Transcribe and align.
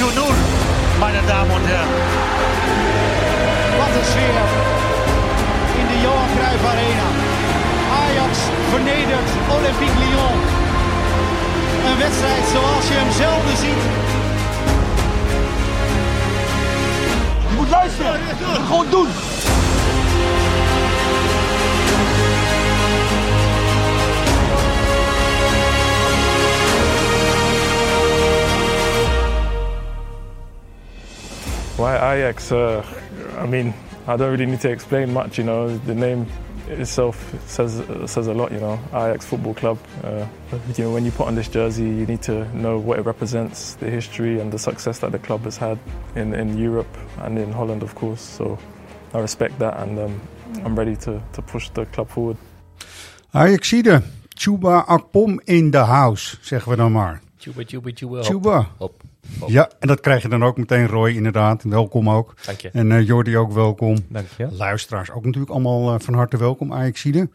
4-0, 0.00 0.08
meine 0.98 1.20
Damen 1.26 1.50
und 1.50 1.66
Herren. 1.66 1.88
Wat 3.78 3.92
een 3.98 4.06
sfeer 4.12 4.44
in 5.80 5.86
de 5.90 6.00
Johan 6.04 6.30
Cruijff 6.36 6.64
Arena. 6.72 7.08
Ajax 8.04 8.38
vernedert 8.70 9.30
Olympique 9.56 9.98
Lyon. 10.02 10.36
Een 11.88 11.98
wedstrijd 11.98 12.44
zoals 12.54 12.88
je 12.88 12.94
hem 12.94 13.12
zelden 13.22 13.56
ziet. 13.64 13.82
Je 17.48 17.54
moet 17.56 17.68
luisteren. 17.68 18.20
Gewoon 18.66 18.86
doen. 18.90 19.08
Why 31.80 31.96
Ajax? 31.96 32.52
Uh, 32.52 32.84
I 33.38 33.46
mean, 33.46 33.72
I 34.06 34.14
don't 34.18 34.30
really 34.30 34.44
need 34.44 34.60
to 34.60 34.70
explain 34.70 35.14
much. 35.14 35.38
You 35.38 35.44
know, 35.44 35.78
the 35.78 35.94
name 35.94 36.26
itself 36.68 37.16
says 37.48 37.82
says 38.04 38.26
a 38.26 38.34
lot. 38.34 38.52
You 38.52 38.60
know, 38.60 38.78
Ajax 38.92 39.24
Football 39.24 39.54
Club. 39.54 39.78
Uh, 40.04 40.26
you 40.76 40.84
know, 40.84 40.92
when 40.92 41.06
you 41.06 41.10
put 41.10 41.26
on 41.26 41.36
this 41.36 41.48
jersey, 41.48 41.84
you 41.84 42.04
need 42.04 42.20
to 42.28 42.44
know 42.54 42.76
what 42.78 42.98
it 42.98 43.06
represents, 43.06 43.76
the 43.76 43.88
history 43.88 44.38
and 44.40 44.52
the 44.52 44.58
success 44.58 44.98
that 44.98 45.12
the 45.12 45.18
club 45.18 45.40
has 45.44 45.56
had 45.56 45.78
in, 46.16 46.34
in 46.34 46.58
Europe 46.58 46.98
and 47.22 47.38
in 47.38 47.50
Holland, 47.50 47.82
of 47.82 47.94
course. 47.94 48.20
So 48.20 48.58
I 49.14 49.20
respect 49.20 49.58
that, 49.60 49.80
and 49.80 49.98
um, 49.98 50.20
I'm 50.62 50.78
ready 50.78 50.96
to 50.96 51.22
to 51.32 51.40
push 51.40 51.70
the 51.70 51.86
club 51.86 52.10
forward. 52.10 52.36
Ajaxide, 53.32 54.02
Chuba 54.36 54.84
Akpom 54.86 55.38
in 55.46 55.70
the 55.70 55.86
house, 55.86 56.36
zeggen 56.42 56.70
we 56.70 56.76
dan 56.76 56.92
maar. 56.92 57.22
Tjuba, 57.38 57.64
tjuba, 57.64 57.90
tjuba. 57.90 58.22
Chuba. 58.22 58.66
Hop. 58.78 58.92
Ja, 59.46 59.70
en 59.78 59.88
dat 59.88 60.00
krijg 60.00 60.22
je 60.22 60.28
dan 60.28 60.44
ook 60.44 60.56
meteen, 60.56 60.86
Roy, 60.86 61.10
inderdaad. 61.10 61.62
Welkom 61.62 62.10
ook. 62.10 62.34
Dank 62.46 62.60
je. 62.60 62.70
En 62.72 62.92
eh, 62.92 63.06
Jordi 63.06 63.36
ook 63.36 63.52
welkom. 63.52 63.96
Dank 64.08 64.26
je. 64.38 64.48
Luisteraars 64.50 65.10
ook 65.10 65.24
natuurlijk 65.24 65.52
allemaal 65.52 65.94
eh, 65.94 66.00
van 66.00 66.14
harte 66.14 66.36
welkom, 66.36 66.72
Ajaxide. 66.72 67.28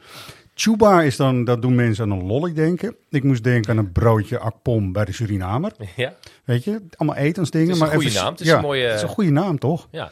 Chuba 0.58 1.02
is 1.02 1.16
dan, 1.16 1.44
dat 1.44 1.62
doen 1.62 1.76
mensen 1.76 2.04
aan 2.12 2.18
een 2.20 2.26
lolly 2.26 2.54
denken. 2.54 2.96
Ik 3.10 3.24
moest 3.24 3.44
denken 3.44 3.72
aan 3.72 3.78
een 3.78 3.92
broodje 3.92 4.40
akpom 4.40 4.92
bij 4.92 5.06
de 5.06 5.12
Surinamer. 5.14 5.72
Ja, 5.96 6.14
Weet 6.44 6.64
je, 6.64 6.82
allemaal 6.96 7.18
etensdingen. 7.18 7.68
Het 7.68 7.76
is 7.76 7.82
een 7.82 7.88
maar 7.88 7.96
goede 7.96 8.10
even- 8.10 8.22
naam. 8.24 8.32
Het 8.32 8.42
is 8.42 8.48
ja, 8.48 8.56
een 8.56 8.62
mooie- 8.62 8.86
Het 8.86 8.96
is 8.96 9.02
een 9.02 9.08
goede 9.08 9.32
naam, 9.32 9.60
toch? 9.60 9.88
ja. 9.92 10.12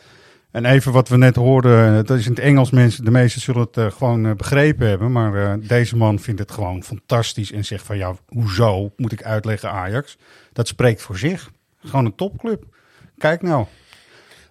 En 0.52 0.66
even 0.66 0.92
wat 0.92 1.10
we 1.10 1.18
net 1.18 1.36
hoorden, 1.36 2.06
dat 2.06 2.18
is 2.18 2.26
in 2.26 2.32
het 2.32 2.40
Engels. 2.40 2.72
Mensen, 2.72 3.06
de 3.06 3.12
meesten 3.12 3.42
zullen 3.42 3.62
het 3.62 3.78
eh, 3.78 3.92
gewoon 3.92 4.36
begrepen 4.36 4.88
hebben. 4.88 5.12
Maar 5.12 5.60
deze 5.60 5.98
man 5.98 6.20
vindt 6.20 6.40
het 6.40 6.52
gewoon 6.52 6.84
fantastisch 6.84 7.52
en 7.52 7.66
zegt 7.66 7.86
van 7.86 7.98
ja, 7.98 8.16
hoezo 8.28 8.92
moet 8.98 9.12
ik 9.12 9.24
uitleggen 9.24 9.72
Ajax? 9.72 10.18
Dat 10.54 10.68
spreekt 10.68 11.02
voor 11.02 11.18
zich. 11.18 11.52
Gewoon 11.86 12.06
een 12.06 12.16
topclub. 12.16 12.64
Kijk 13.18 13.42
nou. 13.42 13.66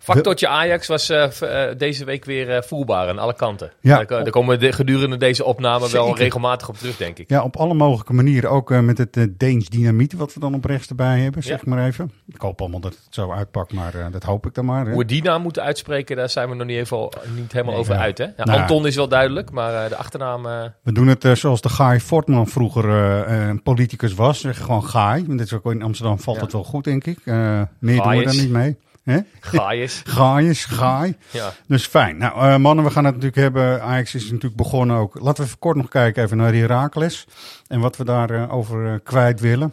Factortje 0.03 0.49
Ajax 0.49 0.87
was 0.87 1.09
eh, 1.09 1.69
eh, 1.71 1.79
deze 1.79 2.05
week 2.05 2.25
weer 2.25 2.51
eh, 2.57 2.63
voelbaar 2.63 3.09
aan 3.09 3.19
alle 3.19 3.35
kanten. 3.35 3.71
Ja. 3.81 3.97
Daar, 3.97 4.07
ko- 4.07 4.23
daar 4.23 4.31
komen 4.31 4.59
we 4.59 4.67
de- 4.67 4.73
gedurende 4.73 5.17
deze 5.17 5.45
opname 5.45 5.91
wel 5.91 6.17
regelmatig 6.17 6.69
op 6.69 6.77
terug, 6.77 6.97
denk 6.97 7.19
ik. 7.19 7.29
Ja, 7.31 7.43
op 7.43 7.57
alle 7.57 7.75
mogelijke 7.75 8.13
manieren. 8.13 8.51
Ook 8.51 8.71
met 8.71 8.99
het 8.99 9.29
Deens 9.39 9.69
dynamiet 9.69 10.13
wat 10.13 10.35
we 10.35 10.41
dan 10.41 10.55
op 10.55 10.65
rechts 10.65 10.89
erbij 10.89 11.19
hebben, 11.21 11.43
zeg 11.43 11.65
maar 11.65 11.87
even. 11.87 12.11
Ik 12.29 12.41
hoop 12.41 12.61
allemaal 12.61 12.81
dat 12.81 12.93
het 12.93 13.07
zo 13.15 13.33
uitpakt, 13.33 13.73
maar 13.73 13.93
dat 14.11 14.23
hoop 14.23 14.47
ik 14.47 14.55
dan 14.55 14.65
maar. 14.65 14.85
Hè. 14.85 14.91
Hoe 14.91 14.99
we 14.99 15.05
die 15.05 15.23
naam 15.23 15.43
moeten 15.43 15.63
uitspreken, 15.63 16.17
daar 16.17 16.29
zijn 16.31 16.49
we 16.49 16.55
nog 16.55 16.67
niet, 16.67 16.77
even, 16.79 17.09
niet 17.37 17.53
helemaal 17.53 17.75
over 17.75 17.97
uit. 17.97 18.19
Hè? 18.19 18.25
Ja, 18.25 18.45
Nou. 18.45 18.61
Anton 18.61 18.87
is 18.87 18.97
wel 18.97 19.09
duidelijk, 19.09 19.51
maar 19.51 19.89
de 19.89 19.97
achternaam... 19.97 20.43
We 20.83 20.93
doen 20.93 21.07
het 21.07 21.27
zoals 21.39 21.61
de 21.61 21.69
Guy 21.69 22.01
Fortman 22.01 22.47
vroeger 22.47 22.85
een 23.29 23.63
politicus 23.63 24.15
was. 24.15 24.41
Zeg 24.41 24.59
gewoon 24.59 24.85
Guy. 24.85 25.41
Is 25.41 25.53
ook 25.53 25.73
in 25.73 25.83
Amsterdam 25.83 26.19
valt 26.19 26.41
het 26.41 26.53
wel 26.53 26.65
goed, 26.65 26.85
denk 26.85 27.05
ik. 27.05 27.19
Meer 27.25 27.67
doen 27.79 28.09
we 28.17 28.25
daar 28.25 28.35
niet 28.35 28.51
mee. 28.51 28.79
Hè? 29.03 29.19
Gaius. 29.41 30.03
Gaius, 30.17 30.65
Guy. 30.65 31.17
ja. 31.31 31.53
Dus 31.67 31.87
fijn. 31.87 32.17
Nou, 32.17 32.39
eh, 32.49 32.57
mannen, 32.57 32.85
we 32.85 32.91
gaan 32.91 33.05
het 33.05 33.15
natuurlijk 33.15 33.43
hebben. 33.43 33.83
Ajax 33.83 34.15
is 34.15 34.25
natuurlijk 34.25 34.57
begonnen 34.57 34.97
ook. 34.97 35.21
Laten 35.21 35.43
we 35.43 35.49
even 35.49 35.59
kort 35.59 35.77
nog 35.77 35.89
kijken 35.89 36.23
even 36.25 36.37
naar 36.37 36.55
Herakles. 36.55 37.27
En 37.67 37.81
wat 37.81 37.97
we 37.97 38.05
daarover 38.05 38.51
over 38.51 38.93
eh, 38.93 38.99
kwijt 39.03 39.41
willen. 39.41 39.73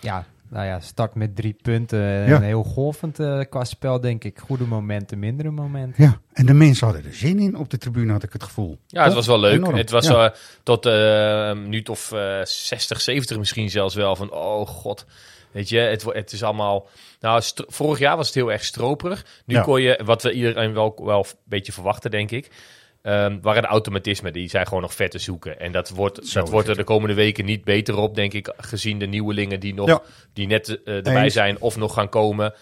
Ja, 0.00 0.24
nou 0.48 0.66
ja, 0.66 0.80
start 0.80 1.14
met 1.14 1.36
drie 1.36 1.56
punten. 1.62 1.98
Ja. 2.00 2.24
En 2.36 2.42
heel 2.42 2.62
golvend 2.64 3.18
eh, 3.20 3.40
qua 3.50 3.64
spel, 3.64 4.00
denk 4.00 4.24
ik. 4.24 4.38
Goede 4.38 4.64
momenten, 4.64 5.18
mindere 5.18 5.50
momenten. 5.50 6.04
Ja, 6.04 6.18
en 6.32 6.46
de 6.46 6.54
mensen 6.54 6.86
hadden 6.86 7.04
er 7.04 7.14
zin 7.14 7.38
in 7.38 7.56
op 7.56 7.70
de 7.70 7.78
tribune, 7.78 8.12
had 8.12 8.22
ik 8.22 8.32
het 8.32 8.42
gevoel. 8.42 8.78
ja, 8.86 8.98
het 8.98 9.06
Toch? 9.06 9.14
was 9.16 9.26
wel 9.26 9.40
leuk. 9.40 9.52
Enorm. 9.54 9.74
Het 9.76 9.90
was 9.90 10.06
Ja. 10.06 10.24
eh, 10.24 10.36
tot 10.62 10.86
eh, 10.86 10.92
een 11.48 11.62
minuut 11.62 11.88
of 11.88 12.12
eh 12.12 12.40
60, 12.44 13.00
70 13.00 13.38
misschien 13.38 13.70
zelfs 13.70 13.94
wel 13.94 14.16
van... 14.16 14.32
Oh 14.32 14.66
god, 14.66 15.06
weet 15.50 15.68
je, 15.68 15.78
het, 15.78 16.02
het 16.04 16.32
is 16.32 16.42
allemaal... 16.42 16.86
Nou, 17.24 17.42
vorig 17.66 17.98
jaar 17.98 18.16
was 18.16 18.26
het 18.26 18.34
heel 18.34 18.52
erg 18.52 18.64
stroperig. 18.64 19.26
Nu 19.46 19.54
Ja. 19.54 19.62
kon 19.62 19.80
je, 19.82 20.00
wat 20.04 20.22
we 20.22 20.32
iedereen 20.32 20.72
wel, 20.74 21.00
wel 21.04 21.18
een 21.18 21.38
beetje 21.44 21.72
verwachten, 21.72 22.10
denk 22.10 22.30
ik... 22.30 22.50
ehm, 23.02 23.38
waren 23.40 23.62
de 23.62 23.68
automatismen, 23.68 24.32
die 24.32 24.48
zijn 24.48 24.66
gewoon 24.66 24.82
nog 24.82 24.94
vet 24.94 25.10
te 25.10 25.18
zoeken. 25.18 25.60
En 25.60 25.72
dat 25.72 25.88
wordt, 25.88 26.26
Zo 26.26 26.40
dat 26.40 26.50
wordt 26.50 26.68
er 26.68 26.76
de 26.76 26.84
komende 26.84 27.14
weken 27.14 27.44
niet 27.44 27.64
beter 27.64 27.96
op, 27.96 28.14
denk 28.14 28.32
ik. 28.32 28.52
Gezien 28.56 28.98
de 28.98 29.06
nieuwelingen 29.06 29.60
die, 29.60 29.74
nog, 29.74 29.88
Ja. 29.88 30.02
die 30.32 30.46
net 30.46 30.82
eh, 30.84 30.94
erbij 30.96 31.22
Eens. 31.22 31.32
zijn 31.32 31.60
of 31.60 31.76
nog 31.76 31.94
gaan 31.94 32.08
komen. 32.08 32.54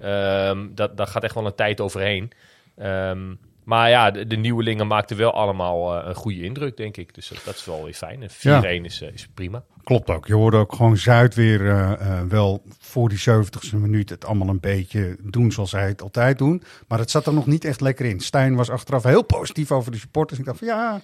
Ehm, 0.00 0.66
dat, 0.74 0.96
daar 0.96 1.06
gaat 1.06 1.24
echt 1.24 1.34
wel 1.34 1.46
een 1.46 1.54
tijd 1.54 1.80
overheen. 1.80 2.30
Ehm, 2.76 3.34
maar 3.64 3.90
ja, 3.90 4.10
de, 4.10 4.26
de 4.26 4.36
nieuwelingen 4.36 4.86
maakten 4.86 5.16
wel 5.16 5.32
allemaal 5.32 5.98
eh, 6.00 6.08
een 6.08 6.14
goede 6.14 6.42
indruk, 6.42 6.76
denk 6.76 6.96
ik. 6.96 7.14
Dus 7.14 7.28
dat, 7.28 7.42
dat 7.44 7.54
is 7.54 7.64
wel 7.64 7.84
weer 7.84 7.94
fijn. 7.94 8.22
En 8.22 8.30
4-1 8.30 8.34
Ja. 8.40 8.62
is, 8.64 9.00
eh, 9.02 9.12
is 9.12 9.28
prima. 9.34 9.62
Klopt 9.84 10.10
ook. 10.10 10.26
Je 10.26 10.34
hoorde 10.34 10.56
ook 10.56 10.74
gewoon 10.74 10.96
Zuid 10.96 11.34
weer 11.34 11.68
eh, 11.70 12.20
wel 12.28 12.62
voor 12.78 13.08
die 13.08 13.18
70ste 13.30 13.76
minuut 13.76 14.10
het 14.10 14.24
allemaal 14.26 14.48
een 14.48 14.60
beetje 14.60 15.16
doen 15.22 15.52
zoals 15.52 15.70
zij 15.70 15.86
het 15.88 16.02
altijd 16.02 16.38
doen. 16.38 16.62
Maar 16.88 16.98
het 16.98 17.10
zat 17.10 17.26
er 17.26 17.32
nog 17.34 17.46
niet 17.46 17.64
echt 17.64 17.80
lekker 17.80 18.06
in. 18.06 18.20
Stijn 18.20 18.54
was 18.54 18.70
achteraf 18.70 19.02
heel 19.02 19.22
positief 19.24 19.72
over 19.72 19.92
de 19.92 19.98
supporters. 19.98 20.38
Ik 20.38 20.44
dacht 20.44 20.58
van 20.58 20.68
ja, 20.68 21.00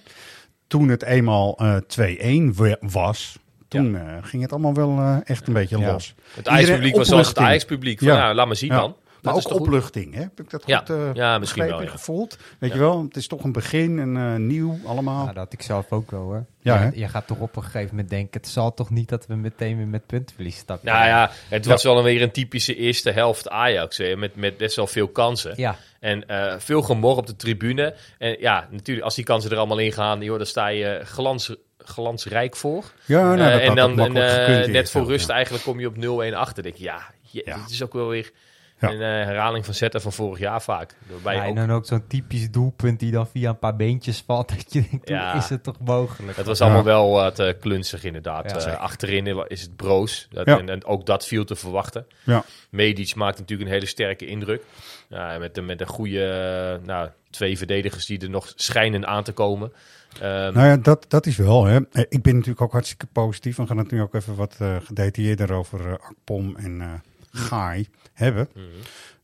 toen 0.67 0.87
het 0.89 1.03
eenmaal 1.03 1.57
eh 1.57 1.75
2-1 1.87 2.53
we- 2.55 2.77
was, 2.81 3.37
toen 3.67 3.97
ging 4.21 4.41
het 4.41 4.51
allemaal 4.51 4.73
wel 4.73 5.21
echt 5.23 5.47
een 5.47 5.53
beetje 5.53 5.77
Ja. 5.77 5.91
los. 5.91 6.15
Het 6.35 6.47
Ajax-publiek 6.47 6.95
was 6.95 7.07
zoals 7.07 7.27
het. 7.27 7.37
Ajax-publiek. 7.37 7.99
Van, 7.99 8.07
Ja. 8.07 8.15
Ja. 8.17 8.33
laat 8.33 8.47
maar 8.47 8.55
zien 8.55 8.69
dan. 8.69 8.95
Maar 9.21 9.33
Dat 9.33 9.45
is 9.45 9.51
ook 9.51 9.59
opluchting, 9.59 10.13
hè? 10.13 10.21
Heb 10.21 10.39
ik 10.39 10.49
dat 10.49 10.63
Ja. 10.65 10.77
goed 10.77 10.89
eh 10.89 11.09
Ja, 11.13 11.37
misschien 11.37 11.67
wel, 11.67 11.81
ja. 11.81 11.89
gevoeld? 11.89 12.37
Weet 12.59 12.69
Ja. 12.69 12.75
je 12.75 12.81
wel, 12.81 13.03
het 13.03 13.15
is 13.15 13.27
toch 13.27 13.43
een 13.43 13.51
begin 13.51 13.99
en 13.99 14.17
eh, 14.17 14.35
nieuw 14.35 14.79
allemaal. 14.85 15.15
Nou, 15.15 15.27
dat 15.27 15.35
had 15.35 15.53
ik 15.53 15.61
zelf 15.61 15.91
ook 15.91 16.11
wel 16.11 16.21
hoor. 16.21 16.45
Ja, 16.59 16.73
je, 16.73 16.79
hè? 16.79 16.89
je 16.93 17.07
gaat 17.07 17.27
toch 17.27 17.39
op 17.39 17.55
een 17.55 17.63
gegeven 17.63 17.89
moment 17.89 18.09
denken, 18.09 18.41
het 18.41 18.49
zal 18.49 18.73
toch 18.73 18.89
niet 18.89 19.09
dat 19.09 19.25
we 19.27 19.35
meteen 19.35 19.77
weer 19.77 19.87
met 19.87 20.05
puntenverlies 20.05 20.57
stappen. 20.57 20.87
Nou 20.93 21.05
ja, 21.05 21.31
het 21.49 21.65
was 21.65 21.83
wel 21.83 22.03
weer 22.03 22.21
een 22.21 22.31
typische 22.31 22.75
eerste 22.75 23.11
helft 23.11 23.49
Ajax. 23.49 23.97
Hè, 23.97 24.15
met, 24.15 24.35
met 24.35 24.57
best 24.57 24.75
wel 24.75 24.87
veel 24.87 25.07
kansen. 25.07 25.53
Ja, 25.55 25.75
En 25.99 26.27
eh, 26.27 26.53
veel 26.59 26.81
gemor 26.81 27.17
op 27.17 27.27
de 27.27 27.35
tribune. 27.35 27.95
En 28.17 28.35
ja, 28.39 28.67
natuurlijk, 28.71 29.05
als 29.05 29.15
die 29.15 29.25
kansen 29.25 29.51
er 29.51 29.57
allemaal 29.57 29.77
in 29.79 29.91
gaan, 29.91 30.21
joh, 30.21 30.37
dan 30.37 30.45
sta 30.45 30.67
je 30.67 31.01
glans, 31.03 31.55
glansrijk 31.77 32.55
voor. 32.55 32.91
Ja, 33.05 33.35
nou, 33.35 33.59
en 33.59 33.75
dan 33.75 33.99
en, 33.99 34.71
net 34.71 34.91
voor 34.91 35.05
rust 35.05 35.27
ja. 35.27 35.33
eigenlijk 35.33 35.63
kom 35.63 35.79
je 35.79 35.87
op 35.87 36.31
0-1 36.31 36.35
achter. 36.35 36.63
denk 36.63 36.75
je, 36.75 36.83
ja, 36.83 37.01
je, 37.21 37.41
Ja. 37.45 37.57
dit 37.57 37.69
is 37.69 37.83
ook 37.83 37.93
wel 37.93 38.07
weer 38.07 38.31
Ja. 38.81 38.89
een 38.89 39.01
eh, 39.01 39.25
herhaling 39.25 39.65
van 39.65 39.73
zetten 39.73 40.01
van 40.01 40.11
vorig 40.13 40.39
jaar 40.39 40.61
vaak. 40.61 40.95
Waarbij 41.07 41.35
Ja, 41.35 41.41
ook, 41.41 41.47
en 41.47 41.55
dan 41.55 41.71
ook 41.71 41.85
zo'n 41.85 42.07
typisch 42.07 42.51
doelpunt 42.51 42.99
die 42.99 43.11
dan 43.11 43.27
via 43.27 43.49
een 43.49 43.59
paar 43.59 43.75
beentjes 43.75 44.23
valt. 44.25 44.47
Dat 44.55 44.73
je 44.73 44.83
denkt, 44.89 45.09
Ja. 45.09 45.33
is 45.33 45.49
het 45.49 45.63
toch 45.63 45.79
mogelijk? 45.79 46.37
het 46.37 46.45
was 46.45 46.59
Ja. 46.59 46.65
allemaal 46.65 46.83
wel 46.83 47.11
wat 47.11 47.39
eh, 47.39 47.53
klunzig 47.59 48.03
inderdaad. 48.03 48.51
Ja, 48.63 48.71
Eh, 48.71 48.79
achterin 48.79 49.45
is 49.47 49.61
het 49.61 49.75
broos. 49.75 50.27
Dat, 50.29 50.45
Ja. 50.45 50.59
en, 50.59 50.69
en 50.69 50.85
ook 50.85 51.05
dat 51.05 51.25
viel 51.27 51.43
te 51.45 51.55
verwachten. 51.55 52.05
Ja. 52.23 52.43
Medic 52.69 53.15
maakt 53.15 53.39
natuurlijk 53.39 53.69
een 53.69 53.73
hele 53.75 53.85
sterke 53.89 54.25
indruk. 54.25 54.63
Ja, 55.09 55.37
met, 55.37 55.57
een- 55.57 55.65
met 55.65 55.81
een 55.81 55.87
goede, 55.87 56.79
nou, 56.83 57.09
twee 57.29 57.57
verdedigers 57.57 58.05
die 58.05 58.19
er 58.19 58.29
nog 58.29 58.51
schijnen 58.55 59.07
aan 59.07 59.23
te 59.23 59.31
komen. 59.31 59.73
Ehm, 60.21 60.53
Nou 60.53 60.67
ja, 60.67 60.77
dat, 60.77 61.05
dat 61.07 61.25
is 61.25 61.37
wel. 61.37 61.65
Hè. 61.65 61.79
Ik 62.09 62.21
ben 62.21 62.33
natuurlijk 62.33 62.61
ook 62.61 62.71
hartstikke 62.71 63.05
positief. 63.11 63.55
We 63.55 63.67
gaan 63.67 63.77
het 63.77 63.91
nu 63.91 64.01
ook 64.01 64.13
even 64.13 64.35
wat 64.35 64.57
gedetailleerder 64.83 65.53
over 65.53 65.99
Akpom 65.99 66.55
en 66.55 66.81
eh 66.81 66.87
Gaai 67.31 67.87
hebben. 68.13 68.49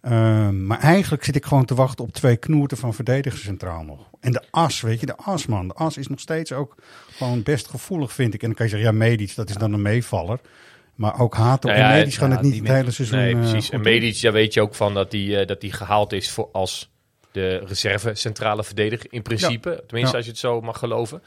Ehm, 0.01 0.65
maar 0.65 0.79
eigenlijk 0.79 1.23
zit 1.23 1.35
ik 1.35 1.45
gewoon 1.45 1.65
te 1.65 1.75
wachten 1.75 2.05
op 2.05 2.11
twee 2.11 2.37
knoerten 2.37 2.77
van 2.77 2.93
verdedigers 2.93 3.43
centraal 3.43 3.83
nog. 3.83 4.09
En 4.19 4.31
de 4.31 4.43
as, 4.51 4.81
weet 4.81 4.99
je, 4.99 5.05
de 5.05 5.15
as 5.15 5.45
man. 5.45 5.67
De 5.67 5.73
as 5.73 5.97
is 5.97 6.07
nog 6.07 6.19
steeds 6.19 6.51
ook 6.51 6.75
gewoon 7.11 7.43
best 7.43 7.67
gevoelig, 7.67 8.13
vind 8.13 8.33
ik. 8.33 8.41
En 8.41 8.47
dan 8.47 8.55
kan 8.55 8.65
je 8.65 8.71
zeggen, 8.71 8.91
ja, 8.91 8.97
Medic, 8.97 9.35
dat 9.35 9.49
is 9.49 9.55
dan 9.55 9.73
een 9.73 9.81
meevaller. 9.81 10.39
Maar 10.95 11.19
ook 11.19 11.35
Hato 11.35 11.67
Nou 11.67 11.81
en 11.81 11.87
ja, 11.87 11.95
Medic 11.95 12.13
gaan 12.13 12.29
ja, 12.29 12.35
het 12.35 12.43
niet 12.43 12.59
het 12.59 12.67
hele 12.67 12.91
seizoen 12.91 13.17
Nee, 13.17 13.33
eh, 13.33 13.39
precies. 13.39 13.69
En. 13.69 13.81
Medic, 13.81 14.21
daar 14.21 14.31
weet 14.31 14.53
je 14.53 14.61
ook 14.61 14.75
van 14.75 14.93
dat 14.93 15.11
die, 15.11 15.39
eh, 15.39 15.47
dat 15.47 15.61
die 15.61 15.71
gehaald 15.71 16.13
is 16.13 16.29
voor 16.29 16.49
als 16.51 16.91
de 17.31 17.57
reserve 17.57 18.15
centrale 18.15 18.63
verdediger. 18.63 19.05
In 19.09 19.21
principe, 19.21 19.83
tenminste 19.87 20.15
als 20.15 20.25
je 20.25 20.31
het 20.31 20.39
zo 20.39 20.61
mag 20.61 20.77
geloven. 20.79 21.21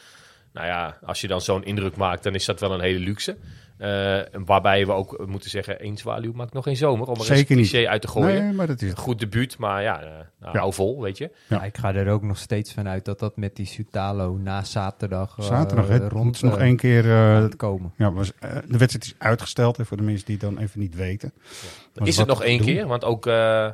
Nou 0.53 0.67
ja, 0.67 0.99
als 1.05 1.21
je 1.21 1.29
dan 1.29 1.41
zo'n 1.41 1.65
indruk 1.65 1.97
maakt, 1.97 2.23
dan 2.23 2.35
is 2.35 2.45
dat 2.45 2.61
wel 2.61 2.75
een 2.75 2.81
hele 2.81 2.99
luxe. 2.99 3.37
Eh, 3.79 4.19
waarbij 4.45 4.87
we 4.87 4.93
ook 4.93 5.27
moeten 5.27 5.51
zeggen, 5.51 5.81
één 5.81 5.97
zwaluw 5.97 6.33
maakt 6.33 6.53
nog 6.53 6.65
geen 6.65 6.77
zomer. 6.77 7.07
Om 7.09 7.15
er 7.19 7.25
Zeker 7.25 7.51
een 7.51 7.57
niet. 7.57 7.69
cliché 7.71 7.89
uit 7.89 8.01
te 8.03 8.09
gooien. 8.09 8.43
Nee, 8.45 8.53
maar 8.53 8.67
dat 8.67 8.83
is. 8.83 8.93
Goed 8.95 9.19
debuut, 9.19 9.59
maar 9.59 9.83
ja, 9.83 10.01
eh, 10.03 10.09
nou, 10.41 10.53
Ja. 10.53 10.59
hou 10.59 10.73
vol, 10.73 11.03
weet 11.03 11.19
je. 11.19 11.31
Ja. 11.49 11.57
Ja, 11.57 11.63
ik 11.65 11.77
ga 11.79 11.95
er 11.95 12.09
ook 12.11 12.23
nog 12.23 12.39
steeds 12.39 12.73
van 12.73 12.89
uit 12.89 13.05
dat 13.05 13.19
dat 13.19 13.37
met 13.37 13.57
die 13.57 13.67
Sutalo 13.67 14.37
na 14.37 14.65
zaterdag, 14.65 15.35
eh, 15.39 15.45
Zaterdag, 15.45 16.09
rond 16.09 16.25
Moet 16.25 16.43
nog 16.43 16.59
één 16.59 16.77
keer... 16.77 17.05
eh, 17.11 17.37
gaat 17.41 17.57
komen. 17.57 17.93
ja, 17.97 18.13
was, 18.13 18.33
de 18.41 18.79
wedstrijd 18.79 19.05
is 19.05 19.15
uitgesteld, 19.19 19.77
hè, 19.77 19.85
voor 19.85 19.97
de 19.97 20.03
mensen 20.03 20.27
die 20.27 20.37
het 20.41 20.45
dan 20.45 20.59
even 20.59 20.81
niet 20.81 20.95
weten. 20.95 21.33
Is 21.95 22.17
het 22.17 22.27
nog 22.27 22.43
één 22.43 22.61
keer? 22.61 22.87
Want 22.87 23.05
ook 23.05 23.27
eh 23.27 23.69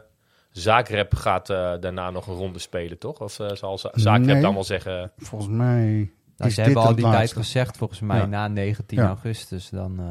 Zagreb 0.50 1.14
gaat 1.14 1.46
daarna 1.46 2.10
nog 2.10 2.26
een 2.26 2.34
ronde 2.34 2.58
spelen, 2.58 2.98
toch? 2.98 3.20
Of 3.20 3.38
eh, 3.40 3.46
zal 3.52 3.78
Za- 3.78 3.90
Zagreb 3.94 4.26
Nee. 4.26 4.42
dan 4.42 4.54
wel 4.54 4.64
zeggen... 4.64 5.12
Volgens 5.16 5.50
mij 5.50 6.10
Nou, 6.36 6.50
ze 6.50 6.60
hebben 6.60 6.82
al 6.82 6.94
die 6.94 7.04
tijd 7.04 7.32
gezegd, 7.32 7.76
volgens 7.76 8.00
mij 8.00 8.18
Ja. 8.18 8.26
na 8.26 8.48
19 8.48 8.98
Ja. 8.98 9.06
augustus. 9.06 9.68
Dan, 9.68 9.90
eh, 9.98 10.04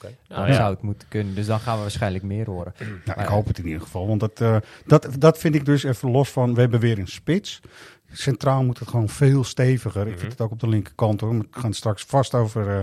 dan 0.00 0.10
Nou, 0.28 0.48
ja. 0.48 0.54
zou 0.54 0.70
het 0.74 0.82
moeten 0.82 1.08
kunnen. 1.08 1.34
Dus 1.34 1.46
dan 1.46 1.60
gaan 1.60 1.74
we 1.76 1.80
waarschijnlijk 1.82 2.24
meer 2.24 2.46
horen. 2.46 2.72
Nou, 2.78 2.90
Maar- 3.06 3.20
ik 3.20 3.26
hoop 3.26 3.46
het 3.46 3.58
in 3.58 3.66
ieder 3.66 3.80
geval. 3.80 4.06
Want 4.06 4.20
dat, 4.20 4.40
eh, 4.40 4.56
dat, 4.86 5.08
dat 5.18 5.38
vind 5.38 5.54
ik 5.54 5.64
dus 5.64 5.82
even 5.82 6.10
los 6.10 6.30
van. 6.30 6.54
We 6.54 6.60
hebben 6.60 6.80
weer 6.80 6.98
een 6.98 7.08
spits. 7.08 7.60
Centraal 8.12 8.64
moet 8.64 8.78
het 8.78 8.88
gewoon 8.88 9.08
veel 9.08 9.44
steviger. 9.44 10.00
Ik 10.02 10.08
Mhm. 10.10 10.18
vind 10.18 10.32
het 10.32 10.40
ook 10.40 10.50
op 10.50 10.60
de 10.60 10.68
linkerkant 10.68 11.20
hoor. 11.20 11.38
We 11.38 11.46
gaan 11.50 11.64
het 11.68 11.76
straks 11.76 12.04
vast 12.04 12.34
over 12.34 12.80
eh, 12.80 12.82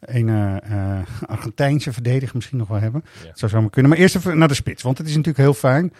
een 0.00 0.28
Argentijnse 1.26 1.92
verdediger 1.92 2.36
misschien 2.36 2.58
nog 2.58 2.68
wel 2.68 2.78
hebben. 2.80 3.04
Ja. 3.20 3.26
Dat 3.28 3.38
zou 3.38 3.50
zomaar 3.50 3.70
kunnen. 3.70 3.90
Maar 3.90 4.00
eerst 4.00 4.16
even 4.16 4.38
naar 4.38 4.48
de 4.48 4.54
spits. 4.54 4.82
Want 4.82 4.98
het 4.98 5.06
is 5.06 5.12
natuurlijk 5.16 5.44
heel 5.44 5.54
fijn. 5.54 5.92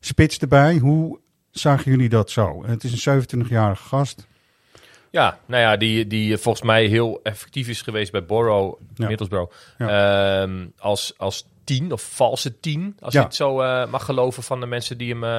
Spits 0.00 0.38
erbij. 0.38 0.78
Hoe 0.78 1.18
zagen 1.50 1.90
jullie 1.90 2.08
dat 2.08 2.30
zo? 2.30 2.64
Het 2.66 2.84
is 2.84 2.92
een 2.92 2.98
27-jarige 2.98 3.82
gast. 3.88 4.26
Ja, 5.12 5.38
nou 5.46 5.62
ja, 5.62 5.76
die, 5.76 6.06
die 6.06 6.36
volgens 6.38 6.64
mij 6.64 6.86
heel 6.86 7.20
effectief 7.22 7.68
is 7.68 7.82
geweest 7.82 8.12
bij 8.12 8.24
Borough, 8.24 8.80
Ja. 8.94 9.06
Middlesbrough. 9.06 9.52
Ehm, 9.78 10.66
als, 10.78 11.14
als 11.16 11.46
tien 11.64 11.92
of 11.92 12.02
valse 12.14 12.60
tien, 12.60 12.96
als 13.00 13.12
Ja. 13.14 13.20
je 13.20 13.26
het 13.26 13.34
zo 13.34 13.60
eh, 13.60 13.86
mag 13.90 14.04
geloven 14.04 14.42
van 14.42 14.60
de 14.60 14.66
mensen 14.66 14.98
die 14.98 15.08
hem, 15.12 15.24
eh, 15.24 15.30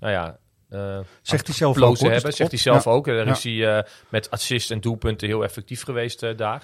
nou 0.00 0.12
ja... 0.12 0.38
eh, 0.70 0.98
Zegt 1.22 1.46
hij 1.46 1.56
zelf 1.56 1.80
ook, 1.82 1.98
hebben. 1.98 2.32
Zegt 2.32 2.50
hij 2.50 2.60
zelf 2.60 2.86
ook. 2.86 3.06
Daar 3.06 3.26
is 3.26 3.42
hij 3.44 3.84
met 4.08 4.30
assist 4.30 4.70
en 4.70 4.80
doelpunten 4.80 5.28
heel 5.28 5.42
effectief 5.44 5.82
geweest 5.82 6.36
daar. 6.36 6.62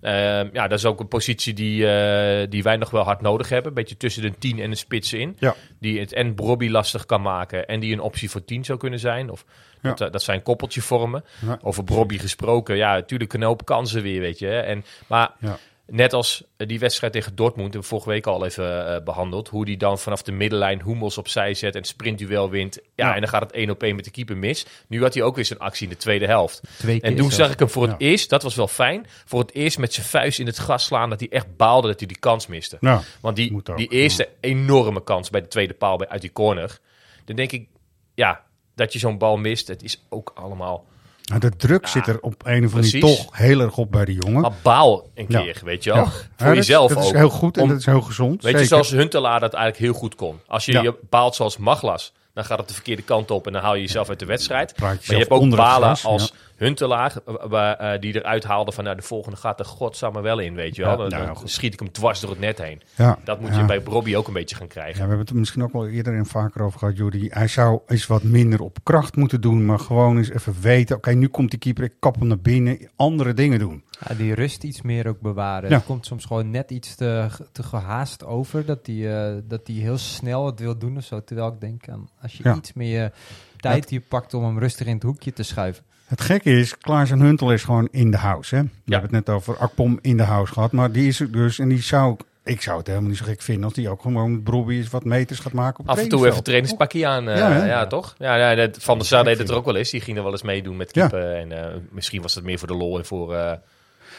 Ehm, 0.00 0.48
ja, 0.52 0.68
dat 0.68 0.78
is 0.78 0.84
ook 0.84 1.00
een 1.00 1.08
positie 1.08 1.54
die, 1.54 1.88
eh, 1.90 2.46
die 2.50 2.62
wij 2.62 2.76
nog 2.76 2.90
wel 2.90 3.02
hard 3.02 3.20
nodig 3.20 3.48
hebben. 3.48 3.68
Een 3.68 3.74
beetje 3.74 3.96
tussen 3.96 4.22
de 4.22 4.32
10 4.38 4.58
en 4.60 4.70
de 4.70 4.76
spits 4.76 5.12
in. 5.12 5.36
Ja. 5.38 5.54
Die 5.80 6.00
het 6.00 6.12
en 6.12 6.34
Brobby 6.34 6.68
lastig 6.68 7.06
kan 7.06 7.22
maken 7.22 7.66
en 7.66 7.80
die 7.80 7.92
een 7.92 8.00
optie 8.00 8.30
voor 8.30 8.44
10 8.44 8.64
zou 8.64 8.78
kunnen 8.78 8.98
zijn. 8.98 9.30
Of 9.30 9.44
Ja. 9.82 9.88
dat, 9.88 10.00
eh, 10.00 10.10
dat 10.10 10.22
zijn 10.22 10.42
koppeltje 10.42 10.80
vormen. 10.82 11.24
Ja. 11.46 11.58
Over 11.62 11.84
Brobby 11.84 12.18
gesproken, 12.18 12.76
ja, 12.76 12.94
natuurlijk 12.94 13.32
een 13.32 13.42
hoop 13.42 13.64
kansen 13.64 14.02
weer, 14.02 14.20
weet 14.20 14.38
je. 14.38 14.46
hè. 14.46 14.60
En, 14.60 14.84
maar 15.06 15.30
Ja. 15.40 15.58
Net 15.86 16.12
als 16.12 16.44
eh, 16.56 16.68
die 16.68 16.78
wedstrijd 16.78 17.12
tegen 17.12 17.34
Dortmund, 17.34 17.62
hebben 17.72 17.80
we 17.80 17.86
vorige 17.86 18.08
week 18.08 18.26
al 18.26 18.44
even 18.44 18.94
eh, 18.94 19.02
behandeld. 19.04 19.48
Hoe 19.48 19.64
die 19.64 19.76
dan 19.76 19.98
vanaf 19.98 20.22
de 20.22 20.32
middenlijn 20.32 20.82
Hummels 20.82 21.18
opzij 21.18 21.54
zet 21.54 21.74
en 21.74 21.84
sprintduel 21.84 22.50
wint. 22.50 22.78
Ja, 22.94 23.06
Ja. 23.06 23.14
en 23.14 23.20
dan 23.20 23.28
gaat 23.28 23.42
het 23.42 23.52
één 23.52 23.70
op 23.70 23.82
één 23.82 23.96
met 23.96 24.04
de 24.04 24.10
keeper 24.10 24.36
mis. 24.36 24.66
Nu 24.88 25.02
had 25.02 25.14
hij 25.14 25.22
ook 25.22 25.34
weer 25.34 25.44
zijn 25.44 25.58
actie 25.58 25.84
in 25.86 25.92
de 25.92 25.98
tweede 25.98 26.26
helft. 26.26 26.60
Twee 26.78 27.00
keer 27.00 27.10
En 27.10 27.16
toen 27.16 27.30
zag 27.30 27.52
ik 27.52 27.58
hem 27.58 27.68
voor 27.68 27.82
het 27.82 27.94
Ja. 27.98 28.06
eerst, 28.06 28.30
dat 28.30 28.42
was 28.42 28.54
wel 28.54 28.68
fijn, 28.68 29.06
voor 29.24 29.40
het 29.40 29.54
eerst 29.54 29.78
met 29.78 29.92
zijn 29.94 30.06
vuist 30.06 30.38
in 30.38 30.46
het 30.46 30.58
gas 30.58 30.84
slaan 30.84 31.10
dat 31.10 31.20
hij 31.20 31.28
echt 31.28 31.56
baalde 31.56 31.88
dat 31.88 31.98
hij 31.98 32.08
die 32.08 32.18
kans 32.18 32.46
miste. 32.46 32.76
Nou, 32.80 33.02
Want 33.20 33.36
die, 33.36 33.54
ook, 33.54 33.76
die 33.76 33.88
eerste 33.88 34.28
enorme 34.40 35.02
kans 35.02 35.30
bij 35.30 35.40
de 35.40 35.48
tweede 35.48 35.74
paal 35.74 35.96
bij, 35.96 36.08
uit 36.08 36.20
die 36.20 36.32
corner, 36.32 36.78
dan 37.24 37.36
denk 37.36 37.52
ik, 37.52 37.68
ja, 38.14 38.44
dat 38.74 38.92
je 38.92 38.98
zo'n 38.98 39.18
bal 39.18 39.36
mist, 39.36 39.68
het 39.68 39.82
is 39.82 40.02
ook 40.08 40.32
allemaal... 40.34 40.84
nou, 41.26 41.40
de 41.40 41.56
druk 41.56 41.86
zit 41.86 42.06
er 42.06 42.20
op 42.20 42.34
een 42.46 42.64
of 42.64 42.72
andere 42.74 42.90
manier 42.92 43.00
toch 43.00 43.26
heel 43.36 43.60
erg 43.60 43.76
op 43.76 43.90
bij 43.92 44.04
de 44.04 44.12
jongen. 44.14 44.40
Maar 44.40 44.52
baal 44.62 45.08
een 45.14 45.24
Ja. 45.28 45.40
keer, 45.42 45.60
weet 45.64 45.84
je 45.84 45.92
wel. 45.92 46.04
Ja. 46.04 46.10
Voor 46.10 46.46
dat 46.46 46.56
jezelf 46.56 46.88
dat 46.88 46.98
ook. 46.98 47.04
is 47.04 47.18
heel 47.18 47.28
goed 47.28 47.56
en 47.56 47.62
Om- 47.62 47.68
dat 47.68 47.78
is 47.78 47.86
heel 47.86 48.00
gezond. 48.00 48.42
Weet 48.42 48.58
je, 48.58 48.64
zoals 48.64 48.90
Huntelaar 48.90 49.40
dat 49.40 49.52
eigenlijk 49.54 49.84
heel 49.84 50.00
goed 50.00 50.14
kon. 50.14 50.40
Als 50.46 50.64
je 50.64 50.72
je 50.72 50.94
baalt 51.10 51.34
zoals 51.34 51.56
Maglas, 51.56 52.12
dan 52.34 52.44
gaat 52.44 52.58
het 52.58 52.68
de 52.68 52.74
verkeerde 52.74 53.02
kant 53.02 53.30
op 53.30 53.46
en 53.46 53.52
dan 53.52 53.62
haal 53.62 53.74
je 53.74 53.80
jezelf 53.80 54.08
uit 54.08 54.18
de 54.18 54.26
wedstrijd. 54.26 54.80
Maar 54.80 54.96
je 55.00 55.16
hebt 55.16 55.30
ook 55.30 55.56
balen 55.56 55.96
als 56.02 56.32
Huntelaar, 56.56 57.14
waar, 57.48 57.74
eh, 57.76 58.00
die 58.00 58.14
eruit 58.14 58.44
haalde 58.44 58.72
van 58.72 58.84
nou, 58.84 58.96
de 58.96 59.02
volgende 59.02 59.36
gaat 59.36 59.58
er 59.58 59.64
godsamme 59.64 60.20
wel 60.20 60.38
in, 60.38 60.54
weet 60.54 60.76
je 60.76 60.82
wel. 60.82 60.96
Dan, 60.96 61.08
nou, 61.08 61.26
dan 61.26 61.48
schiet 61.48 61.72
ik 61.72 61.78
hem 61.78 61.92
dwars 61.92 62.20
door 62.20 62.30
het 62.30 62.38
net 62.38 62.58
heen. 62.62 62.82
Ja. 62.96 63.18
Dat 63.24 63.40
moet 63.40 63.50
Ja. 63.54 63.58
je 63.60 63.64
bij 63.64 63.80
Robbie 63.84 64.16
ook 64.16 64.26
een 64.26 64.32
beetje 64.32 64.56
gaan 64.56 64.66
Ja, 64.66 64.72
krijgen. 64.72 64.94
we 64.94 65.00
hebben 65.00 65.18
het 65.18 65.28
er 65.30 65.36
misschien 65.36 65.62
ook 65.62 65.72
wel 65.72 65.88
eerder 65.88 66.14
en 66.16 66.26
vaker 66.26 66.62
over 66.62 66.78
gehad, 66.78 66.96
Jordi. 66.96 67.28
Hij 67.30 67.48
zou 67.48 67.80
eens 67.86 68.06
wat 68.06 68.22
minder 68.22 68.60
op 68.60 68.78
kracht 68.82 69.16
moeten 69.16 69.40
doen, 69.40 69.64
maar 69.66 69.78
gewoon 69.78 70.16
eens 70.16 70.30
even 70.30 70.54
weten. 70.60 70.96
Oké, 70.96 71.10
nu 71.12 71.28
komt 71.28 71.50
die 71.50 71.58
keeper, 71.58 71.84
ik 71.84 71.94
kap 72.00 72.18
hem 72.18 72.26
naar 72.28 72.38
binnen. 72.40 72.90
Andere 72.96 73.34
dingen 73.34 73.58
doen. 73.58 73.84
Ja, 74.08 74.14
die 74.14 74.34
rust 74.34 74.64
iets 74.64 74.82
meer 74.82 75.06
ook 75.08 75.20
bewaren. 75.20 75.70
Ja. 75.70 75.76
Het 75.76 75.84
komt 75.84 76.06
soms 76.06 76.24
gewoon 76.24 76.50
net 76.50 76.70
iets 76.70 76.94
te, 76.94 77.26
te 77.52 77.62
gehaast 77.62 78.24
over. 78.24 78.64
Dat 78.64 78.86
hij 78.86 79.28
eh, 79.34 79.34
dat 79.44 79.66
die 79.66 79.80
heel 79.82 79.98
snel 79.98 80.46
het 80.46 80.60
wil 80.60 80.78
doen 80.78 80.96
of 80.96 81.04
zo. 81.04 81.24
Terwijl 81.24 81.48
ik 81.52 81.60
denk, 81.60 81.88
aan, 81.88 82.08
als 82.22 82.36
je 82.36 82.42
Ja. 82.44 82.54
iets 82.56 82.72
meer 82.72 83.12
tijd 83.56 83.90
hier 83.90 84.00
pakt 84.00 84.34
om 84.34 84.44
hem 84.44 84.58
rustig 84.58 84.86
in 84.86 84.94
het 84.94 85.02
hoekje 85.02 85.32
te 85.32 85.42
schuiven. 85.42 85.84
Het 86.06 86.20
gekke 86.20 86.50
is, 86.50 86.78
Klaas 86.78 87.10
en 87.10 87.20
Huntel 87.20 87.52
is 87.52 87.64
gewoon 87.64 87.88
in 87.90 88.10
de 88.10 88.16
house. 88.16 88.54
Hè? 88.54 88.62
We 88.62 88.68
hebben 88.84 89.14
het 89.14 89.26
net 89.26 89.36
over 89.36 89.56
Akpom 89.56 89.98
in 90.02 90.16
de 90.16 90.22
house 90.22 90.52
gehad, 90.52 90.72
maar 90.72 90.92
die 90.92 91.08
is 91.08 91.20
er 91.20 91.32
dus. 91.32 91.58
En 91.58 91.68
die 91.68 91.82
zou, 91.82 92.16
ik 92.44 92.62
zou 92.62 92.78
het 92.78 92.86
helemaal 92.86 93.08
niet 93.08 93.18
zo 93.18 93.24
gek 93.24 93.42
vinden 93.42 93.64
als 93.64 93.72
die 93.72 93.88
ook 93.88 94.02
gewoon 94.02 94.42
Brobby 94.42 94.74
eens 94.74 94.90
wat 94.90 95.04
meters 95.04 95.38
gaat 95.38 95.52
maken 95.52 95.80
op 95.80 95.88
Af 95.88 95.98
en 95.98 96.08
toe 96.08 96.26
even 96.26 96.42
trainingspakje 96.42 97.06
aan, 97.06 97.28
eh, 97.28 97.38
Ja, 97.38 97.64
ja, 97.64 97.86
toch? 97.86 98.14
Ja, 98.18 98.36
ja 98.36 98.54
dat, 98.54 98.76
Van 98.82 98.98
der 98.98 99.06
Sar 99.06 99.24
deed 99.24 99.38
het 99.38 99.48
er 99.48 99.54
ook 99.54 99.64
wel 99.64 99.76
eens. 99.76 99.90
Die 99.90 100.00
ging 100.00 100.16
er 100.16 100.22
wel 100.22 100.32
eens 100.32 100.42
meedoen 100.42 100.76
met 100.76 100.94
Ja. 100.94 101.08
keeper. 101.08 101.34
En 101.34 101.52
eh, 101.52 101.74
misschien 101.90 102.22
was 102.22 102.34
dat 102.34 102.42
meer 102.42 102.58
voor 102.58 102.68
de 102.68 102.74
lol 102.74 102.98
en 102.98 103.04
voor... 103.04 103.34
eh 103.34 103.52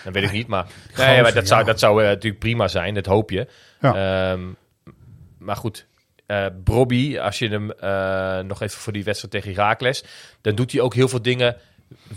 dat 0.04 0.14
weet 0.14 0.24
ik 0.24 0.32
niet, 0.32 0.48
maar, 0.48 0.66
nee, 0.98 1.22
maar 1.22 1.34
dat 1.34 1.48
zou, 1.48 1.66
dat 1.66 1.80
zou 1.80 2.04
natuurlijk 2.04 2.40
prima 2.40 2.68
zijn. 2.68 2.94
Dat 2.94 3.06
hoop 3.06 3.30
je. 3.30 3.48
Ehm, 3.82 4.42
maar 5.38 5.56
goed, 5.56 5.86
eh 6.26 6.46
Brobby, 6.64 7.18
als 7.18 7.40
je 7.40 7.48
hem 7.50 7.66
nog 8.48 8.62
even 8.62 8.80
voor 8.80 8.94
die 8.94 9.04
wedstrijd 9.04 9.34
tegen 9.34 9.54
Heracles... 9.62 10.04
dan 10.42 10.56
doet 10.56 10.72
hij 10.72 10.82
ook 10.82 10.94
heel 10.94 11.08
veel 11.08 11.22
dingen 11.22 11.56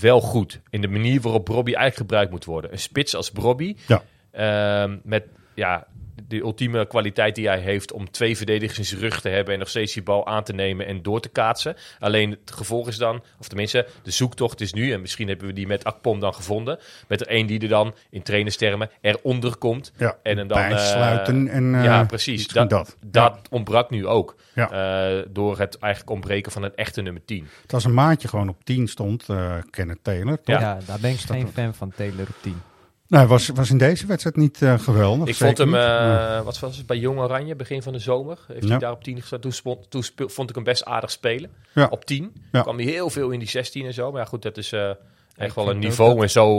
wel 0.01 0.21
goed. 0.21 0.61
In 0.71 0.81
de 0.81 0.89
manier 0.89 1.21
waarop 1.21 1.45
Brobby 1.45 1.73
eigenlijk 1.73 1.97
gebruikt 1.97 2.31
moet 2.31 2.45
worden. 2.45 2.73
Een 2.73 2.79
spits 2.79 3.15
als 3.15 3.31
Brobby... 3.31 3.77
Ja. 3.87 4.03
Ehm, 4.31 4.97
met 5.03 5.25
ja, 5.55 5.87
de 6.29 6.41
ultieme 6.41 6.87
kwaliteit 6.87 7.35
die 7.35 7.49
hij 7.49 7.61
heeft 7.61 7.93
om 7.93 8.11
twee 8.11 8.37
verdedigers 8.37 8.79
in 8.79 8.85
zijn 8.85 9.01
rug 9.01 9.21
te 9.21 9.29
hebben 9.29 9.53
en 9.55 9.59
nog 9.59 9.69
steeds 9.69 9.93
die 9.93 10.03
bal 10.03 10.27
aan 10.27 10.45
te 10.45 10.53
nemen 10.53 10.87
en 10.87 11.03
door 11.03 11.21
te 11.21 11.29
kaatsen. 11.29 11.77
Alleen 11.99 12.31
het 12.31 12.53
gevolg 12.55 12.89
is 12.89 12.97
dan, 12.97 13.23
of 13.39 13.49
tenminste, 13.49 13.87
de 14.03 14.11
zoektocht 14.11 14.61
is 14.61 14.73
nu, 14.73 14.93
en 14.93 15.01
misschien 15.01 15.29
hebben 15.29 15.47
we 15.47 15.53
die 15.53 15.67
met 15.67 15.85
Akpom 15.85 16.21
dan 16.21 16.35
gevonden, 16.35 16.79
met 17.09 17.21
er 17.21 17.27
één 17.27 17.47
die 17.47 17.61
er 17.61 17.69
dan 17.69 17.95
in 18.11 18.23
trainerstermen 18.23 18.91
eronder 19.01 19.57
komt. 19.57 19.93
Ja, 19.97 20.19
En 20.23 20.49
dan, 20.49 20.59
eh, 20.59 21.29
en 21.29 21.75
eh, 21.75 21.85
ja, 21.85 22.05
precies. 22.05 22.49
Dat, 22.49 22.97
dat. 23.07 23.39
ontbrak 23.51 23.91
nu 23.91 24.07
ook. 24.07 24.37
Ja. 24.55 24.71
Eh, 24.71 25.27
door 25.31 25.59
het 25.59 25.79
eigenlijk 25.79 26.13
ontbreken 26.13 26.53
van 26.53 26.63
een 26.63 26.75
echte 26.75 27.03
nummer 27.03 27.25
10. 27.25 27.49
Het 27.63 27.73
was 27.73 27.85
een 27.85 27.95
maatje 27.95 28.29
gewoon 28.29 28.49
op 28.49 28.65
10 28.65 28.89
stond, 28.89 29.29
eh 29.29 29.55
Kenneth 29.71 29.99
Taylor. 30.03 30.41
toch? 30.41 30.61
Ja, 30.61 30.79
daar 30.87 31.01
ben 31.01 31.11
ik 31.11 31.19
geen 31.19 31.49
fan 31.49 31.75
van 31.75 31.93
Taylor 31.97 32.27
op 32.29 32.37
10. 32.41 32.63
Nou, 33.11 33.23
hij 33.23 33.27
was, 33.33 33.49
was 33.49 33.71
in 33.71 33.79
deze 33.79 34.07
wedstrijd 34.07 34.37
niet 34.37 34.63
eh, 34.63 34.79
geweldig. 34.79 35.29
Ik 35.29 35.35
vond 35.35 35.59
hem, 35.59 35.75
eh, 35.75 36.41
wat 36.41 36.59
was 36.59 36.77
het, 36.77 36.87
bij 36.87 36.97
Jong 36.97 37.19
Oranje, 37.19 37.57
begin 37.57 37.83
van 37.83 37.93
de 37.93 37.99
zomer. 37.99 38.39
Heeft 38.49 38.63
Ja. 38.65 38.69
hij 38.69 38.79
daar 38.79 38.93
op 38.93 39.05
10 39.05 39.21
gestaan. 39.21 39.41
Toen, 39.41 39.53
spon- 39.53 39.85
toen 39.89 40.03
speel- 40.03 40.29
vond 40.29 40.49
ik 40.49 40.55
hem 40.55 40.65
best 40.65 40.85
aardig 40.85 41.11
spelen. 41.11 41.51
Ja. 41.75 41.87
Op 41.91 42.05
10 42.05 42.33
Ja. 42.53 42.63
kwam 42.63 42.77
hij 42.77 42.85
heel 42.87 43.11
veel 43.11 43.31
in 43.31 43.39
die 43.39 43.49
16 43.49 43.87
en 43.87 43.95
zo. 43.95 44.11
Maar 44.13 44.21
ja, 44.21 44.27
goed, 44.27 44.43
dat 44.43 44.57
is 44.57 44.73
eh, 44.73 44.91
echt 45.37 45.55
wel 45.55 45.71
een 45.71 45.79
niveau 45.79 46.15
dat- 46.15 46.23
en 46.23 46.31
zo 46.31 46.59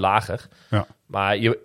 lager. 0.00 0.48
Ja. 0.70 0.86
Maar 1.06 1.36
je, 1.36 1.58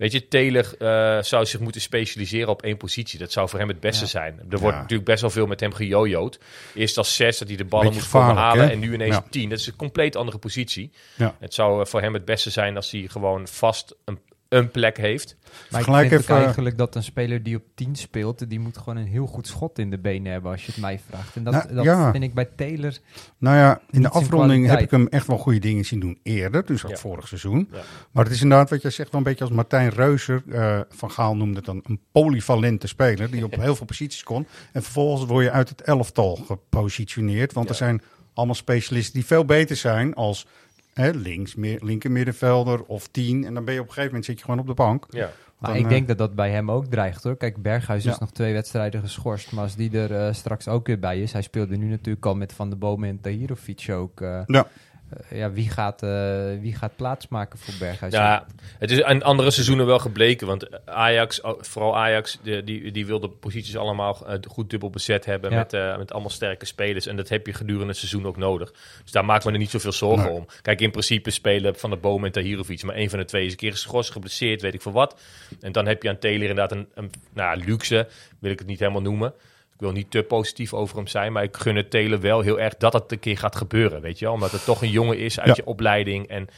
weet 0.00 0.12
je, 0.12 0.28
Taylor 0.28 0.74
eh, 0.78 1.22
zou 1.22 1.46
zich 1.46 1.60
moeten 1.60 1.80
specialiseren 1.80 2.48
op 2.48 2.62
één 2.62 2.76
positie. 2.76 3.18
Dat 3.18 3.32
zou 3.32 3.48
voor 3.48 3.58
hem 3.58 3.68
het 3.68 3.80
beste 3.80 4.04
Ja. 4.04 4.10
zijn. 4.10 4.34
Er 4.50 4.58
wordt 4.58 4.74
Ja. 4.76 4.80
natuurlijk 4.82 5.08
best 5.08 5.20
wel 5.20 5.30
veel 5.30 5.46
met 5.46 5.60
hem 5.60 5.72
gejojoed. 5.72 6.38
Eerst 6.74 6.96
als 6.98 7.16
6 7.16 7.38
dat 7.38 7.48
hij 7.48 7.56
de 7.56 7.64
ballen 7.64 7.86
Beetje 7.86 8.00
moest 8.00 8.12
komen 8.12 8.36
halen. 8.36 8.64
hè? 8.64 8.70
En 8.70 8.78
nu 8.78 8.92
ineens 8.94 9.14
Ja. 9.14 9.24
10. 9.30 9.48
Dat 9.48 9.58
is 9.58 9.66
een 9.66 9.76
compleet 9.76 10.16
andere 10.16 10.38
positie. 10.38 10.90
Het 11.38 11.54
zou 11.54 11.80
eh, 11.80 11.86
voor 11.86 12.00
hem 12.00 12.14
het 12.14 12.24
beste 12.24 12.50
zijn 12.50 12.76
als 12.76 12.90
hij 12.90 13.06
gewoon 13.08 13.48
vast 13.48 13.94
een, 14.04 14.18
een 14.50 14.70
plek 14.70 14.96
heeft. 14.96 15.36
Maar 15.42 15.52
ik 15.52 15.68
Vergelijk 15.70 16.08
vind 16.08 16.20
even- 16.20 16.34
ook 16.34 16.42
eigenlijk 16.42 16.78
dat 16.78 16.94
een 16.94 17.02
speler 17.02 17.42
die 17.42 17.56
op 17.56 17.62
10 17.74 17.96
speelt, 17.96 18.50
die 18.50 18.60
moet 18.60 18.78
gewoon 18.78 18.96
een 18.96 19.06
heel 19.06 19.26
goed 19.26 19.46
schot 19.46 19.78
in 19.78 19.90
de 19.90 19.98
benen 19.98 20.32
hebben 20.32 20.50
als 20.50 20.66
je 20.66 20.72
het 20.72 20.80
mij 20.80 21.00
vraagt. 21.08 21.36
En 21.36 21.44
dat, 21.44 21.52
Nou, 21.54 21.74
dat 21.74 21.84
ja. 21.84 22.10
vind 22.10 22.24
ik 22.24 22.34
bij 22.34 22.48
Taylor. 22.56 22.96
Nou 23.38 23.56
ja, 23.56 23.80
in 23.90 24.02
de 24.02 24.08
afronding 24.08 24.66
heb 24.66 24.80
ik 24.80 24.90
hem 24.90 25.06
echt 25.06 25.26
wel 25.26 25.38
goede 25.38 25.58
dingen 25.58 25.84
zien 25.84 26.00
doen 26.00 26.18
eerder. 26.22 26.66
Dus 26.66 26.84
ook 26.84 26.90
Ja. 26.90 26.96
vorig 26.96 27.28
seizoen. 27.28 27.68
Ja. 27.72 27.80
Maar 28.10 28.24
het 28.24 28.32
is 28.32 28.42
inderdaad 28.42 28.70
wat 28.70 28.82
jij 28.82 28.90
zegt, 28.90 29.10
wel 29.10 29.20
een 29.20 29.26
beetje 29.26 29.44
als 29.44 29.52
Martijn 29.52 29.90
Reuser. 29.90 30.42
eh, 30.50 30.80
van 30.88 31.10
Gaal 31.10 31.36
noemde 31.36 31.56
het 31.56 31.64
dan 31.64 31.80
een 31.86 32.00
polyvalente 32.12 32.86
speler. 32.86 33.30
Die 33.30 33.44
op 33.44 33.54
heel 33.60 33.76
veel 33.76 33.86
posities 33.86 34.22
kon. 34.22 34.46
En 34.72 34.82
vervolgens 34.82 35.26
word 35.30 35.44
je 35.44 35.50
uit 35.50 35.68
het 35.68 35.80
elftal 35.82 36.36
gepositioneerd. 36.36 37.52
Want 37.52 37.68
er 37.68 37.74
zijn 37.74 38.02
allemaal 38.34 38.54
specialisten 38.54 39.14
die 39.14 39.26
veel 39.26 39.44
beter 39.44 39.76
zijn 39.76 40.14
als 40.14 40.46
hè, 41.00 41.10
links, 41.10 41.54
meer, 41.54 41.78
linker 41.84 42.10
middenvelder 42.10 42.82
of 42.84 43.08
tien. 43.08 43.44
En 43.44 43.54
dan 43.54 43.64
ben 43.64 43.74
je 43.74 43.80
op 43.80 43.86
een 43.86 43.92
gegeven 43.92 44.14
moment 44.14 44.24
zit 44.30 44.38
je 44.38 44.44
gewoon 44.44 44.60
op 44.60 44.66
de 44.66 44.74
bank. 44.74 45.06
Ja. 45.10 45.30
Maar 45.58 45.70
Dan, 45.70 45.78
ik 45.78 45.84
eh, 45.84 45.90
denk 45.90 46.08
dat 46.08 46.18
dat 46.18 46.34
bij 46.34 46.50
hem 46.50 46.70
ook 46.70 46.86
dreigt 46.86 47.22
hoor. 47.22 47.36
Kijk, 47.36 47.62
Berghuis 47.62 48.04
Ja. 48.04 48.10
is 48.12 48.18
nog 48.18 48.30
twee 48.32 48.52
wedstrijden 48.52 49.00
geschorst. 49.00 49.52
Maar 49.52 49.62
als 49.62 49.76
die 49.76 49.98
er 49.98 50.14
eh, 50.26 50.32
straks 50.32 50.68
ook 50.68 50.86
weer 50.86 50.98
bij 50.98 51.20
is. 51.22 51.32
Hij 51.32 51.42
speelde 51.42 51.76
nu 51.76 51.86
natuurlijk 51.86 52.26
al 52.26 52.34
met 52.34 52.52
Van 52.52 52.68
der 52.68 52.78
Bomen 52.78 53.08
en 53.08 53.20
Tahirovic 53.20 53.86
ook. 53.90 54.20
eh, 54.20 54.40
Ja. 54.46 54.66
Eh, 55.10 55.38
ja, 55.38 55.52
wie, 55.52 55.70
gaat, 55.70 56.02
eh, 56.02 56.60
wie 56.60 56.74
gaat 56.74 56.96
plaatsmaken 56.96 57.58
voor 57.58 57.74
Berghuis? 57.78 58.12
Ja, 58.12 58.46
het 58.78 58.90
is 58.90 58.98
in 58.98 59.22
andere 59.22 59.50
seizoenen 59.50 59.86
wel 59.86 59.98
gebleken. 59.98 60.46
Want 60.46 60.86
Ajax, 60.86 61.40
oh, 61.40 61.62
vooral 61.62 61.96
Ajax, 61.96 62.38
die, 62.42 62.64
die, 62.64 62.90
die 62.90 63.06
wil 63.06 63.20
de 63.20 63.28
posities 63.28 63.76
allemaal 63.76 64.26
eh, 64.26 64.38
goed 64.48 64.70
dubbel 64.70 64.90
bezet 64.90 65.24
hebben. 65.24 65.50
Ja. 65.50 65.56
Met, 65.56 65.98
met 65.98 66.12
allemaal 66.12 66.30
sterke 66.30 66.66
spelers. 66.66 67.06
En 67.06 67.16
dat 67.16 67.28
heb 67.28 67.46
je 67.46 67.52
gedurende 67.52 67.86
het 67.86 67.96
seizoen 67.96 68.26
ook 68.26 68.36
nodig. 68.36 68.72
Dus 69.02 69.12
daar 69.12 69.24
maakt 69.24 69.44
me 69.44 69.52
er 69.52 69.58
niet 69.58 69.70
zoveel 69.70 69.92
zorgen 69.92 70.08
Nee. 70.24 70.34
om. 70.34 70.46
Kijk, 70.62 70.80
in 70.80 70.90
principe 70.90 71.30
spelen 71.30 71.76
Van 71.76 71.90
de 71.90 71.96
Boom 71.96 72.24
en 72.24 72.32
Tahirovic. 72.32 72.82
Maar 72.82 72.94
één 72.94 73.10
van 73.10 73.18
de 73.18 73.24
twee 73.24 73.46
is 73.46 73.52
een 73.52 73.58
keer 73.58 73.72
geschorst, 73.72 74.10
geblesseerd, 74.10 74.62
weet 74.62 74.74
ik 74.74 74.82
veel 74.82 74.92
wat. 74.92 75.20
En 75.60 75.72
dan 75.72 75.86
heb 75.86 76.02
je 76.02 76.08
aan 76.08 76.18
Taylor 76.18 76.48
inderdaad 76.48 76.72
een, 76.72 76.88
een 76.94 77.10
nou, 77.32 77.58
ja, 77.58 77.64
luxe, 77.64 78.08
wil 78.38 78.50
ik 78.50 78.58
het 78.58 78.68
niet 78.68 78.78
helemaal 78.78 79.02
noemen. 79.02 79.34
Ik 79.80 79.86
wil 79.86 79.94
niet 79.94 80.10
te 80.10 80.22
positief 80.22 80.74
over 80.74 80.96
hem 80.96 81.06
zijn, 81.06 81.32
maar 81.32 81.42
ik 81.42 81.56
gun 81.56 81.76
het 81.76 81.90
Taylor 81.90 82.20
wel 82.20 82.40
heel 82.40 82.60
erg 82.60 82.76
dat 82.76 82.92
het 82.92 83.12
een 83.12 83.18
keer 83.18 83.38
gaat 83.38 83.56
gebeuren, 83.56 84.00
weet 84.00 84.18
je 84.18 84.24
wel. 84.24 84.34
Omdat 84.34 84.52
het 84.52 84.64
toch 84.64 84.82
een 84.82 84.90
jongen 84.90 85.18
is 85.18 85.38
uit 85.40 85.48
Ja. 85.48 85.54
je 85.56 85.64
opleiding. 85.66 86.26
En 86.26 86.48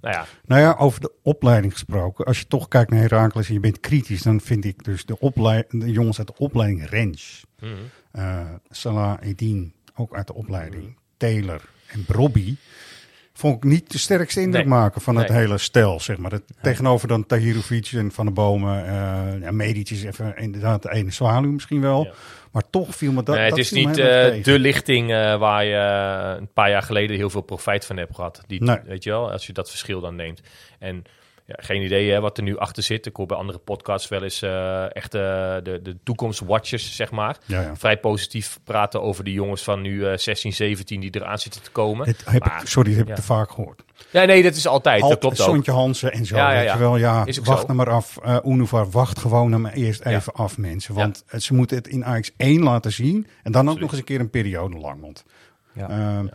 nou 0.00 0.14
ja, 0.14 0.26
Nou 0.46 0.60
ja, 0.60 0.74
over 0.78 1.00
de 1.00 1.12
opleiding 1.22 1.72
gesproken. 1.72 2.24
Als 2.24 2.38
je 2.38 2.46
toch 2.46 2.68
kijkt 2.68 2.90
naar 2.90 3.00
Heracles 3.00 3.48
en 3.48 3.54
je 3.54 3.60
bent 3.60 3.80
kritisch, 3.80 4.22
dan 4.22 4.40
vind 4.40 4.64
ik 4.64 4.84
dus 4.84 5.04
de, 5.04 5.18
oplei- 5.18 5.62
de 5.68 5.90
jongens 5.90 6.18
uit 6.18 6.26
de 6.26 6.34
opleiding 6.38 6.88
Rens, 6.88 7.44
mhm. 7.60 7.72
eh, 8.12 8.40
Salah 8.70 9.18
Edin, 9.20 9.74
ook 9.94 10.14
uit 10.14 10.26
de 10.26 10.34
opleiding, 10.34 10.96
Taylor 11.16 11.60
en 11.86 12.04
Brobby. 12.04 12.54
Vond 13.38 13.56
ik 13.56 13.64
niet 13.70 13.92
de 13.92 13.98
sterkste 13.98 14.40
indruk 14.40 14.66
Nee. 14.66 14.74
maken 14.74 15.00
van 15.00 15.16
het 15.16 15.28
Nee. 15.28 15.38
hele 15.38 15.58
stel, 15.58 16.00
zeg 16.00 16.16
maar. 16.16 16.30
Het, 16.30 16.42
Tegenover 16.62 17.08
dan 17.08 17.26
Tahirovic 17.26 17.86
en 17.92 18.12
Van 18.12 18.26
de 18.26 18.32
Bomen. 18.32 18.86
eh 18.86 19.40
ja, 19.40 19.50
Medic 19.50 19.90
is 19.90 20.04
even 20.04 20.36
inderdaad 20.36 20.82
de 20.82 20.92
ene 20.92 21.10
zwaluw 21.10 21.50
misschien 21.50 21.80
wel. 21.80 22.04
Ja. 22.04 22.12
Maar 22.52 22.62
toch 22.70 22.94
viel 22.94 23.12
me 23.12 23.22
dat, 23.22 23.34
nee, 23.34 23.44
het 23.44 23.50
dat 23.50 23.58
is 23.64 23.70
niet 23.70 23.98
eh, 23.98 24.42
de 24.42 24.58
lichting 24.58 25.12
eh, 25.12 25.38
waar 25.38 25.64
je 25.64 25.76
een 26.40 26.52
paar 26.52 26.70
jaar 26.70 26.82
geleden 26.82 27.16
heel 27.16 27.30
veel 27.30 27.40
profijt 27.40 27.84
van 27.84 27.96
hebt 27.96 28.14
gehad. 28.14 28.42
Die. 28.46 28.60
Weet 28.84 29.04
je 29.04 29.10
wel, 29.10 29.30
als 29.32 29.46
je 29.46 29.52
dat 29.52 29.70
verschil 29.70 30.00
dan 30.00 30.16
neemt. 30.16 30.40
En 30.78 31.02
ja, 31.46 31.54
geen 31.58 31.82
idee 31.82 32.10
hè, 32.10 32.20
wat 32.20 32.36
er 32.36 32.42
nu 32.42 32.58
achter 32.58 32.82
zit. 32.82 33.06
Ik 33.06 33.16
hoor 33.16 33.26
bij 33.26 33.36
andere 33.36 33.58
podcasts 33.58 34.08
wel 34.08 34.22
eens 34.22 34.42
eh, 34.42 34.96
echt 34.96 35.14
eh, 35.14 35.20
de, 35.62 35.80
de 35.82 35.96
toekomstwatchers, 36.04 36.96
zeg 36.96 37.10
maar. 37.10 37.36
Ja, 37.44 37.60
ja. 37.60 37.76
Vrij 37.76 37.98
positief 37.98 38.58
praten 38.64 39.02
over 39.02 39.24
de 39.24 39.32
jongens 39.32 39.62
van 39.62 39.80
nu 39.80 40.06
eh 40.06 40.16
16, 40.18 40.52
17 40.52 41.00
die 41.00 41.10
eraan 41.14 41.38
zitten 41.38 41.62
te 41.62 41.70
komen. 41.70 42.06
Dit 42.06 42.22
heb 42.26 42.44
Maar, 42.44 42.60
ik, 42.62 42.68
sorry, 42.68 42.88
dit 42.88 42.98
heb 42.98 43.08
ik 43.08 43.14
te 43.14 43.22
vaak 43.22 43.50
gehoord. 43.50 43.82
Ja, 44.10 44.24
nee, 44.24 44.42
dat 44.42 44.54
is 44.54 44.66
altijd. 44.66 45.00
dat 45.00 45.10
Alt- 45.10 45.18
klopt 45.20 45.40
ook. 45.40 45.46
Sontje 45.46 45.72
Hansen 45.72 46.12
en 46.12 46.24
zo. 46.26 46.36
Ja, 46.36 46.50
ja, 46.50 46.56
weet 46.56 46.66
ja. 46.66 46.72
je 46.72 46.78
wel, 46.78 46.96
ja, 46.96 47.24
wacht 47.44 47.62
nou 47.66 47.74
maar 47.76 47.90
af. 47.90 48.18
Uh, 48.26 48.36
Unuvar, 48.44 48.90
wacht 48.90 49.18
gewoon 49.18 49.50
nou 49.50 49.62
maar 49.62 49.72
eerst 49.72 50.00
even 50.04 50.32
af, 50.32 50.58
mensen. 50.58 50.94
Want 50.94 51.24
eh, 51.26 51.40
ze 51.40 51.54
moeten 51.54 51.76
het 51.76 51.88
in 51.88 52.04
Ajax 52.04 52.30
1 52.36 52.62
laten 52.62 52.92
zien. 52.92 53.26
En 53.42 53.52
dan 53.52 53.68
ook 53.70 53.80
nog 53.80 53.90
eens 53.90 53.98
een 53.98 54.04
keer 54.04 54.20
een 54.20 54.30
periode 54.30 54.76
lang. 54.78 55.00
Want, 55.00 55.24
Ja. 55.72 55.88
ehm, 55.88 56.24
ja, 56.26 56.32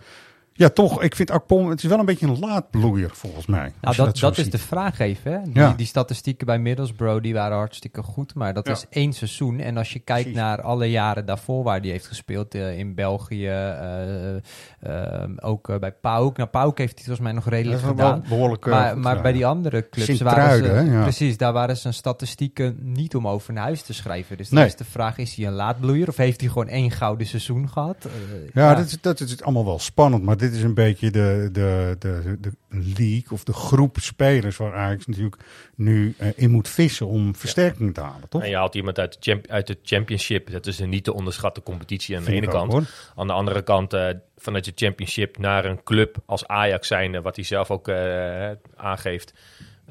toch, 0.70 1.02
ik 1.02 1.16
vind 1.16 1.32
Akpom, 1.32 1.70
het 1.70 1.84
is 1.84 1.90
wel 1.90 2.00
een 2.00 2.06
beetje 2.06 2.28
een 2.28 2.40
laadbloeier 2.40 3.10
volgens 3.14 3.46
mij. 3.46 3.72
Nou, 3.82 3.96
dat, 3.96 4.18
dat 4.18 4.38
is 4.38 4.50
de 4.50 4.58
vraag 4.58 5.00
even. 5.00 5.32
Hè? 5.32 5.42
Die, 5.44 5.54
Ja. 5.54 5.74
die 5.78 5.86
statistieken 5.86 6.46
bij 6.46 6.60
Middlesbrough 6.60 7.22
die 7.24 7.34
waren 7.34 7.58
hartstikke 7.58 8.04
goed. 8.04 8.36
Maar 8.36 8.54
dat 8.54 8.66
Ja. 8.68 8.72
is 8.74 8.86
één 8.90 9.14
seizoen. 9.14 9.60
En 9.60 9.78
als 9.78 9.94
je 9.94 10.00
kijkt 10.00 10.22
Precies. 10.24 10.42
naar 10.42 10.62
alle 10.62 10.90
jaren 10.92 11.26
daarvoor 11.26 11.64
waar 11.64 11.82
die 11.82 11.92
heeft 11.92 12.08
gespeeld. 12.08 12.56
eh, 12.56 12.78
in 12.80 12.96
België, 12.96 13.48
eh, 13.48 14.36
eh, 14.80 15.30
ook 15.40 15.80
bij 15.80 15.92
PAOK. 15.92 16.38
Nou, 16.38 16.50
PAOK 16.50 16.78
heeft 16.78 16.94
hij 16.96 17.04
volgens 17.06 17.26
mij 17.26 17.32
nog 17.36 17.50
redelijk 17.50 17.82
gedaan. 17.82 18.24
behoorlijk 18.30 18.66
eh, 18.66 18.72
Maar, 18.72 18.98
maar 18.98 19.22
bij 19.22 19.32
die 19.32 19.46
andere 19.46 19.90
clubs 19.90 20.22
waren 20.22 20.58
ze, 20.58 20.70
hè, 20.72 20.80
ja. 20.80 21.02
precies, 21.02 21.38
daar 21.38 21.54
waren 21.54 21.78
zijn 21.78 21.94
statistieken 21.94 22.78
niet 22.82 23.16
om 23.16 23.28
over 23.28 23.54
naar 23.54 23.64
huis 23.64 23.82
te 23.82 23.94
schrijven. 23.94 24.38
Dus 24.38 24.50
Nee. 24.50 24.66
is 24.66 24.76
de 24.76 24.84
vraag, 24.84 25.18
is 25.18 25.36
hij 25.36 25.46
een 25.46 25.54
laadbloeier 25.54 26.08
of 26.08 26.18
heeft 26.18 26.42
hij 26.42 26.50
gewoon 26.50 26.68
één 26.68 26.92
gouden 26.92 27.28
seizoen 27.28 27.70
gehad? 27.70 27.96
Eh, 28.06 28.12
Ja, 28.54 28.76
Dat, 28.76 28.86
is, 28.86 28.98
dat 29.02 29.20
is 29.20 29.42
allemaal 29.44 29.66
wel 29.66 29.80
spannend. 29.80 30.24
Maar 30.24 30.38
dit 30.38 30.51
is 30.52 30.64
een 30.64 30.74
beetje 30.74 31.12
de, 31.12 31.50
de, 31.52 31.96
de, 32.00 32.38
de 32.40 32.52
league 32.70 33.32
of 33.32 33.44
de 33.44 33.54
groep 33.54 33.98
spelers 34.00 34.58
waar 34.58 34.74
Ajax 34.74 35.06
natuurlijk 35.06 35.42
nu 35.76 36.16
eh, 36.18 36.28
in 36.36 36.52
moet 36.52 36.68
vissen 36.70 37.08
om 37.08 37.36
versterking 37.36 37.94
te 37.94 38.02
halen, 38.02 38.30
toch? 38.30 38.42
En 38.44 38.50
je 38.50 38.56
haalt 38.56 38.76
iemand 38.76 39.00
uit 39.00 39.24
de, 39.24 39.42
uit 39.48 39.68
de 39.68 39.78
championship. 39.84 40.52
Dat 40.52 40.66
is 40.68 40.80
een 40.80 40.90
niet 40.90 41.04
te 41.04 41.14
onderschatte 41.14 41.64
competitie 41.64 42.18
aan 42.18 42.24
de 42.24 42.32
ene 42.32 42.48
kant. 42.48 42.72
hoor. 42.72 42.84
Aan 43.16 43.28
de 43.28 43.34
andere 43.34 43.62
kant, 43.62 43.94
eh, 43.94 44.10
vanuit 44.38 44.66
je 44.66 44.72
championship 44.76 45.38
naar 45.38 45.66
een 45.66 45.84
club 45.84 46.16
als 46.26 46.48
Ajax 46.48 46.88
zijn, 46.88 47.22
wat 47.22 47.36
hij 47.36 47.46
zelf 47.46 47.72
ook 47.72 47.88
eh, 47.88 48.52
aangeeft. 48.76 49.34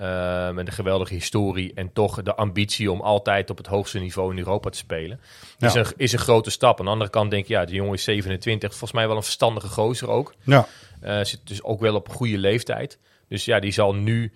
Eh, 0.01 0.51
met 0.51 0.67
een 0.67 0.73
geweldige 0.73 1.15
historie 1.15 1.73
en 1.75 1.93
toch 1.93 2.23
de 2.23 2.35
ambitie 2.35 2.91
om 2.91 3.01
altijd 3.01 3.51
op 3.51 3.57
het 3.57 3.67
hoogste 3.67 3.99
niveau 3.99 4.31
in 4.33 4.39
Europa 4.39 4.71
te 4.71 4.79
spelen. 4.79 5.21
Is, 5.59 5.75
een, 5.75 5.87
is 5.97 6.13
een 6.13 6.19
grote 6.19 6.51
stap. 6.51 6.79
Aan 6.79 6.85
de 6.85 6.91
andere 6.91 7.11
kant 7.11 7.31
denk 7.31 7.47
je, 7.47 7.53
ja, 7.53 7.65
de 7.65 7.73
jongen 7.73 7.95
is 7.95 8.05
27. 8.05 8.71
Volgens 8.71 8.93
mij 8.93 9.07
wel 9.07 9.17
een 9.17 9.23
verstandige 9.23 9.69
gozer 9.69 10.09
ook. 10.09 10.35
Ja, 10.45 10.67
Eh, 11.01 11.25
zit 11.25 11.41
dus 11.45 11.63
ook 11.63 11.81
wel 11.81 11.95
op 11.95 12.09
een 12.09 12.15
goede 12.15 12.39
leeftijd. 12.39 12.99
Dus 13.29 13.45
ja, 13.45 13.61
die 13.61 13.73
zal 13.73 13.95
nu 13.95 14.33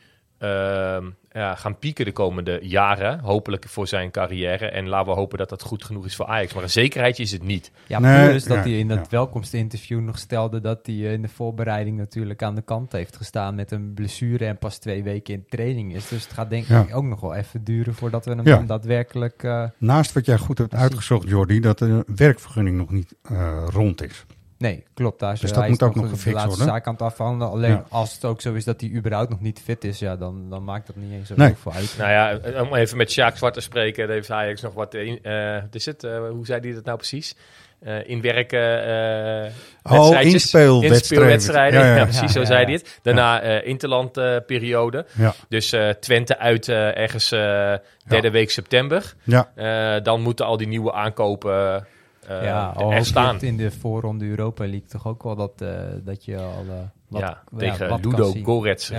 ja, 1.30 1.54
gaan 1.54 1.78
pieken 1.78 2.04
de 2.04 2.12
komende 2.12 2.58
jaren. 2.62 3.18
Hopelijk 3.20 3.68
voor 3.68 3.86
zijn 3.86 4.10
carrière. 4.10 4.66
En 4.66 4.88
laten 4.88 5.12
we 5.12 5.18
hopen 5.18 5.38
dat 5.38 5.48
dat 5.48 5.62
goed 5.62 5.84
genoeg 5.84 6.04
is 6.06 6.16
voor 6.16 6.26
Ajax. 6.26 6.54
Maar 6.54 6.62
een 6.62 6.70
zekerheidje 6.70 7.22
is 7.22 7.32
het 7.32 7.42
niet. 7.42 7.70
Ja, 7.86 7.98
Nee, 7.98 8.28
plus 8.28 8.44
dat 8.44 8.56
ja, 8.56 8.62
hij 8.62 8.78
in 8.78 8.88
dat 8.88 8.98
ja. 8.98 9.04
welkomstinterview 9.10 10.00
nog 10.00 10.18
stelde 10.18 10.60
dat 10.60 10.78
hij 10.86 10.94
eh, 10.94 11.12
in 11.12 11.22
de 11.22 11.28
voorbereiding 11.28 11.96
natuurlijk 11.96 12.42
aan 12.42 12.54
de 12.54 12.62
kant 12.62 12.92
heeft 12.92 13.16
gestaan 13.16 13.54
met 13.54 13.70
een 13.70 13.94
blessure 13.94 14.46
en 14.46 14.58
pas 14.58 14.78
twee 14.78 15.02
weken 15.02 15.34
in 15.34 15.44
training 15.48 15.94
is. 15.94 16.08
Dus 16.08 16.22
het 16.24 16.32
gaat 16.32 16.50
denk 16.50 16.66
Ja. 16.66 16.80
ik 16.82 16.96
ook 16.96 17.04
nog 17.04 17.20
wel 17.20 17.34
even 17.34 17.64
duren 17.64 17.94
voordat 17.94 18.24
we 18.24 18.34
hem 18.42 18.66
daadwerkelijk... 18.66 19.42
eh, 19.42 19.64
naast 19.78 20.12
wat 20.12 20.26
jij 20.26 20.38
goed 20.38 20.58
hebt 20.58 20.74
uitgezocht, 20.74 21.28
Jordi, 21.28 21.60
dat 21.60 21.78
de 21.78 22.04
werkvergunning 22.16 22.76
nog 22.76 22.90
niet 22.90 23.14
eh, 23.22 23.64
rond 23.70 24.02
is. 24.02 24.24
Nee, 24.58 24.84
klopt. 24.94 25.20
Daar 25.20 25.32
is, 25.32 25.40
Dus 25.40 25.50
eh, 25.50 25.56
dat 25.56 25.68
moet 25.68 25.82
ook 25.82 25.94
nog 25.94 26.04
de 26.04 26.10
gefixt 26.10 26.44
worden. 26.44 26.64
zaak 26.66 26.86
aan 26.86 26.92
het 26.92 27.02
afhandelen. 27.02 27.52
Alleen 27.52 27.70
Ja. 27.70 27.84
als 27.88 28.14
het 28.14 28.24
ook 28.24 28.40
zo 28.40 28.52
is 28.54 28.64
dat 28.64 28.80
hij 28.80 28.90
überhaupt 28.90 29.30
nog 29.30 29.40
niet 29.40 29.60
fit 29.64 29.84
is, 29.84 29.98
ja, 29.98 30.16
dan, 30.16 30.50
dan 30.50 30.64
maakt 30.64 30.86
dat 30.86 30.96
niet 30.96 31.12
eens 31.12 31.28
zoveel 31.28 31.44
Nee. 31.44 31.54
voor 31.54 31.72
uit. 31.72 31.94
Nou 31.98 32.10
ja, 32.10 32.60
om 32.62 32.74
even 32.74 32.96
met 32.96 33.10
Sjaak 33.12 33.36
Zwart 33.36 33.54
te 33.54 33.60
spreken. 33.60 34.06
Daar 34.06 34.16
heeft 34.16 34.30
Ajax 34.30 34.60
nog 34.62 34.74
wat 34.74 34.94
in. 34.94 35.18
eh, 35.22 35.60
wat 35.62 35.74
is 35.74 35.86
het? 35.86 36.04
Eh, 36.04 36.28
hoe 36.30 36.46
zei 36.46 36.60
hij 36.60 36.72
dat 36.72 36.84
nou 36.84 36.96
precies? 36.96 37.36
Eh 37.80 38.08
inwerken. 38.08 38.84
eh 38.84 39.50
Oh, 39.82 40.20
inspeelwedstrijden. 40.22 40.82
Inspeelwedstrijden. 40.92 41.80
Ja, 41.80 41.86
Ja, 41.86 41.96
ja. 41.96 42.02
precies, 42.02 42.20
Ja, 42.20 42.28
zo 42.28 42.40
ja, 42.40 42.46
zei 42.46 42.58
ja. 42.60 42.64
hij 42.64 42.74
het. 42.74 42.98
Daarna 43.02 43.40
eh 43.42 43.66
interlandperiode. 43.68 45.06
Ja, 45.18 45.34
Dus 45.48 45.72
eh, 45.72 45.88
Twente 45.90 46.38
uit 46.38 46.68
eh, 46.68 46.96
ergens 46.96 47.32
eh, 47.32 47.74
derde 48.06 48.30
week 48.30 48.50
september. 48.50 49.14
ja. 49.22 49.50
Eh, 49.54 50.02
dan 50.02 50.20
moeten 50.20 50.46
al 50.46 50.56
die 50.56 50.68
nieuwe 50.68 50.92
aankopen 50.92 51.86
eh 52.28 52.42
ja, 52.42 52.66
al 52.66 52.92
er 52.92 53.04
staan. 53.04 53.40
in 53.40 53.56
de 53.56 53.70
voorronde 53.70 54.24
Europa 54.26 54.64
League 54.64 54.88
toch 54.88 55.06
ook 55.06 55.22
wel 55.22 55.36
dat, 55.36 55.60
eh, 55.60 55.68
dat 56.04 56.24
je 56.24 56.36
al 56.36 56.64
eh, 56.68 56.74
wat, 57.08 57.20
ja, 57.20 57.42
ja, 57.50 57.58
tegen 57.58 57.88
wat 57.88 58.00
kan 58.00 58.10
Ludo 58.10 58.30
zien. 58.30 58.44
Gorets 58.44 58.90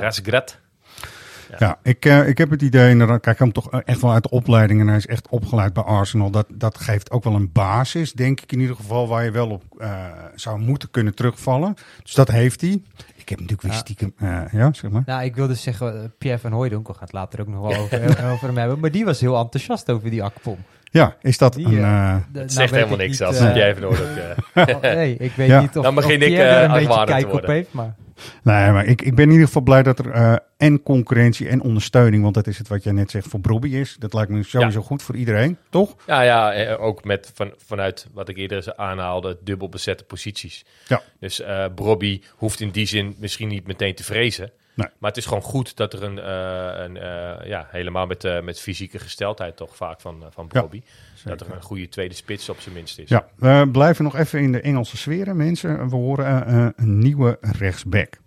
Ja. 1.57 1.79
Ik, 1.83 2.05
eh, 2.05 2.27
ik 2.27 2.37
heb 2.37 2.49
het 2.49 2.61
idee, 2.61 2.89
en 2.91 2.97
dan 2.97 3.07
kijk 3.07 3.25
ik 3.27 3.39
hem 3.39 3.51
toch 3.51 3.71
echt 3.71 4.01
wel 4.01 4.11
uit 4.11 4.23
de 4.23 4.29
opleiding 4.29 4.79
en 4.79 4.87
hij 4.87 4.97
is 4.97 5.07
echt 5.07 5.27
opgeleid 5.29 5.73
bij 5.73 5.83
Arsenal. 5.83 6.29
Dat, 6.29 6.45
dat 6.53 6.77
geeft 6.77 7.11
ook 7.11 7.23
wel 7.23 7.33
een 7.35 7.51
basis, 7.51 8.13
denk 8.13 8.41
ik 8.41 8.51
in 8.51 8.59
ieder 8.59 8.75
geval, 8.75 9.07
waar 9.07 9.23
je 9.23 9.31
wel 9.31 9.49
op 9.49 9.63
eh, 9.77 10.05
zou 10.35 10.59
moeten 10.59 10.91
kunnen 10.91 11.15
terugvallen. 11.15 11.73
Dus 12.03 12.13
dat 12.13 12.27
heeft 12.31 12.61
hij. 12.61 12.81
Ik 13.15 13.29
heb 13.29 13.39
natuurlijk 13.39 13.61
weer 13.61 13.71
Ja. 13.71 13.77
stiekem, 13.77 14.13
ja, 14.51 14.73
zeg 14.73 14.91
maar. 14.91 15.03
Nou, 15.05 15.23
ik 15.23 15.35
wilde 15.35 15.55
zeggen, 15.55 16.13
Pierre 16.17 16.39
van 16.39 16.51
Hooijdonk, 16.51 16.87
we 16.87 16.93
gaan 16.93 17.03
het 17.03 17.13
later 17.13 17.39
ook 17.41 17.47
nog 17.47 17.61
wel 17.61 17.77
over, 17.81 18.31
over 18.31 18.47
hem 18.47 18.57
hebben. 18.57 18.79
Maar 18.79 18.91
die 18.91 19.05
was 19.05 19.19
heel 19.19 19.37
enthousiast 19.37 19.91
over 19.91 20.09
die 20.09 20.23
akpom. 20.23 20.57
Ja, 20.95 21.15
is 21.21 21.37
dat 21.37 21.53
Die, 21.53 21.65
een... 21.65 21.73
eh, 21.73 22.09
eh, 22.09 22.13
Het 22.15 22.33
nou 22.33 22.49
zegt 22.49 22.71
helemaal 22.73 22.93
ik 22.93 22.99
niks 22.99 23.19
niet, 23.19 23.27
als 23.27 23.37
eh, 23.39 23.55
jij 23.55 23.69
even 23.69 23.81
nodig. 23.81 24.17
eh. 24.53 24.67
oh, 24.75 24.81
nee, 24.81 25.15
ik 25.19 25.31
weet 25.31 25.47
Ja. 25.47 25.59
niet 25.61 25.77
of, 25.77 25.83
Dan 25.83 25.95
begin 25.95 26.15
of 26.21 26.27
ik, 26.27 26.37
er 26.37 26.63
een 26.63 26.71
beetje 26.71 27.05
kijk 27.05 27.25
op 27.25 27.31
worden. 27.31 27.51
heeft, 27.51 27.73
maar... 27.73 27.95
Nee, 28.43 28.71
maar 28.71 28.85
ik, 28.85 29.01
ik 29.01 29.15
ben 29.15 29.25
in 29.25 29.31
ieder 29.31 29.45
geval 29.47 29.61
blij 29.61 29.83
dat 29.83 29.99
er 29.99 30.09
eh, 30.11 30.35
en 30.57 30.83
concurrentie 30.83 31.47
en 31.47 31.61
ondersteuning, 31.61 32.23
want 32.23 32.33
dat 32.35 32.47
is 32.47 32.57
het 32.57 32.67
wat 32.67 32.83
jij 32.83 32.93
net 32.93 33.11
zegt, 33.11 33.27
voor 33.27 33.39
Brobby 33.39 33.69
is. 33.69 33.95
Dat 33.99 34.13
lijkt 34.13 34.31
me 34.31 34.43
sowieso 34.43 34.81
goed 34.81 35.03
voor 35.03 35.15
iedereen, 35.15 35.57
toch? 35.69 35.95
Ja, 36.07 36.21
ja, 36.21 36.73
ook 36.75 37.03
met 37.03 37.31
van, 37.33 37.53
vanuit 37.57 38.07
wat 38.13 38.29
ik 38.29 38.37
eerder 38.37 38.73
aanhaalde, 38.75 39.37
dubbel 39.43 39.69
bezette 39.69 40.03
posities. 40.03 40.65
Ja. 40.87 41.01
Dus 41.19 41.41
eh 41.41 41.65
Brobby 41.75 42.21
hoeft 42.35 42.59
in 42.59 42.69
die 42.69 42.85
zin 42.87 43.15
misschien 43.19 43.47
niet 43.47 43.67
meteen 43.67 43.95
te 43.95 44.03
vrezen. 44.03 44.51
Nee. 44.75 44.87
Maar 44.97 45.09
het 45.09 45.19
is 45.19 45.25
gewoon 45.25 45.43
goed 45.43 45.77
dat 45.77 45.93
er 45.93 46.03
een, 46.03 46.19
eh, 46.19 46.83
een 46.83 46.97
eh, 46.97 47.47
ja, 47.47 47.67
helemaal 47.71 48.05
met, 48.05 48.23
eh, 48.23 48.41
met 48.41 48.59
fysieke 48.59 48.99
gesteldheid 48.99 49.57
toch 49.57 49.75
vaak 49.75 50.01
van, 50.01 50.23
van 50.29 50.45
Ja, 50.49 50.59
Brobby. 50.59 50.81
dat 51.23 51.41
er 51.41 51.51
een 51.51 51.61
goede 51.61 51.89
tweede 51.89 52.15
spits 52.15 52.49
op 52.49 52.59
zijn 52.59 52.75
minst 52.75 52.99
is. 52.99 53.09
Ja, 53.09 53.27
we 53.35 53.69
blijven 53.71 54.03
nog 54.03 54.15
even 54.15 54.39
in 54.39 54.51
de 54.51 54.61
Engelse 54.61 54.97
sfeer, 54.97 55.25
hè, 55.25 55.33
mensen. 55.33 55.89
We 55.89 55.95
horen 55.95 56.47
een 56.77 56.99
nieuwe 56.99 57.37
rechtsback. 57.41 58.19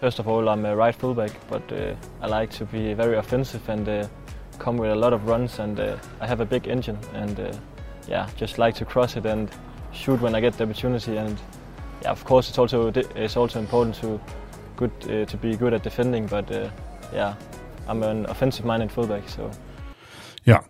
First 0.00 0.18
of 0.18 0.26
all, 0.26 0.46
I'm 0.46 0.64
a 0.64 0.74
right 0.74 0.94
fullback, 0.94 1.30
but 1.48 1.72
uh, 1.72 1.78
I 2.22 2.38
like 2.38 2.56
to 2.56 2.64
be 2.70 2.94
very 2.94 3.16
offensive 3.16 3.68
and 3.68 3.88
uh, 3.88 4.04
come 4.58 4.80
with 4.80 4.90
a 4.92 4.94
lot 4.94 5.12
of 5.12 5.24
runs. 5.26 5.58
And 5.58 5.78
uh, 5.78 5.84
I 6.22 6.26
have 6.26 6.40
a 6.40 6.46
big 6.46 6.66
engine, 6.66 6.98
and 7.14 7.38
uh, 7.38 7.44
yeah, 8.06 8.26
just 8.36 8.58
like 8.58 8.78
to 8.78 8.84
cross 8.84 9.16
it 9.16 9.26
and 9.26 9.48
shoot 9.90 10.20
when 10.20 10.36
I 10.36 10.40
get 10.40 10.56
the 10.56 10.64
opportunity. 10.64 11.18
And 11.18 11.36
yeah, 12.02 12.12
of 12.12 12.24
course, 12.24 12.48
it's 12.48 12.58
also 12.58 12.92
it's 13.14 13.36
also 13.36 13.58
important 13.58 14.00
to 14.00 14.20
good 14.78 14.90
uh, 15.08 15.22
to 15.26 15.38
be 15.38 15.56
good 15.58 15.72
at 15.72 15.82
defending. 15.82 16.28
But 16.28 16.50
uh, 16.50 16.56
yeah, 17.12 17.34
I'm 17.90 18.02
an 18.02 18.28
offensive-minded 18.28 18.92
fullback, 18.92 19.28
so 19.28 19.50
Ja. 20.42 20.62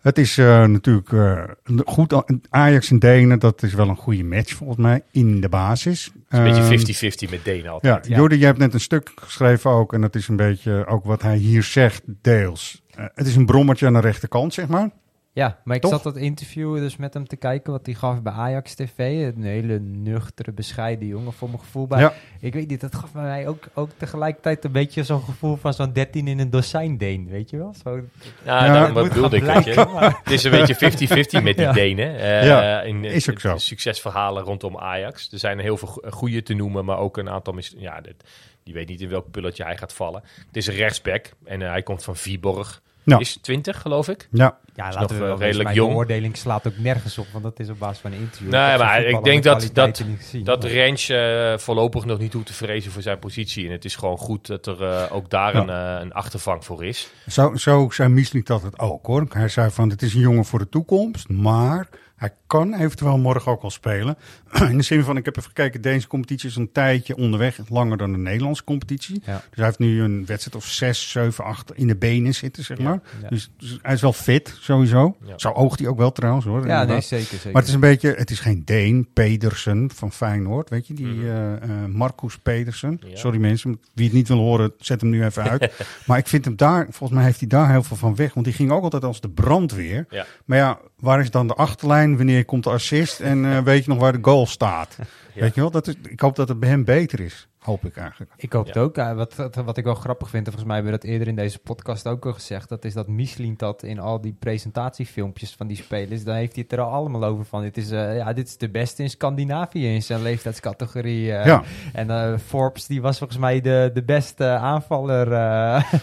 Het 0.00 0.18
is 0.18 0.38
eh, 0.38 0.64
natuurlijk 0.66 1.12
eh, 1.12 1.42
een 1.64 1.82
goed. 1.86 2.22
Ajax 2.48 2.90
en 2.90 2.98
Denen, 2.98 3.38
dat 3.38 3.62
is 3.62 3.74
wel 3.74 3.88
een 3.88 3.96
goede 3.96 4.24
match 4.24 4.52
volgens 4.52 4.78
mij 4.78 5.02
in 5.10 5.40
de 5.40 5.48
basis. 5.48 6.04
Het 6.04 6.12
is 6.30 6.38
een 6.38 6.44
Ehm, 6.62 6.68
beetje 6.68 7.26
50-50 7.28 7.30
met 7.30 7.44
Denen 7.44 7.64
Ja, 7.64 7.70
altijd. 7.70 8.06
Ja. 8.06 8.16
Jordi, 8.16 8.36
jij 8.36 8.46
hebt 8.46 8.58
net 8.58 8.74
een 8.74 8.80
stuk 8.80 9.12
geschreven 9.14 9.70
ook. 9.70 9.92
En 9.92 10.00
dat 10.00 10.14
is 10.14 10.28
een 10.28 10.36
beetje 10.36 10.86
ook 10.86 11.04
wat 11.04 11.22
hij 11.22 11.36
hier 11.36 11.62
zegt, 11.62 12.02
deels. 12.06 12.82
Eh, 12.90 13.04
het 13.14 13.26
is 13.26 13.36
een 13.36 13.46
brommertje 13.46 13.86
aan 13.86 13.92
de 13.92 14.00
rechterkant, 14.00 14.54
zeg 14.54 14.68
maar. 14.68 14.90
Ja, 15.34 15.58
maar 15.64 15.76
ik 15.76 15.82
Toch? 15.82 15.90
zat 15.90 16.02
dat 16.02 16.16
interview 16.16 16.76
dus 16.76 16.96
met 16.96 17.14
hem 17.14 17.26
te 17.26 17.36
kijken 17.36 17.72
wat 17.72 17.86
hij 17.86 17.94
gaf 17.94 18.22
bij 18.22 18.32
Ajax 18.32 18.74
TV. 18.74 18.98
Een 19.36 19.42
hele 19.42 19.78
nuchtere, 19.78 20.52
bescheiden 20.52 21.06
jongen 21.08 21.32
voor 21.32 21.48
mijn 21.48 21.60
gevoel. 21.60 21.86
Bij. 21.86 22.00
Ja. 22.00 22.12
Ik 22.40 22.52
weet 22.54 22.68
niet, 22.68 22.80
dat 22.80 22.94
gaf 22.94 23.12
mij 23.14 23.48
ook, 23.48 23.64
ook 23.74 23.90
tegelijkertijd 23.96 24.64
een 24.64 24.72
beetje 24.72 25.02
zo'n 25.04 25.22
gevoel 25.22 25.56
van 25.56 25.74
zo'n 25.74 25.92
13 25.92 26.28
in 26.28 26.38
een 26.38 26.50
dozijn 26.50 26.98
Deen, 26.98 27.28
weet 27.28 27.50
je 27.50 27.56
wel? 27.56 27.74
Zo, 27.84 28.00
Ja, 28.44 28.64
Ja, 28.64 28.88
moet 28.88 29.08
bedoelde 29.08 29.36
ik. 29.36 29.42
je. 29.44 29.60
blijken, 29.60 29.90
maar- 29.92 30.18
Het 30.22 30.32
is 30.32 30.44
een 30.44 30.50
beetje 30.50 30.74
50-50 30.74 31.42
met 31.42 31.56
die 31.56 31.66
Ja. 31.66 31.72
Denen. 31.72 32.18
Eh, 32.18 32.46
Ja, 32.46 32.80
in, 32.82 33.04
is 33.04 33.28
ook 33.30 33.34
in 33.34 33.40
zo. 33.40 33.52
de 33.52 33.58
Succesverhalen 33.60 34.42
rondom 34.42 34.78
Ajax. 34.78 35.32
Er 35.32 35.38
zijn 35.38 35.58
heel 35.58 35.76
veel 35.76 35.88
go- 35.88 36.10
goede 36.10 36.42
te 36.42 36.54
noemen, 36.54 36.84
maar 36.84 36.98
ook 36.98 37.16
een 37.16 37.28
aantal... 37.28 37.52
Mis 37.52 37.74
ja, 37.76 38.00
dit, 38.00 38.14
die 38.62 38.74
weet 38.74 38.88
niet 38.88 39.00
in 39.00 39.08
welk 39.08 39.30
pulletje 39.30 39.64
hij 39.64 39.76
gaat 39.76 39.92
vallen. 39.92 40.22
Het 40.46 40.56
is 40.56 40.66
een 40.66 40.74
rechtsback 40.74 41.30
en 41.44 41.62
eh, 41.62 41.68
hij 41.68 41.82
komt 41.82 42.04
van 42.04 42.16
Viborg. 42.16 42.82
Ja. 43.04 43.18
Is 43.18 43.38
20, 43.42 43.80
geloof 43.80 44.08
ik. 44.08 44.28
Ja, 44.30 44.58
Ja, 44.74 44.84
laten 44.92 45.08
we 45.16 45.22
eh, 45.22 45.28
wel 45.28 45.38
redelijk 45.38 45.72
jong. 45.72 45.90
De 45.90 45.96
oordeling 45.96 46.36
slaat 46.36 46.66
ook 46.66 46.78
nergens 46.78 47.18
op, 47.18 47.26
want 47.32 47.44
dat 47.44 47.60
is 47.60 47.68
op 47.68 47.78
basis 47.78 47.98
van 47.98 48.12
een 48.12 48.18
interview. 48.18 48.50
Nee, 48.50 48.78
maar 48.78 49.04
ik 49.04 49.24
denk 49.24 49.42
dat- 49.42 49.70
dat-. 49.72 50.04
Dat 50.42 50.64
Range 50.64 51.16
eh, 51.52 51.58
voorlopig 51.58 52.04
nog 52.04 52.18
niet 52.18 52.32
hoeft 52.32 52.46
te 52.46 52.52
vrezen 52.52 52.92
voor 52.92 53.02
zijn 53.02 53.18
positie. 53.18 53.66
En 53.66 53.72
het 53.72 53.84
is 53.84 53.96
gewoon 53.96 54.18
goed 54.18 54.46
dat 54.46 54.66
er 54.66 54.82
eh, 54.82 55.04
ook 55.12 55.30
daar 55.30 55.54
Ja. 55.54 55.60
een, 55.60 56.02
een 56.02 56.12
achtervang 56.12 56.64
voor 56.64 56.84
is. 56.84 57.10
zo, 57.28 57.54
zo 57.56 57.88
zei 57.90 58.08
Mieslik 58.08 58.46
dat 58.46 58.62
het 58.62 58.78
ook 58.78 59.06
hoor. 59.06 59.26
Hij 59.28 59.48
zei 59.48 59.70
van, 59.70 59.90
het 59.90 60.02
is 60.02 60.14
een 60.14 60.20
jongen 60.20 60.44
voor 60.44 60.58
de 60.58 60.68
toekomst, 60.68 61.28
maar 61.28 61.88
hij 62.22 62.32
kan 62.46 62.74
eventueel 62.74 63.18
morgen 63.18 63.52
ook 63.52 63.62
al 63.62 63.70
spelen. 63.70 64.16
In 64.70 64.76
de 64.76 64.82
zin 64.82 65.02
van, 65.04 65.16
ik 65.16 65.24
heb 65.24 65.36
even 65.36 65.48
gekeken, 65.48 65.80
deze 65.80 66.06
competitie 66.06 66.48
is 66.48 66.56
een 66.56 66.72
tijdje 66.72 67.16
onderweg, 67.16 67.58
langer 67.68 67.96
dan 67.96 68.12
de 68.12 68.18
Nederlandse 68.18 68.64
competitie. 68.64 69.22
Ja. 69.24 69.32
Dus 69.32 69.56
hij 69.56 69.64
heeft 69.64 69.78
nu 69.78 70.02
een 70.02 70.26
wedstrijd 70.26 70.56
of 70.56 70.64
zes, 70.66 71.10
zeven, 71.10 71.44
acht 71.44 71.74
in 71.74 71.86
de 71.86 71.96
benen 71.96 72.34
zitten, 72.34 72.64
zeg 72.64 72.78
maar. 72.78 73.00
ja. 73.22 73.28
Dus, 73.28 73.50
dus 73.58 73.78
hij 73.82 73.94
is 73.94 74.00
wel 74.00 74.12
fit, 74.12 74.56
sowieso. 74.60 75.16
Zo 75.36 75.50
oogt 75.50 75.78
hij 75.78 75.88
ook 75.88 75.96
wel 75.98 76.12
trouwens 76.12 76.44
hoor. 76.46 76.66
Ja, 76.66 76.84
nee, 76.84 77.00
zeker, 77.00 77.26
zeker. 77.26 77.52
Maar 77.52 77.60
het 77.60 77.68
is 77.68 77.74
een 77.74 77.80
beetje, 77.80 78.14
het 78.16 78.30
is 78.30 78.40
geen 78.40 78.62
Deen, 78.64 79.08
Pedersen 79.12 79.90
van 79.94 80.12
Feyenoord, 80.12 80.70
weet 80.70 80.86
je, 80.86 80.94
die 80.94 81.06
Mhm. 81.06 81.26
eh, 81.26 81.52
eh, 81.54 81.68
Marcus 81.88 82.38
Pedersen. 82.38 83.00
Sorry 83.12 83.38
mensen, 83.38 83.80
wie 83.94 84.04
het 84.04 84.14
niet 84.14 84.28
wil 84.28 84.38
horen, 84.38 84.72
zet 84.78 85.00
hem 85.00 85.10
nu 85.10 85.24
even 85.24 85.42
uit. 85.42 85.72
maar 86.06 86.18
ik 86.18 86.26
vind 86.26 86.44
hem 86.44 86.56
daar, 86.56 86.86
volgens 86.90 87.10
mij 87.18 87.24
heeft 87.24 87.38
hij 87.38 87.48
daar 87.48 87.70
heel 87.70 87.82
veel 87.82 87.96
van 87.96 88.14
weg, 88.14 88.34
want 88.34 88.46
die 88.46 88.54
ging 88.54 88.70
ook 88.70 88.82
altijd 88.82 89.04
als 89.04 89.20
de 89.20 89.28
brandweer. 89.30 90.06
Maar 90.44 90.58
ja, 90.58 90.78
waar 90.98 91.20
is 91.20 91.30
dan 91.30 91.46
de 91.46 91.54
achterlijn, 91.54 92.11
wanneer 92.16 92.44
komt 92.44 92.64
de 92.64 92.70
assist 92.70 93.20
en 93.20 93.44
eh, 93.44 93.62
weet 93.62 93.84
je 93.84 93.90
nog 93.90 93.98
waar 93.98 94.12
de 94.12 94.18
goal 94.22 94.46
staat? 94.46 94.96
Weet 95.34 95.54
je 95.54 95.60
wel, 95.60 95.70
dat 95.70 95.86
is, 95.86 95.94
ik 96.08 96.20
hoop 96.20 96.36
dat 96.36 96.48
het 96.48 96.60
bij 96.60 96.68
hem 96.68 96.84
beter 96.84 97.20
is, 97.20 97.48
hoop 97.62 97.84
ik 97.84 97.96
eigenlijk. 97.96 98.30
Ik 98.36 98.52
hoop 98.52 98.66
Ja. 98.66 98.72
het 98.72 98.82
ook. 98.82 99.16
Wat, 99.16 99.34
wat, 99.36 99.54
wat 99.54 99.76
ik 99.76 99.84
wel 99.84 99.94
grappig 99.94 100.28
vind, 100.30 100.46
en 100.46 100.52
volgens 100.52 100.64
mij 100.72 100.74
hebben 100.74 100.92
we 100.94 100.98
dat 101.00 101.08
eerder 101.10 101.28
in 101.28 101.36
deze 101.36 101.58
podcast 101.58 102.06
ook 102.06 102.26
al 102.26 102.32
gezegd, 102.32 102.68
dat 102.68 102.84
is 102.84 102.94
dat 102.94 103.08
Michelin 103.08 103.54
dat 103.56 103.82
in 103.82 103.98
al 103.98 104.20
die 104.20 104.36
presentatiefilmpjes 104.38 105.54
van 105.56 105.66
die 105.66 105.76
spelers, 105.76 106.24
dan 106.24 106.34
heeft 106.34 106.54
hij 106.54 106.62
het 106.68 106.78
er 106.78 106.84
al 106.84 106.90
allemaal 106.92 107.24
over 107.24 107.44
van. 107.44 107.62
Dit 107.62 107.76
is, 107.76 107.90
eh, 107.90 108.16
ja, 108.16 108.32
dit 108.32 108.46
is 108.48 108.56
de 108.56 108.68
beste 108.70 109.02
in 109.02 109.10
Scandinavië 109.10 109.86
in 109.94 110.02
zijn 110.02 110.22
leeftijdscategorie. 110.22 111.32
eh. 111.32 111.46
ja, 111.46 111.62
En 111.92 112.10
eh, 112.10 112.38
Forbes, 112.46 112.86
die 112.86 113.02
was 113.02 113.18
volgens 113.18 113.38
mij 113.38 113.60
de, 113.60 113.90
de 113.94 114.02
beste 114.02 114.44
aanvaller 114.46 115.30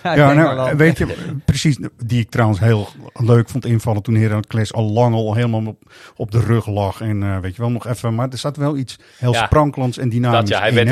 ja 0.03 0.33
nou, 0.33 0.77
weet 0.77 0.97
je, 0.97 1.35
precies, 1.45 1.77
die 2.05 2.19
ik 2.21 2.29
trouwens 2.29 2.59
heel 2.59 2.87
leuk 3.13 3.49
vond 3.49 3.65
invallen 3.65 4.01
toen 4.03 4.15
Heracles 4.15 4.73
al 4.73 4.83
lang 4.91 5.13
al 5.15 5.33
helemaal 5.33 5.65
op, 5.65 5.91
op 6.15 6.31
de 6.31 6.39
rug 6.39 6.67
lag. 6.67 7.01
En 7.01 7.23
eh, 7.23 7.37
weet 7.39 7.55
je 7.55 7.61
wel, 7.61 7.71
nog 7.71 7.87
even, 7.87 8.15
maar 8.15 8.29
er 8.29 8.37
zat 8.37 8.57
wel 8.57 8.77
iets 8.77 8.99
heel 9.17 9.33
Ja. 9.33 9.45
sprankelends 9.45 9.97
en 9.97 10.09
dynamisch 10.09 10.39
Dat, 10.39 10.47
ja, 10.49 10.59
hij 10.59 10.69
in, 10.69 10.75
werd 10.75 10.87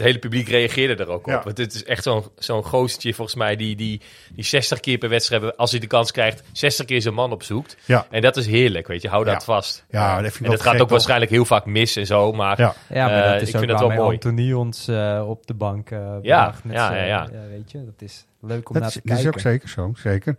het 0.00 0.08
hele 0.08 0.18
publiek 0.18 0.48
reageerde 0.48 0.94
er 1.02 1.08
ook 1.10 1.26
Ja. 1.26 1.36
op. 1.36 1.44
Want 1.44 1.58
het 1.58 1.74
is 1.74 1.84
echt 1.84 2.02
zo'n 2.02 2.24
zo'n 2.38 2.64
goostje 2.64 3.14
volgens 3.14 3.36
mij 3.36 3.56
die, 3.56 3.76
die, 3.76 4.00
die 4.34 4.44
60 4.44 4.80
keer 4.80 4.98
per 4.98 5.08
wedstrijd, 5.08 5.56
als 5.56 5.70
hij 5.70 5.80
de 5.80 5.86
kans 5.86 6.12
krijgt, 6.12 6.42
60 6.52 6.86
keer 6.86 7.02
zijn 7.02 7.14
man 7.14 7.32
opzoekt. 7.32 7.76
Ja. 7.84 8.06
En 8.10 8.20
dat 8.20 8.36
is 8.36 8.46
heerlijk, 8.46 8.86
weet 8.86 9.02
je. 9.02 9.08
Hou 9.08 9.24
dat 9.24 9.34
Ja. 9.34 9.40
vast. 9.40 9.84
Ja, 9.90 10.08
Eh, 10.08 10.14
dat 10.14 10.22
vind 10.22 10.34
ik 10.34 10.40
en 10.40 10.42
wel 10.42 10.50
dat 10.52 10.60
gaat 10.62 10.72
ook 10.74 10.80
toch? 10.80 10.90
waarschijnlijk 10.90 11.30
heel 11.30 11.44
vaak 11.44 11.64
mis 11.64 11.96
en 11.96 12.06
zo. 12.06 12.32
Maar 12.32 12.60
Ja. 12.60 12.74
Ja, 12.88 13.06
maar 13.06 13.24
Eh, 13.24 13.32
dat 13.32 13.42
is 13.42 13.48
ik 13.48 13.54
ook 13.54 13.60
vind 13.64 13.70
dat 13.78 13.80
wel 13.88 13.96
mooi. 13.96 14.14
Anthony 14.14 14.52
ons 14.52 14.88
eh, 14.88 15.24
op 15.28 15.46
de 15.46 15.54
bank 15.54 15.90
eh 15.90 15.98
Ja, 16.22 16.54
met 16.64 16.76
ja, 16.76 16.94
ja, 16.94 17.04
ja. 17.04 17.28
Weet 17.50 17.70
je, 17.70 17.84
dat 17.84 18.02
is 18.02 18.26
leuk 18.40 18.68
om 18.68 18.74
Dat 18.74 18.82
naar 18.82 18.86
is, 18.86 18.92
te 18.92 19.00
dat 19.04 19.16
is 19.16 19.22
kijken. 19.22 19.40
ook 19.40 19.46
zeker 19.46 19.68
zo, 19.68 19.92
zeker. 19.96 20.36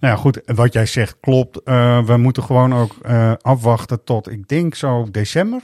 Nou 0.00 0.14
ja, 0.14 0.20
goed, 0.20 0.40
wat 0.44 0.72
jij 0.72 0.86
zegt 0.86 1.16
klopt. 1.20 1.62
Eh, 1.62 2.04
we 2.04 2.16
moeten 2.16 2.42
gewoon 2.42 2.74
ook 2.74 2.92
eh, 3.02 3.32
afwachten 3.40 4.04
tot, 4.04 4.30
ik 4.30 4.48
denk 4.48 4.74
zo 4.74 5.06
december. 5.10 5.60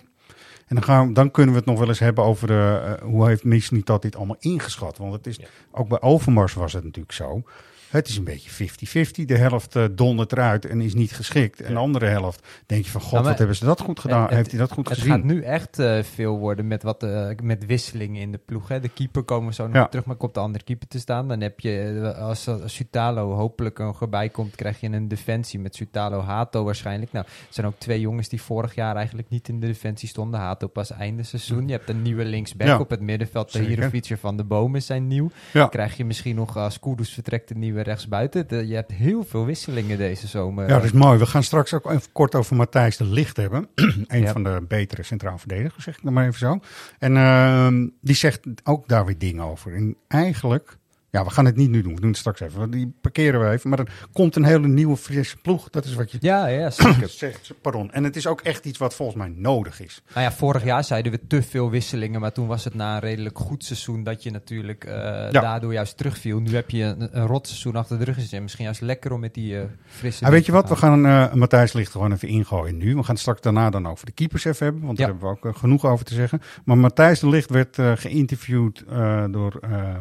En 0.69 0.75
dan, 0.75 0.85
gaan 0.85 1.13
dan 1.13 1.31
kunnen 1.31 1.53
we 1.53 1.59
het 1.61 1.69
nog 1.69 1.79
wel 1.79 1.89
eens 1.89 1.99
hebben 1.99 2.25
over 2.25 2.47
de, 2.47 2.81
eh, 2.85 3.03
hoe 3.07 3.27
heeft 3.27 3.45
Michel 3.45 3.81
dat 3.85 4.03
dit 4.03 4.17
allemaal 4.17 4.37
ingeschat. 4.39 4.99
Want 4.99 5.13
het 5.13 5.27
is, 5.27 5.37
Ja. 5.37 5.45
ook 5.73 5.89
bij 5.89 6.01
Overmars 6.01 6.55
was 6.55 6.73
het 6.73 6.85
natuurlijk 6.85 7.15
zo. 7.15 7.43
Het 7.89 8.09
is 8.09 8.17
een 8.17 8.25
beetje 8.25 8.69
50-50. 8.69 9.25
De 9.25 9.37
helft 9.37 9.77
eh, 9.77 9.85
dondert 9.93 10.33
eruit 10.33 10.65
en 10.67 10.81
is 10.81 10.95
niet 10.95 11.13
geschikt. 11.13 11.61
En 11.61 11.73
de 11.75 11.79
andere 11.81 12.07
helft 12.07 12.47
denk 12.67 12.85
je 12.85 12.91
van, 12.91 13.01
god, 13.01 13.25
wat 13.25 13.39
hebben 13.39 13.57
ze 13.57 13.65
dat 13.65 13.81
goed 13.81 14.01
gedaan? 14.01 14.23
het- 14.23 14.31
heeft 14.31 14.51
hij 14.51 14.61
dat 14.61 14.73
goed 14.73 14.89
Het 14.89 14.99
gezien? 14.99 15.13
gaat 15.13 15.25
nu 15.25 15.43
echt 15.43 15.79
eh, 15.79 16.03
veel 16.03 16.39
worden 16.39 16.67
met, 16.69 16.83
wat, 16.83 17.03
eh, 17.03 17.29
met 17.43 17.67
wisselingen 17.67 18.21
in 18.21 18.33
de 18.33 18.39
ploeg. 18.39 18.69
Hè. 18.69 18.81
De 18.81 18.89
keeper 18.89 19.23
komen 19.23 19.49
we 19.49 19.55
zo 19.55 19.67
nog 19.67 19.75
Ja. 19.75 19.87
terug, 19.89 20.05
maar 20.05 20.17
komt 20.17 20.35
de 20.35 20.41
andere 20.41 20.65
keeper 20.65 20.89
te 20.89 20.99
staan. 20.99 21.29
Dan 21.29 21.41
heb 21.41 21.61
je, 21.61 22.15
als, 22.19 22.49
als 22.49 22.75
Sutalo 22.75 23.33
hopelijk 23.33 23.79
nog 23.79 24.01
erbij 24.01 24.29
komt, 24.29 24.55
krijg 24.55 24.81
je 24.81 24.89
een 24.89 25.09
defensie 25.09 25.59
met 25.59 25.75
Sutalo 25.77 26.21
Hato 26.21 26.65
waarschijnlijk. 26.65 27.13
Nou, 27.13 27.27
er 27.27 27.33
zijn 27.49 27.67
ook 27.67 27.79
twee 27.79 28.01
jongens 28.01 28.29
die 28.29 28.43
vorig 28.43 28.75
jaar 28.75 28.97
eigenlijk 28.97 29.29
niet 29.29 29.49
in 29.49 29.61
de 29.61 29.67
defensie 29.67 30.09
stonden. 30.09 30.41
Hato 30.41 30.67
pas 30.67 30.91
einde 30.93 31.23
seizoen. 31.23 31.67
Je 31.67 31.73
hebt 31.73 31.89
een 31.89 32.03
nieuwe 32.03 32.25
linksback 32.25 32.67
Ja. 32.67 32.79
op 32.79 32.91
het 32.91 33.01
middenveld. 33.01 33.53
De. 33.53 33.59
Hirovic 33.59 34.17
van 34.21 34.37
de 34.37 34.45
Bomen 34.45 34.83
zijn 34.83 35.07
nieuw. 35.07 35.31
Ja. 35.53 35.67
Krijg 35.67 35.97
je 35.97 36.05
misschien 36.05 36.35
nog 36.37 36.57
als 36.57 36.81
Kudus 36.81 37.13
vertrekt 37.13 37.51
een 37.51 37.59
nieuwe 37.59 37.78
rechtsbuiten. 37.83 38.49
De- 38.49 38.67
je 38.67 38.75
hebt 38.75 38.93
heel 38.93 39.25
veel 39.25 39.45
wisselingen 39.47 39.99
deze 39.99 40.27
zomer. 40.27 40.69
Ja, 40.69 40.75
dat 40.75 40.85
is 40.85 40.93
mooi. 40.93 41.19
We 41.19 41.27
gaan 41.27 41.43
straks 41.43 41.75
ook 41.75 41.91
even 41.91 42.13
kort 42.13 42.35
over 42.35 42.57
Matthijs 42.57 42.97
de 42.97 43.05
Licht 43.05 43.37
hebben. 43.37 43.69
een 44.07 44.21
Ja. 44.21 44.33
van 44.33 44.43
de 44.43 44.65
betere 44.69 45.03
centraal 45.03 45.39
verdedigers, 45.39 45.85
zeg 45.85 45.97
ik 45.97 46.03
dan 46.05 46.13
maar 46.13 46.27
even 46.27 46.39
zo. 46.39 46.59
En 46.99 47.17
ehm, 47.17 47.87
die 48.01 48.15
zegt 48.15 48.41
ook 48.65 48.89
daar 48.89 49.05
weer 49.07 49.19
dingen 49.19 49.45
over. 49.45 49.75
En 49.75 49.97
eigenlijk, 50.09 50.78
ja, 51.11 51.25
we 51.25 51.31
gaan 51.31 51.45
het 51.45 51.57
niet 51.57 51.71
nu 51.71 51.83
doen. 51.83 51.95
We 51.95 52.01
doen 52.01 52.09
het 52.11 52.19
straks 52.19 52.41
even. 52.41 52.71
Die 52.71 52.93
parkeren 53.01 53.41
we 53.41 53.51
even. 53.51 53.71
Maar 53.71 53.79
er 53.79 54.07
komt 54.13 54.37
een 54.37 54.45
hele 54.45 54.69
nieuwe 54.69 54.97
frisse 54.97 55.37
ploeg. 55.37 55.71
Dat 55.71 55.85
is 55.85 55.95
wat 55.95 56.11
je 56.11 56.19
Ja, 56.21 56.47
ja, 56.47 56.71
zeker. 56.71 57.09
zegt. 57.25 57.53
Pardon. 57.61 57.93
En 57.93 58.05
het 58.05 58.17
is 58.17 58.27
ook 58.27 58.41
echt 58.41 58.65
iets 58.65 58.79
wat 58.79 58.95
volgens 58.95 59.19
mij 59.19 59.33
nodig 59.37 59.81
is. 59.81 60.03
Nou 60.15 60.21
ja, 60.27 60.33
vorig 60.33 60.65
jaar 60.65 60.85
zeiden 60.85 61.13
we 61.13 61.27
te 61.27 61.43
veel 61.43 61.71
wisselingen, 61.71 62.21
maar 62.21 62.33
toen 62.33 62.47
was 62.47 62.65
het 62.65 62.75
na 62.75 62.95
een 62.95 63.01
redelijk 63.01 63.39
goed 63.39 63.65
seizoen 63.65 64.03
dat 64.03 64.23
je 64.23 64.31
natuurlijk 64.31 64.85
eh, 64.85 64.95
daardoor 65.31 65.73
juist 65.73 65.97
terugviel. 65.97 66.39
Nu 66.41 66.55
heb 66.55 66.71
je 66.71 66.83
een, 66.83 67.09
een 67.19 67.27
rot 67.27 67.47
seizoen 67.47 67.77
achter 67.77 67.99
de 67.99 68.05
rug 68.05 68.15
gezet. 68.15 68.43
Misschien 68.43 68.65
juist 68.65 68.81
lekker 68.81 69.13
om 69.13 69.21
met 69.21 69.35
die 69.35 69.59
eh 69.59 69.65
frisse... 69.87 70.25
Ah, 70.25 70.31
weet 70.31 70.47
je 70.47 70.53
wat? 70.53 70.69
We 70.69 70.77
gaan 70.77 71.07
eh 71.07 71.33
Matthijs 71.33 71.73
Licht 71.73 71.91
gewoon 71.91 72.13
even 72.13 72.29
ingooien 72.29 72.77
nu. 72.77 72.95
We 72.97 73.03
gaan 73.03 73.17
straks 73.17 73.41
daarna 73.41 73.71
dan 73.71 73.87
over 73.89 74.07
de 74.07 74.13
keepers 74.13 74.45
even 74.45 74.65
hebben. 74.67 74.85
Want 74.85 74.99
Ja. 74.99 75.05
daar 75.07 75.15
hebben 75.15 75.39
we 75.41 75.49
ook 75.49 75.57
genoeg 75.57 75.85
over 75.85 76.05
te 76.05 76.15
zeggen. 76.15 76.41
Maar 76.65 76.79
Matthijs 76.79 77.21
de 77.21 77.29
Licht 77.29 77.51
werd 77.51 77.77
geïnterviewd 77.95 78.85
door 79.31 79.59
eh 79.61 79.95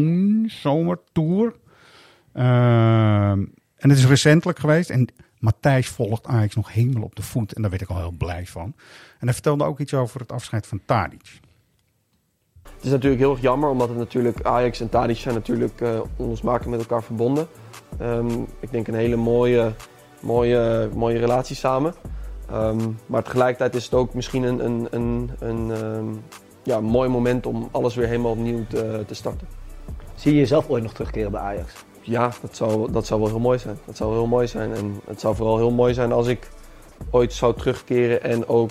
Voetbalzone 0.00 0.48
Zomertour. 0.48 1.54
Ehm, 2.32 3.44
en 3.76 3.88
het 3.88 3.98
is 3.98 4.06
recentelijk 4.06 4.58
geweest. 4.58 4.90
En 4.90 5.08
Matthijs 5.38 5.88
volgt 5.88 6.26
Ajax 6.26 6.54
nog 6.54 6.72
helemaal 6.72 7.02
op 7.02 7.16
de 7.16 7.22
voet. 7.22 7.52
En 7.52 7.62
daar 7.62 7.70
werd 7.70 7.82
ik 7.82 7.88
al 7.88 7.98
heel 7.98 8.14
blij 8.18 8.46
van. 8.46 8.74
En 9.18 9.26
hij 9.26 9.32
vertelde 9.32 9.64
ook 9.64 9.80
iets 9.80 9.94
over 9.94 10.20
het 10.20 10.32
afscheid 10.32 10.66
van 10.66 10.80
Tadic. 10.84 11.40
Het 12.62 12.84
is 12.84 12.90
natuurlijk 12.90 13.20
heel 13.20 13.32
erg 13.32 13.40
jammer, 13.40 13.68
omdat 13.68 13.88
het 13.88 13.98
natuurlijk 13.98 14.42
Ajax 14.42 14.80
en 14.80 14.88
Tadic 14.88 15.16
zijn 15.16 15.34
natuurlijk 15.34 15.80
uh, 15.80 16.00
onlosmakelijk 16.16 16.70
met 16.70 16.80
elkaar 16.80 17.02
verbonden. 17.02 17.46
Um, 18.00 18.46
ik 18.60 18.70
denk 18.70 18.88
een 18.88 18.94
hele 18.94 19.16
mooie, 19.16 19.72
mooie, 20.20 20.88
mooie 20.94 21.18
relatie 21.18 21.56
samen. 21.56 21.94
Um, 22.52 22.98
maar 23.06 23.22
tegelijkertijd 23.22 23.74
is 23.74 23.84
het 23.84 23.94
ook 23.94 24.14
misschien 24.14 24.42
een, 24.42 24.64
een, 24.64 24.86
een, 24.90 25.30
een 25.38 25.84
um, 25.84 26.22
ja, 26.62 26.80
mooi 26.80 27.08
moment 27.08 27.46
om 27.46 27.68
alles 27.70 27.94
weer 27.94 28.06
helemaal 28.06 28.30
opnieuw 28.30 28.66
te, 28.68 29.04
te 29.06 29.14
starten. 29.14 29.59
Zie 30.20 30.32
je 30.32 30.38
jezelf 30.38 30.68
ooit 30.68 30.82
nog 30.82 30.92
terugkeren 30.92 31.30
bij 31.30 31.40
Ajax? 31.40 31.72
Ja, 32.00 32.32
dat 32.40 32.56
zou, 32.56 32.92
dat 32.92 33.06
zou 33.06 33.20
wel 33.20 33.28
heel 33.28 33.38
mooi 33.38 33.58
zijn. 33.58 33.78
Dat 33.84 33.96
zou 33.96 34.12
heel 34.12 34.26
mooi 34.26 34.46
zijn. 34.46 34.74
En 34.74 35.00
het 35.06 35.20
zou 35.20 35.36
vooral 35.36 35.56
heel 35.56 35.70
mooi 35.70 35.94
zijn 35.94 36.12
als 36.12 36.26
ik 36.26 36.50
ooit 37.10 37.32
zou 37.32 37.56
terugkeren 37.56 38.22
en 38.22 38.48
ook, 38.48 38.70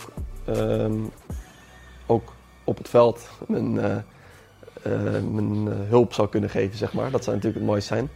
ook 2.06 2.34
op 2.64 2.78
het 2.78 2.90
veld 2.90 3.30
mijn, 3.48 3.76
uh, 3.76 3.84
uh, 3.84 5.22
mijn 5.32 5.66
uh, 5.68 5.74
hulp 5.88 6.14
zou 6.14 6.30
kunnen 6.30 6.50
geven, 6.50 6.78
zeg 6.78 6.94
maar. 6.94 7.12
Dat 7.12 7.24
zou 7.24 7.36
natuurlijk 7.36 7.62
het 7.64 7.72
mooiste 7.72 7.94
zijn. 7.94 8.10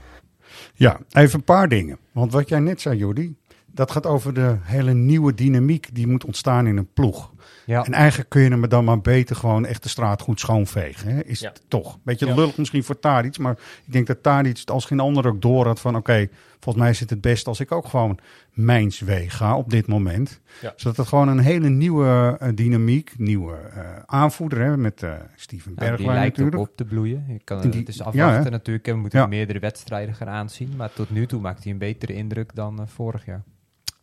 Ja, 0.73 0.99
even 1.11 1.35
een 1.39 1.43
paar 1.43 1.67
dingen. 1.67 1.97
Want 2.11 2.31
wat 2.31 2.49
jij 2.49 2.59
net 2.59 2.81
zei, 2.81 2.97
Jordi, 2.97 3.35
dat 3.65 3.91
gaat 3.91 4.05
over 4.05 4.33
de 4.33 4.57
hele 4.61 4.93
nieuwe 4.93 5.33
dynamiek 5.33 5.95
die 5.95 6.07
moet 6.07 6.25
ontstaan 6.25 6.67
in 6.67 6.77
een 6.77 6.93
ploeg. 6.93 7.31
Ja. 7.65 7.83
En 7.85 7.93
eigenlijk 7.93 8.29
kun 8.29 8.41
je 8.41 8.49
hem 8.49 8.69
dan 8.69 8.85
maar 8.85 9.01
beter 9.01 9.35
gewoon 9.35 9.65
echt 9.65 9.83
de 9.83 9.89
straat 9.89 10.21
goed 10.21 10.39
schoonvegen. 10.39 11.09
Hè? 11.15 11.23
Is 11.23 11.39
Ja. 11.39 11.49
het 11.49 11.61
toch? 11.67 11.97
Beetje 12.03 12.25
Ja. 12.27 12.35
lullig 12.35 12.57
misschien 12.57 12.83
voor 12.83 12.99
Tadic. 12.99 13.37
Maar 13.37 13.57
ik 13.85 13.93
denk 13.93 14.07
dat 14.07 14.23
Tadic 14.23 14.57
het 14.57 14.71
als 14.71 14.85
geen 14.85 14.99
ander 14.99 15.27
ook 15.27 15.41
door 15.41 15.65
had 15.65 15.79
van... 15.79 15.95
oké, 15.95 16.27
volgens 16.59 16.83
mij 16.83 16.93
is 16.93 16.99
het 16.99 17.09
het 17.09 17.21
best 17.21 17.47
als 17.47 17.59
ik 17.59 17.71
ook 17.71 17.85
gewoon 17.87 18.19
mijns 18.51 18.99
weg 18.99 19.37
ga 19.37 19.57
op 19.57 19.69
dit 19.69 19.87
moment. 19.87 20.39
Ja. 20.61 20.73
Zodat 20.75 20.97
het 20.97 21.07
gewoon 21.07 21.27
een 21.27 21.39
hele 21.39 21.69
nieuwe 21.69 22.37
eh, 22.39 22.49
dynamiek, 22.55 23.13
nieuwe 23.17 23.53
eh, 23.55 23.81
aanvoerder 24.05 24.59
hè, 24.59 24.77
met 24.77 25.03
eh 25.03 25.11
Steven 25.35 25.73
Nou, 25.75 25.79
die 25.87 25.89
Bergwijn 25.89 26.17
lijkt 26.19 26.37
natuurlijk. 26.37 26.69
op 26.69 26.75
te 26.77 26.85
bloeien. 26.85 27.25
Je 27.27 27.39
kan, 27.43 27.61
die- 27.61 27.79
het 27.79 27.87
is 27.89 28.01
afwachten 28.01 28.51
natuurlijk. 28.51 28.87
en 28.87 28.93
We 28.93 28.99
moeten 28.99 29.19
Ja. 29.19 29.25
meerdere 29.27 29.59
wedstrijden 29.59 30.15
gaan 30.15 30.27
aanzien. 30.29 30.73
Maar 30.77 30.93
tot 30.93 31.09
nu 31.09 31.25
toe 31.25 31.41
maakt 31.41 31.63
hij 31.63 31.71
een 31.71 31.77
betere 31.77 32.13
indruk 32.13 32.55
dan 32.55 32.87
vorig 32.87 33.25
jaar. 33.25 33.43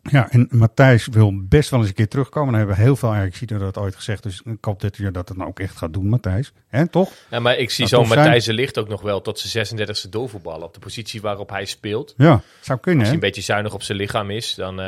Ja, 0.02 0.30
en 0.30 0.48
Matthijs 0.50 1.06
wil 1.06 1.32
best 1.48 1.70
wel 1.70 1.80
eens 1.80 1.88
een 1.88 1.94
keer 1.94 2.08
terugkomen. 2.08 2.48
Dan 2.50 2.58
hebben 2.58 2.76
we 2.76 2.82
heel 2.82 2.96
veel 2.96 3.12
Ajax 3.12 3.40
dat 3.40 3.78
ooit 3.78 3.94
gezegd. 3.94 4.22
Dus 4.22 4.42
ik 4.44 4.64
hoop 4.64 4.80
dat 4.80 4.96
je 4.96 5.10
dat 5.10 5.28
het 5.28 5.36
nou 5.36 5.48
ook 5.48 5.60
echt 5.60 5.76
gaat 5.76 5.92
doen, 5.92 6.08
Matthijs. 6.08 6.52
Hè, 6.68 6.88
toch? 6.88 7.12
Ja, 7.30 7.40
maar 7.40 7.56
ik 7.56 7.70
zie 7.70 7.86
zijn. 7.86 8.08
Matthijs 8.08 8.44
de 8.44 8.52
Ligt 8.52 8.78
ook 8.78 8.88
nog 8.88 9.02
wel 9.02 9.20
tot 9.20 9.38
zijn 9.38 9.66
36e 9.66 10.08
doorvoetballen. 10.10 10.66
Op 10.66 10.74
de 10.74 10.80
positie 10.80 11.20
waarop 11.20 11.50
hij 11.50 11.64
speelt. 11.64 12.14
Ja, 12.16 12.42
zou 12.60 12.78
kunnen, 12.78 13.00
Als 13.00 13.08
hij 13.08 13.16
een 13.16 13.26
beetje 13.26 13.42
zuinig 13.42 13.74
op 13.74 13.82
zijn 13.82 13.98
lichaam 13.98 14.30
is, 14.30 14.54
dan... 14.54 14.80
eh, 14.80 14.86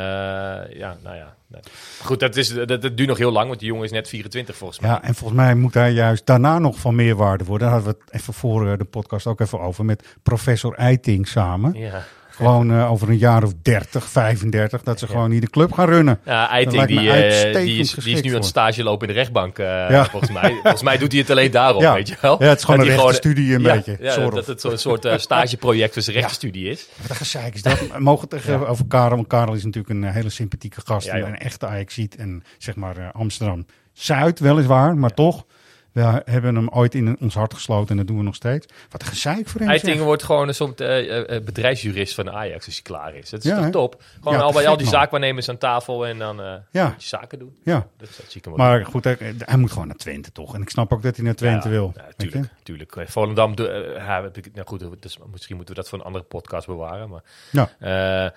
ja, 0.78 0.96
nou 1.02 1.16
ja. 1.16 1.34
nee. 1.46 1.60
Goed, 2.02 2.20
dat, 2.20 2.36
is, 2.36 2.48
dat, 2.48 2.68
dat 2.68 2.96
duurt 2.96 3.08
nog 3.08 3.18
heel 3.18 3.32
lang, 3.32 3.46
want 3.48 3.58
die 3.58 3.68
jongen 3.68 3.84
is 3.84 3.90
net 3.90 4.08
24 4.08 4.56
volgens 4.56 4.80
mij. 4.80 4.90
Ja, 4.90 5.02
en 5.02 5.14
volgens 5.14 5.40
mij 5.40 5.54
moet 5.54 5.74
hij 5.74 5.92
juist 5.92 6.26
daarna 6.26 6.58
nog 6.58 6.78
van 6.78 6.94
meerwaarde 6.94 7.44
worden. 7.44 7.68
Daar 7.68 7.76
hadden 7.76 7.94
we 7.94 8.04
het 8.04 8.20
even 8.20 8.34
voor 8.34 8.70
eh, 8.70 8.78
de 8.78 8.84
podcast 8.84 9.26
ook 9.26 9.40
even 9.40 9.60
over. 9.60 9.84
Met 9.84 10.16
professor 10.22 10.74
Eiting 10.74 11.28
samen. 11.28 11.72
Ja. 11.72 12.02
Gewoon 12.42 12.70
eh, 12.70 12.90
over 12.90 13.08
een 13.08 13.18
jaar 13.18 13.42
of 13.42 13.52
30, 13.62 14.04
35. 14.08 14.82
Dat 14.82 14.98
ze 14.98 15.06
gewoon 15.06 15.30
hier 15.30 15.40
de 15.40 15.50
club 15.50 15.72
gaan 15.72 15.88
runnen. 15.88 16.20
Ja, 16.24 16.48
Eiting, 16.48 16.84
die, 16.84 17.10
eh, 17.10 17.54
die, 17.54 17.78
is, 17.78 17.90
die 17.94 18.14
is 18.14 18.22
nu 18.22 18.28
aan 18.30 18.36
het 18.36 18.44
stage 18.44 18.82
lopen 18.82 19.08
in 19.08 19.14
de 19.14 19.20
rechtbank, 19.20 19.58
eh, 19.58 19.66
Ja. 19.66 20.04
volgens 20.04 20.32
mij. 20.32 20.50
Volgens 20.62 20.82
mij 20.82 20.98
doet 20.98 21.12
hij 21.12 21.20
het 21.20 21.30
alleen 21.30 21.50
daarom, 21.50 21.82
Ja. 21.82 21.94
weet 21.94 22.08
je 22.08 22.16
wel. 22.20 22.42
Ja, 22.42 22.48
het 22.48 22.58
is 22.58 22.64
gewoon 22.64 22.80
Dat 22.80 22.88
een 22.88 22.94
rechtenstudie 22.94 23.54
een 23.54 23.62
beetje, 23.62 23.96
dat 24.30 24.46
het 24.46 24.60
zo'n 24.60 24.78
soort 24.78 25.08
stageproject 25.16 25.94
zijn 26.04 26.16
rechtenstudie 26.16 26.68
is. 26.68 26.88
Wat 27.08 27.16
gezeik 27.16 27.54
is 27.54 27.62
dat. 27.62 27.78
Mogen 27.98 28.28
het 28.30 28.32
even 28.32 28.68
over 28.68 28.86
Karel. 28.86 29.16
Want 29.16 29.26
Karel 29.26 29.54
is 29.54 29.64
natuurlijk 29.64 29.94
een 29.94 30.04
hele 30.04 30.30
sympathieke 30.30 30.80
gast. 30.84 31.06
En 31.08 31.26
een 31.26 31.38
echte 31.38 31.66
ajax 31.66 31.98
En 32.18 32.42
zeg 32.58 32.74
maar 32.76 33.10
Amsterdam-Zuid 33.12 34.40
weliswaar. 34.40 34.96
Maar 34.96 35.14
toch, 35.14 35.44
we 35.92 36.22
hebben 36.24 36.54
hem 36.54 36.68
ooit 36.68 36.94
in 36.94 37.16
ons 37.20 37.34
hart 37.34 37.54
gesloten. 37.54 37.90
En 37.90 37.96
dat 37.96 38.06
doen 38.06 38.16
we 38.16 38.22
nog 38.22 38.34
steeds. 38.34 38.66
Wat 38.90 39.00
een 39.02 39.06
gezeik 39.08 39.48
voor 39.48 39.60
hem. 39.60 39.68
Eiting 39.70 39.96
zeg. 39.96 40.04
wordt 40.04 40.22
gewoon 40.22 40.48
een 40.48 40.54
soort 40.54 40.80
eh, 40.80 41.36
eh, 41.36 41.44
bedrijfsjurist 41.44 42.14
van 42.14 42.30
Ajax 42.30 42.66
als 42.66 42.74
hij 42.74 42.82
klaar 42.82 43.14
is. 43.14 43.30
Dat 43.30 43.44
is 43.44 43.50
Ja, 43.50 43.56
toch 43.62 43.70
top? 43.70 44.02
Gewoon 44.20 44.38
Ja, 44.38 44.44
al 44.44 44.52
bij 44.52 44.68
al 44.68 44.76
die 44.76 44.84
man. 44.86 44.94
zaakwaarnemers 44.94 45.48
aan 45.48 45.58
tafel 45.58 46.06
en 46.06 46.18
dan 46.18 46.40
eh 46.42 46.54
Ja. 46.70 46.94
zaken 46.98 47.38
doen. 47.38 47.56
Ja. 47.64 47.74
Dat, 47.74 48.08
dat 48.16 48.26
zie 48.28 48.36
ik 48.40 48.44
hem 48.44 48.54
Maar 48.56 48.84
goed, 48.84 49.04
hij, 49.04 49.16
hij 49.38 49.56
moet 49.56 49.72
gewoon 49.72 49.86
naar 49.86 49.96
Twente 49.96 50.32
toch. 50.32 50.54
En 50.54 50.62
ik 50.62 50.68
snap 50.70 50.92
ook 50.92 51.02
dat 51.02 51.16
hij 51.16 51.24
naar 51.24 51.34
Twente 51.34 51.68
wil. 51.68 51.92
Ja, 51.96 52.04
je? 52.08 52.14
tuurlijk. 52.16 52.52
tuurlijk. 52.62 52.96
Eh, 52.96 53.06
Volendam, 53.06 53.54
eh, 53.54 54.06
heb 54.08 54.36
ik- 54.36 54.54
nou 54.54 54.66
goed, 54.66 54.84
dus 55.02 55.18
misschien 55.32 55.56
moeten 55.56 55.74
we 55.74 55.80
dat 55.80 55.90
voor 55.90 55.98
een 55.98 56.04
andere 56.04 56.24
podcast 56.24 56.66
bewaren. 56.66 57.08
Maar 57.08 57.22
Ja. 57.50 57.68
eh, 57.78 58.30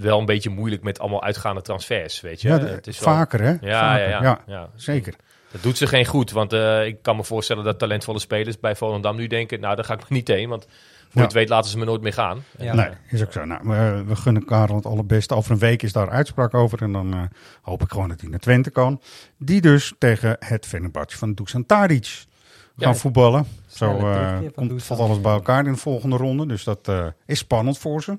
wel 0.00 0.18
een 0.18 0.26
beetje 0.26 0.50
moeilijk 0.50 0.82
met 0.82 0.98
allemaal 0.98 1.22
uitgaande 1.22 1.62
transfers, 1.62 2.20
weet 2.20 2.40
je. 2.42 2.48
Ja, 2.48 2.58
de- 2.58 2.66
Het 2.66 2.86
is 2.86 2.98
wel- 3.00 3.14
vaker, 3.14 3.40
hè? 3.40 3.52
Vaker, 3.52 3.68
ja, 3.68 4.22
ja. 4.22 4.40
ja. 4.46 4.68
Zeker. 4.76 5.14
Dat 5.56 5.64
doet 5.64 5.76
ze 5.78 5.86
geen 5.86 6.06
goed, 6.06 6.30
want 6.30 6.52
eh, 6.52 6.86
ik 6.86 7.02
kan 7.02 7.16
me 7.16 7.24
voorstellen 7.24 7.64
dat 7.64 7.78
talentvolle 7.78 8.18
spelers 8.18 8.60
bij 8.60 8.76
Volendam 8.76 9.16
nu 9.16 9.26
denken, 9.26 9.60
nou 9.60 9.76
daar 9.76 9.84
ga 9.84 9.92
ik 9.94 10.00
maar 10.00 10.08
niet 10.08 10.28
heen, 10.28 10.48
want 10.48 10.66
voor 11.08 11.20
Ja. 11.20 11.22
het 11.22 11.32
weet 11.32 11.48
laten 11.48 11.70
ze 11.70 11.78
me 11.78 11.84
nooit 11.84 12.00
meer 12.02 12.12
gaan. 12.12 12.44
Ja. 12.58 12.74
Nee, 12.74 12.88
is 13.10 13.22
ook 13.22 13.32
zo. 13.32 13.44
Nou, 13.44 13.60
we, 13.68 14.04
we 14.06 14.16
gunnen 14.16 14.44
Karel 14.44 14.76
het 14.76 14.86
allerbeste. 14.86 15.34
Over 15.34 15.50
een 15.50 15.58
week 15.58 15.82
is 15.82 15.92
daar 15.92 16.10
uitspraak 16.10 16.54
over. 16.54 16.82
En 16.82 16.92
dan 16.92 17.12
eh, 17.14 17.20
hoop 17.62 17.82
ik 17.82 17.90
gewoon 17.90 18.08
dat 18.08 18.20
hij 18.20 18.30
naar 18.30 18.38
Twente 18.38 18.70
kan. 18.70 19.00
Die 19.38 19.60
dus 19.60 19.94
tegen 19.98 20.36
het 20.38 20.66
Fenerbahce 20.66 21.16
van 21.18 21.34
Dusan 21.34 21.66
Tadic 21.66 22.06
gaan 22.76 22.92
Ja. 22.92 22.94
voetballen. 22.94 23.46
Zo 23.66 23.96
eh, 23.98 24.36
van 24.38 24.52
komt, 24.54 24.82
valt 24.82 25.00
alles 25.00 25.20
bij 25.20 25.32
elkaar 25.32 25.66
in 25.66 25.72
de 25.72 25.78
volgende 25.78 26.16
ronde. 26.16 26.46
Dus 26.46 26.64
dat 26.64 26.88
eh, 26.88 27.06
is 27.26 27.38
spannend 27.38 27.78
voor 27.78 28.02
ze. 28.02 28.18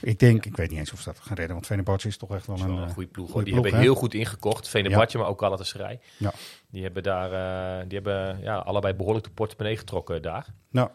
Ik 0.00 0.18
denk, 0.18 0.46
ik 0.46 0.56
weet 0.56 0.70
niet 0.70 0.78
eens 0.78 0.92
of 0.92 1.00
ze 1.00 1.04
dat 1.04 1.20
gaan 1.20 1.36
redden. 1.36 1.54
Want 1.54 1.66
Fenerbahce 1.66 2.08
is 2.08 2.16
toch 2.16 2.34
echt 2.34 2.46
wel 2.46 2.60
een, 2.60 2.70
een 2.70 2.88
eh, 2.88 2.92
goede 2.92 3.08
ploeg. 3.08 3.30
goede 3.30 3.44
Die 3.44 3.52
ploeg, 3.52 3.64
hebben 3.64 3.82
heel 3.82 3.94
goed 3.94 4.14
ingekocht. 4.14 4.68
Venerbahce, 4.68 5.18
maar 5.18 5.26
ook 5.26 5.40
Galatasaray. 5.40 6.00
Ja. 6.16 6.32
Die 6.70 6.82
hebben 6.82 7.02
daar, 7.02 7.32
eh, 7.32 7.88
die 7.88 7.98
hebben 7.98 8.38
ja, 8.42 8.56
allebei 8.56 8.94
behoorlijk 8.94 9.24
de 9.24 9.30
portemonnee 9.30 9.76
getrokken 9.76 10.22
daar. 10.22 10.46
Nou, 10.70 10.90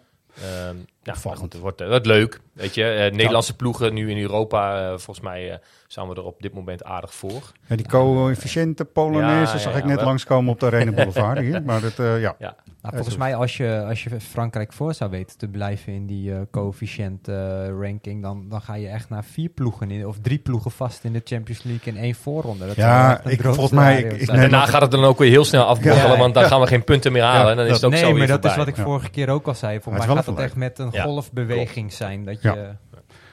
ja, 1.03 1.13
goed, 1.13 1.53
het 1.53 1.61
wordt, 1.61 1.81
eh, 1.81 1.87
wordt 1.87 2.05
leuk. 2.05 2.39
Weet 2.53 2.75
je, 2.75 2.83
Eh, 2.83 3.11
Nederlandse 3.11 3.55
ploegen 3.55 3.93
nu 3.93 4.09
in 4.11 4.17
Europa, 4.17 4.81
eh, 4.81 4.87
volgens 4.87 5.19
mij 5.21 5.51
eh, 5.51 5.57
staan 5.87 6.07
we 6.09 6.15
er 6.15 6.23
op 6.23 6.41
dit 6.41 6.53
moment 6.53 6.83
aardig 6.83 7.13
voor. 7.13 7.51
ja, 7.67 7.75
die 7.75 7.87
coëfficiënte 7.87 8.85
Polonaise 8.85 9.53
Ja, 9.53 9.59
zag 9.59 9.71
ja, 9.71 9.77
ik 9.77 9.83
ja, 9.83 9.87
net 9.89 9.95
wel. 9.97 10.05
langskomen 10.05 10.51
op 10.53 10.59
de 10.59 10.65
Arena 10.65 10.91
Boulevard 11.01 11.39
hier. 11.39 11.61
Maar 11.63 11.81
dat, 11.81 11.99
eh, 11.99 12.21
ja. 12.21 12.35
Ja. 12.39 12.55
Nou, 12.81 12.95
volgens 12.95 13.17
mij, 13.17 13.35
als 13.35 13.57
je, 13.57 13.83
als 13.87 14.03
je 14.03 14.19
Frankrijk 14.19 14.73
voor 14.73 14.93
zou 14.93 15.09
weten 15.11 15.37
te 15.37 15.47
blijven 15.47 15.93
in 15.93 16.05
die 16.05 16.31
eh 16.33 16.37
coëfficiënt 16.51 17.27
eh, 17.27 17.35
ranking, 17.81 18.21
dan, 18.21 18.45
dan 18.49 18.61
ga 18.61 18.75
je 18.75 18.87
echt 18.87 19.09
naar 19.09 19.23
vier 19.23 19.49
ploegen 19.49 19.91
in, 19.91 20.07
of 20.07 20.17
drie 20.21 20.37
ploegen 20.39 20.71
vast 20.71 21.03
in 21.03 21.13
de 21.13 21.21
Champions 21.23 21.63
League 21.63 21.93
in 21.93 21.99
één 21.99 22.15
voorronde. 22.15 22.67
Dat 22.67 22.75
Ja, 22.75 23.21
ik- 23.25 23.41
volgens 23.41 23.71
mij- 23.71 24.01
ik- 24.01 24.25
zijn. 24.25 24.39
Daarna 24.39 24.65
gaat 24.65 24.81
het 24.81 24.91
dan 24.91 25.03
ook 25.03 25.17
weer 25.17 25.29
heel 25.29 25.45
snel 25.45 25.63
afbrokkelen, 25.63 26.11
Ja. 26.11 26.17
want 26.17 26.33
dan 26.33 26.43
gaan 26.43 26.61
we 26.61 26.67
geen 26.67 26.83
punten 26.83 27.11
meer 27.11 27.23
halen. 27.23 27.43
Ja, 27.45 27.49
en 27.51 27.55
dan 27.57 27.65
is 27.65 27.71
dat- 27.71 27.75
het 27.81 27.85
ook 27.85 27.91
nee, 27.91 28.11
zo 28.11 28.17
maar 28.17 28.27
dat 28.27 28.45
is 28.45 28.55
wat 28.55 28.67
ik 28.67 28.75
Ja. 28.77 28.83
vorige 28.83 29.09
keer 29.09 29.29
ook 29.29 29.47
al 29.47 29.55
zei. 29.55 29.73
Maar 29.83 29.93
mij 29.93 30.01
het 30.07 30.11
gaat 30.17 30.25
het 30.25 30.37
echt 30.39 30.55
met 30.55 30.79
een 30.79 30.91
Ja, 30.93 31.03
golfbeweging 31.03 31.93
zijn. 31.93 32.25
Dat 32.25 32.41
Ja. 32.41 32.53
je, 32.53 32.75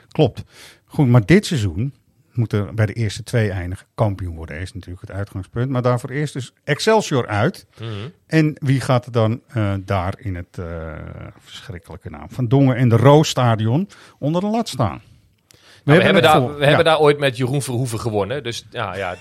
Klopt. 0.08 0.44
Goed, 0.84 1.08
maar 1.08 1.26
dit 1.26 1.46
seizoen 1.46 1.94
moet 2.32 2.52
er 2.52 2.74
bij 2.74 2.86
de 2.86 2.92
eerste 2.92 3.22
twee 3.22 3.50
eindigen 3.50 3.86
kampioen 3.94 4.36
worden. 4.36 4.60
Is 4.60 4.72
natuurlijk 4.72 5.00
het 5.00 5.10
uitgangspunt. 5.16 5.70
Maar 5.70 5.82
daarvoor 5.82 6.10
eerst 6.10 6.32
dus 6.32 6.52
Excelsior 6.64 7.26
uit. 7.26 7.66
Mhm. 7.78 7.90
En 8.26 8.56
wie 8.60 8.80
gaat 8.80 9.06
er 9.06 9.12
dan 9.12 9.40
eh, 9.48 9.74
daar 9.84 10.14
in 10.18 10.34
het 10.34 10.58
eh, 10.58 10.92
verschrikkelijke 11.38 12.10
naam 12.10 12.30
van 12.30 12.48
Dongen 12.48 12.76
en 12.76 12.88
de 12.88 12.96
Roosstadion 12.96 13.88
onder 14.18 14.40
de 14.40 14.46
lat 14.46 14.68
staan? 14.68 15.02
Nou, 15.84 15.98
we 15.98 16.04
hebben, 16.04 16.22
daar, 16.22 16.46
we 16.54 16.60
ja. 16.60 16.66
hebben 16.66 16.84
daar 16.84 16.98
ooit 17.00 17.18
met 17.18 17.36
Jeroen 17.36 17.62
Verhoeven 17.62 18.00
gewonnen. 18.00 18.42
Dus 18.42 18.66
ja, 18.70 18.96
ja, 18.96 19.16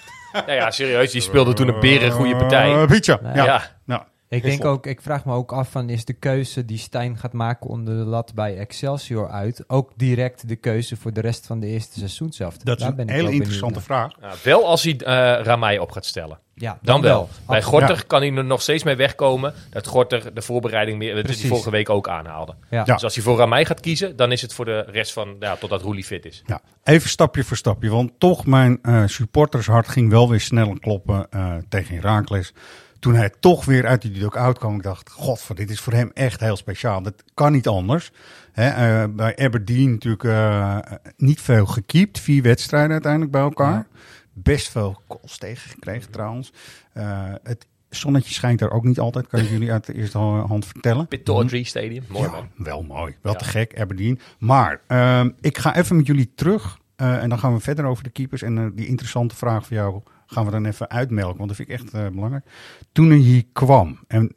ja, 0.46 0.54
ja 0.54 0.72
serieus, 0.72 1.12
die 1.12 1.22
speelde 1.30 1.54
toen 1.54 1.68
een 1.68 1.80
beren 1.80 2.12
goede 2.12 2.36
partij. 2.36 2.74
Eh, 2.74 2.88
Pietje, 2.88 3.20
Nee. 3.22 3.34
ja. 3.36 3.44
Ja. 3.46 3.62
ja. 3.86 4.08
Ik 4.30 4.44
denk 4.44 4.66
ook, 4.66 4.86
ik 4.86 5.02
vraag 5.02 5.26
me 5.26 5.34
ook 5.34 5.52
af 5.52 5.72
van 5.72 5.90
is 5.90 6.06
de 6.06 6.14
keuze 6.14 6.66
die 6.66 6.78
Stijn 6.78 7.18
gaat 7.18 7.34
maken 7.34 7.70
onder 7.70 7.98
de 7.98 8.04
lat 8.04 8.34
bij 8.34 8.58
Excelsior 8.58 9.30
uit 9.30 9.64
ook 9.68 9.92
direct 9.96 10.48
de 10.48 10.56
keuze 10.56 10.96
voor 10.96 11.14
de 11.14 11.22
rest 11.22 11.46
van 11.46 11.60
de 11.60 11.68
eerste 11.68 12.00
seizoen 12.00 12.32
zelf? 12.32 12.58
Dat 12.58 12.80
is 12.80 12.84
Daar 12.84 12.94
een 12.98 13.10
hele 13.10 13.32
interessante 13.32 13.82
vraag. 13.82 14.12
Ja, 14.22 14.34
wel 14.44 14.68
als 14.68 14.84
hij 14.84 14.98
eh 14.98 15.44
Ramai 15.44 15.80
op 15.80 15.92
gaat 15.92 16.06
stellen. 16.06 16.40
Ja, 16.54 16.80
Dan, 16.82 17.02
wel. 17.02 17.30
Bij. 17.48 17.64
Gorter 17.64 18.06
kan 18.06 18.22
hij 18.22 18.34
er 18.34 18.46
nog 18.46 18.62
steeds 18.62 18.84
mee 18.84 18.96
wegkomen. 18.96 19.54
Dat 19.70 19.88
Gorter 19.88 20.34
de 20.34 20.42
voorbereiding 20.42 20.98
meer, 20.98 21.16
dat 21.16 21.26
hij 21.26 21.48
vorige 21.48 21.72
week 21.72 21.90
ook 21.90 22.10
aanhaalde. 22.10 22.56
Ja. 22.70 22.84
Ja. 22.86 22.94
Dus 22.94 23.04
als 23.04 23.16
hij 23.16 23.24
voor 23.24 23.38
Ramai 23.38 23.66
gaat 23.66 23.80
kiezen, 23.80 24.16
dan 24.16 24.32
is 24.32 24.42
het 24.42 24.54
voor 24.54 24.66
de 24.66 24.80
rest 24.80 25.14
van, 25.14 25.36
ja, 25.40 25.56
totdat 25.56 25.82
Roelie 25.82 26.04
fit 26.04 26.26
is. 26.26 26.44
Ja, 26.46 26.62
even 26.84 27.10
stapje 27.10 27.44
voor 27.44 27.58
stapje. 27.58 27.90
Want 27.90 28.12
toch, 28.18 28.46
mijn 28.46 28.80
eh, 28.82 29.04
supportershart 29.06 29.88
ging 29.88 30.10
wel 30.10 30.30
weer 30.30 30.40
sneller 30.42 30.80
kloppen 30.80 31.28
eh, 31.30 31.56
tegen 31.70 31.96
Herakles. 31.96 32.54
Toen 33.00 33.16
hij 33.16 33.30
toch 33.40 33.66
weer 33.66 33.86
uit 33.88 34.02
die 34.02 34.12
dugout 34.12 34.58
kwam, 34.58 34.76
ik 34.76 34.84
dacht, 34.84 35.12
god, 35.12 35.48
dit 35.58 35.70
is 35.70 35.80
voor 35.80 35.94
hem 35.94 36.12
echt 36.14 36.40
heel 36.40 36.56
speciaal. 36.58 37.02
Dat 37.02 37.24
kan 37.34 37.52
niet 37.52 37.68
anders. 37.68 38.12
Eh, 38.54 39.04
bij 39.10 39.38
Aberdeen 39.38 39.92
natuurlijk 39.92 40.24
eh, 40.24 40.78
niet 41.18 41.42
veel 41.42 41.66
gekiept. 41.66 42.20
Vier 42.20 42.44
wedstrijden 42.44 42.92
uiteindelijk 42.92 43.32
bij 43.32 43.42
elkaar. 43.42 43.88
Best 44.34 44.70
veel 44.70 45.02
calls 45.08 45.38
tegengekregen 45.38 46.12
trouwens. 46.12 46.54
Eh, 46.94 47.34
het 47.44 47.68
zonnetje 47.90 48.34
schijnt 48.34 48.62
er 48.62 48.72
ook 48.72 48.84
niet 48.84 49.00
altijd, 49.00 49.28
kan 49.28 49.40
ik 49.40 49.50
jullie 49.50 49.72
uit 49.72 49.86
de 49.86 49.94
eerste 49.96 50.18
hand 50.18 50.66
vertellen. 50.66 51.08
Pit 51.08 51.28
Audrey 51.30 51.64
Stadium, 51.64 52.04
mooi 52.08 52.30
Ja, 52.30 52.48
wel 52.56 52.82
mooi. 52.84 53.16
Wel 53.22 53.32
Ja. 53.34 53.38
te 53.40 53.46
gek, 53.46 53.80
Aberdeen. 53.80 54.20
Maar 54.40 54.82
ehm, 54.88 55.30
ik 55.42 55.58
ga 55.58 55.76
even 55.76 55.96
met 55.96 56.06
jullie 56.06 56.32
terug. 56.36 56.78
en 56.96 57.30
dan 57.30 57.40
gaan 57.40 57.54
we 57.54 57.60
verder 57.60 57.86
over 57.86 58.04
de 58.04 58.10
keepers. 58.10 58.42
En 58.42 58.76
die 58.76 58.88
interessante 58.88 59.36
vraag 59.36 59.66
voor 59.66 59.76
jou 59.76 60.02
gaan 60.30 60.46
we 60.46 60.52
dan 60.52 60.66
even 60.66 60.90
uitmelken. 60.90 61.38
Want 61.38 61.48
dat 61.48 61.58
vind 61.58 61.70
ik 61.70 61.80
echt 61.80 61.94
eh, 61.94 62.08
belangrijk. 62.08 62.46
Toen 62.92 63.10
hij 63.10 63.18
hier 63.18 63.44
kwam 63.54 64.00
en 64.08 64.32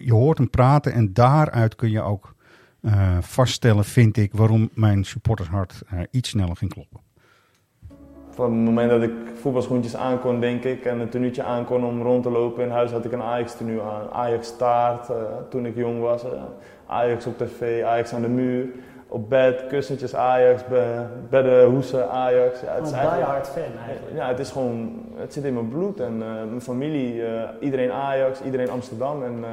je 0.00 0.12
hoort 0.12 0.38
hem 0.38 0.50
praten. 0.50 0.92
En 0.92 1.12
daaruit 1.12 1.74
kun 1.74 1.90
je 1.90 2.00
ook 2.00 2.34
eh, 2.80 3.18
vaststellen, 3.20 3.84
vind 3.84 4.16
ik, 4.16 4.32
waarom 4.32 4.70
mijn 4.74 5.04
supportershart 5.04 5.82
eh, 5.88 6.00
iets 6.10 6.28
sneller 6.28 6.56
ging 6.56 6.72
kloppen. 6.72 7.00
Van 8.30 8.52
het 8.52 8.64
moment 8.64 8.90
dat 8.90 9.02
ik 9.02 9.12
voetbalschoentjes 9.34 9.96
aankon, 9.96 10.40
denk 10.40 10.64
ik, 10.64 10.84
en 10.84 11.00
een 11.00 11.08
tenuutje 11.08 11.42
aankon 11.42 11.84
om 11.84 12.02
rond 12.02 12.22
te 12.22 12.30
lopen. 12.30 12.64
In 12.64 12.70
huis 12.70 12.90
had 12.90 13.04
ik 13.04 13.12
een 13.12 13.22
Ajax 13.22 13.56
tenue 13.56 13.82
aan. 13.82 14.10
Ajax 14.10 14.56
taart, 14.56 15.08
eh, 15.08 15.16
toen 15.50 15.66
ik 15.66 15.76
jong 15.76 16.00
was. 16.00 16.24
Ajax 16.86 17.26
op 17.26 17.38
tv, 17.38 17.84
Ajax 17.84 18.12
aan 18.12 18.22
de 18.22 18.28
muur. 18.28 18.68
Op 19.10 19.28
bed, 19.28 19.66
kussentjes 19.68 20.14
Ajax, 20.14 20.62
be- 20.68 21.04
bedden, 21.30 21.64
hoesen 21.66 22.10
Ajax. 22.10 22.60
Ja, 22.60 22.72
het 22.74 22.84
is 22.84 22.90
Een 22.90 22.96
eigenlijk- 22.96 23.24
diehard 23.26 23.48
fan 23.48 23.82
eigenlijk. 23.86 24.16
Ja, 24.16 24.28
het 24.28 24.38
is 24.38 24.50
gewoon, 24.50 24.90
het 25.16 25.32
zit 25.32 25.44
in 25.44 25.54
mijn 25.54 25.68
bloed 25.68 26.00
en 26.00 26.12
eh, 26.22 26.28
mijn 26.48 26.60
familie, 26.60 27.24
eh, 27.26 27.42
iedereen 27.60 27.92
Ajax, 27.92 28.40
iedereen 28.42 28.70
Amsterdam. 28.70 29.22
En 29.22 29.34
eh, 29.44 29.48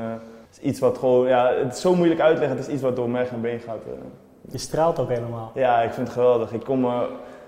het 0.50 0.58
is 0.62 0.70
iets 0.70 0.80
wat 0.80 0.98
gewoon, 0.98 1.28
ja, 1.28 1.54
het 1.64 1.74
is 1.74 1.82
zo 1.82 1.96
moeilijk 1.96 2.20
uitleggen, 2.22 2.58
het 2.58 2.68
is 2.68 2.74
iets 2.74 2.82
wat 2.82 2.96
door 2.96 3.10
merg 3.10 3.30
en 3.32 3.42
been 3.42 3.60
gaat. 3.60 3.80
eh. 3.86 4.52
Je 4.52 4.58
straalt 4.58 5.00
ook 5.00 5.10
helemaal. 5.10 5.52
Ja, 5.54 5.82
ik 5.82 5.92
vind 5.92 6.08
het 6.08 6.16
geweldig. 6.16 6.52
Ik 6.54 6.64
kom, 6.64 6.86
eh, 6.86 7.02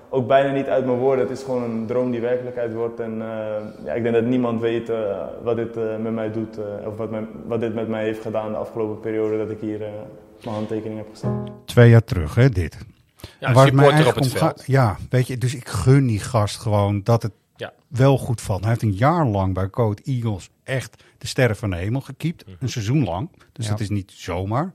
ook 0.10 0.28
bijna 0.28 0.52
niet 0.52 0.68
uit 0.68 0.86
mijn 0.86 0.98
woorden. 0.98 1.28
Het 1.28 1.38
is 1.38 1.44
gewoon 1.44 1.64
een 1.64 1.86
droom 1.86 2.12
die 2.12 2.22
werkelijkheid 2.22 2.74
wordt. 2.74 3.00
En 3.00 3.22
eh, 3.22 3.86
ja, 3.86 3.94
ik 3.94 4.04
denk 4.04 4.16
dat 4.16 4.24
niemand 4.24 4.62
weet 4.62 4.90
eh, 4.90 4.98
wat 5.44 5.56
dit 5.56 5.78
eh, 5.78 5.84
met 6.02 6.14
mij 6.14 6.32
doet. 6.32 6.58
eh, 6.58 6.88
of 6.88 6.98
wat, 6.98 7.10
mijn- 7.10 7.28
wat 7.46 7.60
dit 7.60 7.74
met 7.76 7.88
mij 7.88 8.04
heeft 8.04 8.22
gedaan 8.22 8.52
de 8.52 8.58
afgelopen 8.58 9.00
periode 9.00 9.38
dat 9.38 9.50
ik 9.50 9.60
hier 9.60 9.82
eh, 9.82 9.88
mijn 10.44 10.56
handtekening 10.56 10.98
heb 10.98 11.08
gezet. 11.12 11.30
Twee 11.66 11.90
jaar 11.90 12.04
terug, 12.04 12.36
hè, 12.36 12.50
dit. 12.50 12.78
Ja, 13.40 13.48
En 13.48 13.54
waar 13.54 13.66
het 13.66 13.74
mij 13.74 13.86
op 13.86 13.92
eigenlijk 13.92 14.24
het 14.26 14.34
veld. 14.38 14.64
Ja, 14.66 14.98
weet 15.10 15.28
je, 15.28 15.38
dus 15.38 15.56
ik 15.56 15.68
gun 15.68 16.06
die 16.08 16.20
gast 16.20 16.58
gewoon 16.58 17.04
dat 17.04 17.24
het 17.24 17.32
Ja. 17.56 17.74
wel 17.88 18.18
goed 18.18 18.42
valt. 18.42 18.60
Hij 18.62 18.70
heeft 18.70 18.82
een 18.82 18.94
jaar 18.94 19.26
lang 19.26 19.54
bij 19.54 19.70
Code 19.70 20.02
Eagles 20.06 20.50
echt 20.64 21.04
de 21.18 21.28
sterren 21.28 21.56
van 21.56 21.70
de 21.70 21.76
hemel 21.76 22.02
gekiept. 22.02 22.46
Mhm. 22.48 22.56
Een 22.60 22.70
seizoen 22.70 23.04
lang. 23.04 23.30
Dus 23.54 23.66
Ja. 23.66 23.72
dat 23.72 23.80
is 23.80 23.90
niet 23.90 24.12
zomaar. 24.16 24.74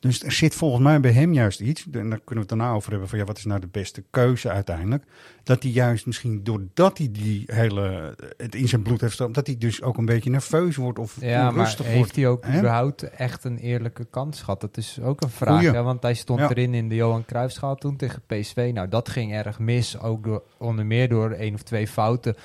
Dus 0.00 0.22
er 0.22 0.32
zit 0.32 0.54
volgens 0.54 0.82
mij 0.82 1.00
bij 1.00 1.10
hem 1.10 1.32
juist 1.32 1.60
iets. 1.60 1.84
En 1.84 1.90
daar 1.92 2.02
kunnen 2.02 2.24
we 2.26 2.38
het 2.38 2.48
daarna 2.48 2.72
over 2.72 2.90
hebben. 2.90 3.08
Van 3.08 3.18
ja, 3.18 3.24
wat 3.24 3.38
is 3.38 3.44
nou 3.44 3.60
de 3.60 3.66
beste 3.66 4.04
keuze 4.10 4.50
uiteindelijk? 4.50 5.04
Dat 5.42 5.62
hij 5.62 5.72
juist 5.72 6.06
misschien 6.06 6.44
doordat 6.44 6.98
hij 6.98 7.08
die 7.12 7.42
hele, 7.46 8.14
het 8.36 8.54
in 8.54 8.68
zijn 8.68 8.82
bloed 8.82 9.00
heeft 9.00 9.12
staan, 9.12 9.32
dat 9.32 9.46
hij 9.46 9.56
dus 9.58 9.82
ook 9.82 9.96
een 9.96 10.04
beetje 10.04 10.30
nerveus 10.30 10.76
wordt 10.76 10.98
of 10.98 11.16
Ja, 11.20 11.42
maar 11.42 11.52
onrustig 11.52 11.86
heeft 11.86 11.98
wordt. 11.98 12.16
hij 12.16 12.28
ook 12.28 12.46
überhaupt 12.46 13.02
echt 13.02 13.44
een 13.44 13.58
eerlijke 13.58 14.06
kans 14.10 14.40
gehad? 14.40 14.60
Dat 14.60 14.76
is 14.76 15.00
ook 15.02 15.20
een 15.22 15.30
vraag, 15.30 15.72
want 15.72 16.02
hij 16.02 16.14
stond 16.14 16.40
Ja. 16.40 16.48
erin 16.50 16.74
in 16.74 16.88
de 16.88 16.94
Johan 16.94 17.24
Cruijffschaal 17.24 17.74
toen 17.76 17.96
tegen 17.96 18.22
PSV. 18.26 18.70
Nou, 18.74 18.88
dat 18.88 19.08
ging 19.08 19.32
erg 19.32 19.58
mis, 19.58 20.00
ook 20.00 20.24
door, 20.24 20.42
onder 20.58 20.86
meer 20.86 21.08
door 21.08 21.30
één 21.30 21.54
of 21.54 21.62
twee 21.62 21.88
fouten 21.88 22.36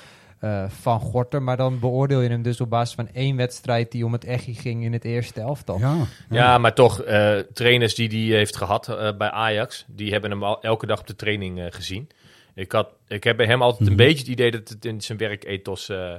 eh, 0.44 0.64
van 0.68 1.00
Gorter. 1.00 1.42
Maar 1.42 1.56
dan 1.56 1.78
beoordeel 1.78 2.20
je 2.20 2.28
hem 2.28 2.42
dus 2.42 2.60
op 2.60 2.70
basis 2.70 2.94
van 2.94 3.08
één 3.12 3.36
wedstrijd 3.36 3.90
die 3.92 4.04
om 4.04 4.12
het 4.12 4.24
echi 4.24 4.54
ging 4.54 4.84
in 4.84 4.92
het 4.92 5.04
eerste 5.04 5.40
elftal. 5.40 5.78
Ja, 5.78 5.96
Ja, 6.30 6.58
maar 6.58 6.74
toch, 6.74 7.00
eh, 7.02 7.38
trainers 7.38 7.94
die 7.94 8.08
die 8.08 8.34
heeft 8.34 8.56
gehad 8.56 8.88
eh, 8.88 9.16
bij 9.18 9.30
Ajax, 9.30 9.84
die 9.88 10.12
hebben 10.12 10.30
hem 10.30 10.44
al 10.44 10.62
elke 10.62 10.86
dag 10.86 11.00
op 11.00 11.06
de 11.06 11.16
training 11.16 11.58
eh, 11.60 11.66
gezien. 11.70 12.08
Ik, 12.54 12.72
had, 12.72 12.88
ik 13.08 13.24
heb 13.24 13.36
bij 13.36 13.46
hem 13.46 13.62
altijd 13.62 13.80
Mhm. 13.80 13.90
een 13.90 13.96
beetje 13.96 14.18
het 14.18 14.26
idee 14.28 14.50
dat 14.50 14.68
het 14.68 14.84
in 14.84 15.00
zijn 15.00 15.18
werkethos 15.18 15.88
eh 15.88 16.14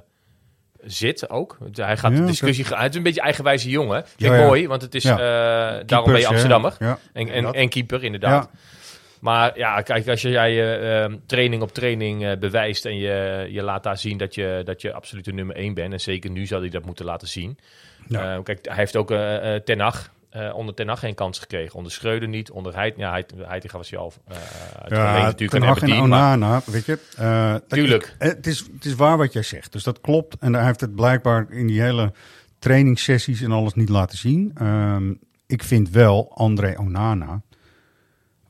zit 0.84 1.30
ook. 1.30 1.58
Hij 1.72 1.98
gaat 1.98 2.12
Ja, 2.12 2.18
de 2.20 2.26
discussie 2.26 2.66
gaan. 2.66 2.78
Hij 2.80 2.88
is 2.88 2.96
een 2.96 3.04
beetje 3.04 3.22
eigenwijze 3.22 3.70
jongen. 3.70 4.08
Vind 4.08 4.22
Ja, 4.22 4.34
ik 4.34 4.40
ja. 4.40 4.46
mooi, 4.46 4.68
want 4.68 4.82
het 4.82 4.96
is, 4.96 5.04
Ja. 5.04 5.12
eh, 5.14 5.84
daarom 5.86 6.12
ben 6.12 6.20
je? 6.22 6.28
Amsterdammer. 6.28 6.76
Ja. 6.80 6.98
En, 7.14 7.30
en, 7.30 7.44
Dat. 7.44 7.56
en 7.56 7.70
keeper, 7.70 8.04
inderdaad. 8.04 8.50
Maar 9.26 9.58
ja, 9.58 9.82
kijk, 9.82 10.08
als 10.08 10.22
je 10.22 10.30
jij 10.30 10.52
eh, 10.52 11.04
eh, 11.04 11.14
training 11.26 11.62
op 11.62 11.74
training 11.74 12.26
eh, 12.26 12.38
bewijst 12.38 12.86
en 12.86 12.98
je, 12.98 13.48
je 13.52 13.62
laat 13.62 13.84
daar 13.84 13.98
zien 13.98 14.18
dat 14.18 14.36
je, 14.36 14.62
dat 14.66 14.82
je 14.82 14.94
absoluut 14.94 15.26
de 15.26 15.34
nummer 15.34 15.56
één 15.56 15.74
bent. 15.74 15.94
En 15.94 16.00
zeker 16.00 16.30
nu 16.30 16.46
zal 16.46 16.60
hij 16.60 16.70
dat 16.70 16.86
moeten 16.86 17.06
laten 17.06 17.28
zien. 17.28 17.58
Ja. 18.08 18.36
Eh, 18.36 18.44
kijk, 18.44 18.66
hij 18.68 18.76
heeft 18.76 18.96
ook 18.96 19.08
Ten 19.66 19.80
Hag, 19.80 20.12
eh, 20.30 20.56
onder 20.56 20.76
Ten 20.76 20.88
Hag 20.88 21.00
geen 21.00 21.16
kans 21.16 21.40
gekregen. 21.40 21.76
Onder 21.76 21.92
Schreuder 21.92 22.28
niet, 22.30 22.52
onder 22.52 22.76
Heid, 22.76 22.94
ja, 22.98 23.12
Heid, 23.12 23.34
Heitinga 23.38 23.78
was 23.78 23.90
hij 23.90 24.00
al 24.00 24.14
Ja, 24.88 25.22
natuurlijk 25.22 25.52
Ten 25.52 25.62
Hag 25.62 25.82
en 25.82 25.90
maar- 25.90 26.02
Onana, 26.02 26.62
weet 26.66 26.86
je. 26.86 27.62
Tuurlijk. 27.68 28.04
ik- 28.04 28.16
het, 28.18 28.48
is, 28.48 28.60
het 28.74 28.86
is 28.86 28.96
waar 28.96 29.18
wat 29.18 29.34
jij 29.34 29.44
zegt, 29.44 29.72
dus 29.72 29.84
dat 29.84 30.02
klopt. 30.02 30.36
En 30.40 30.54
hij 30.54 30.66
heeft 30.66 30.82
het 30.82 30.96
blijkbaar 30.96 31.46
in 31.52 31.68
die 31.68 31.82
hele 31.82 32.12
trainingssessies 32.60 33.42
en 33.42 33.52
alles 33.52 33.74
niet 33.74 33.90
laten 33.90 34.18
zien. 34.18 34.52
Ehm, 34.56 35.14
ik 35.48 35.64
vind 35.64 35.90
wel, 35.90 36.32
André 36.36 36.78
Onana 36.80 37.42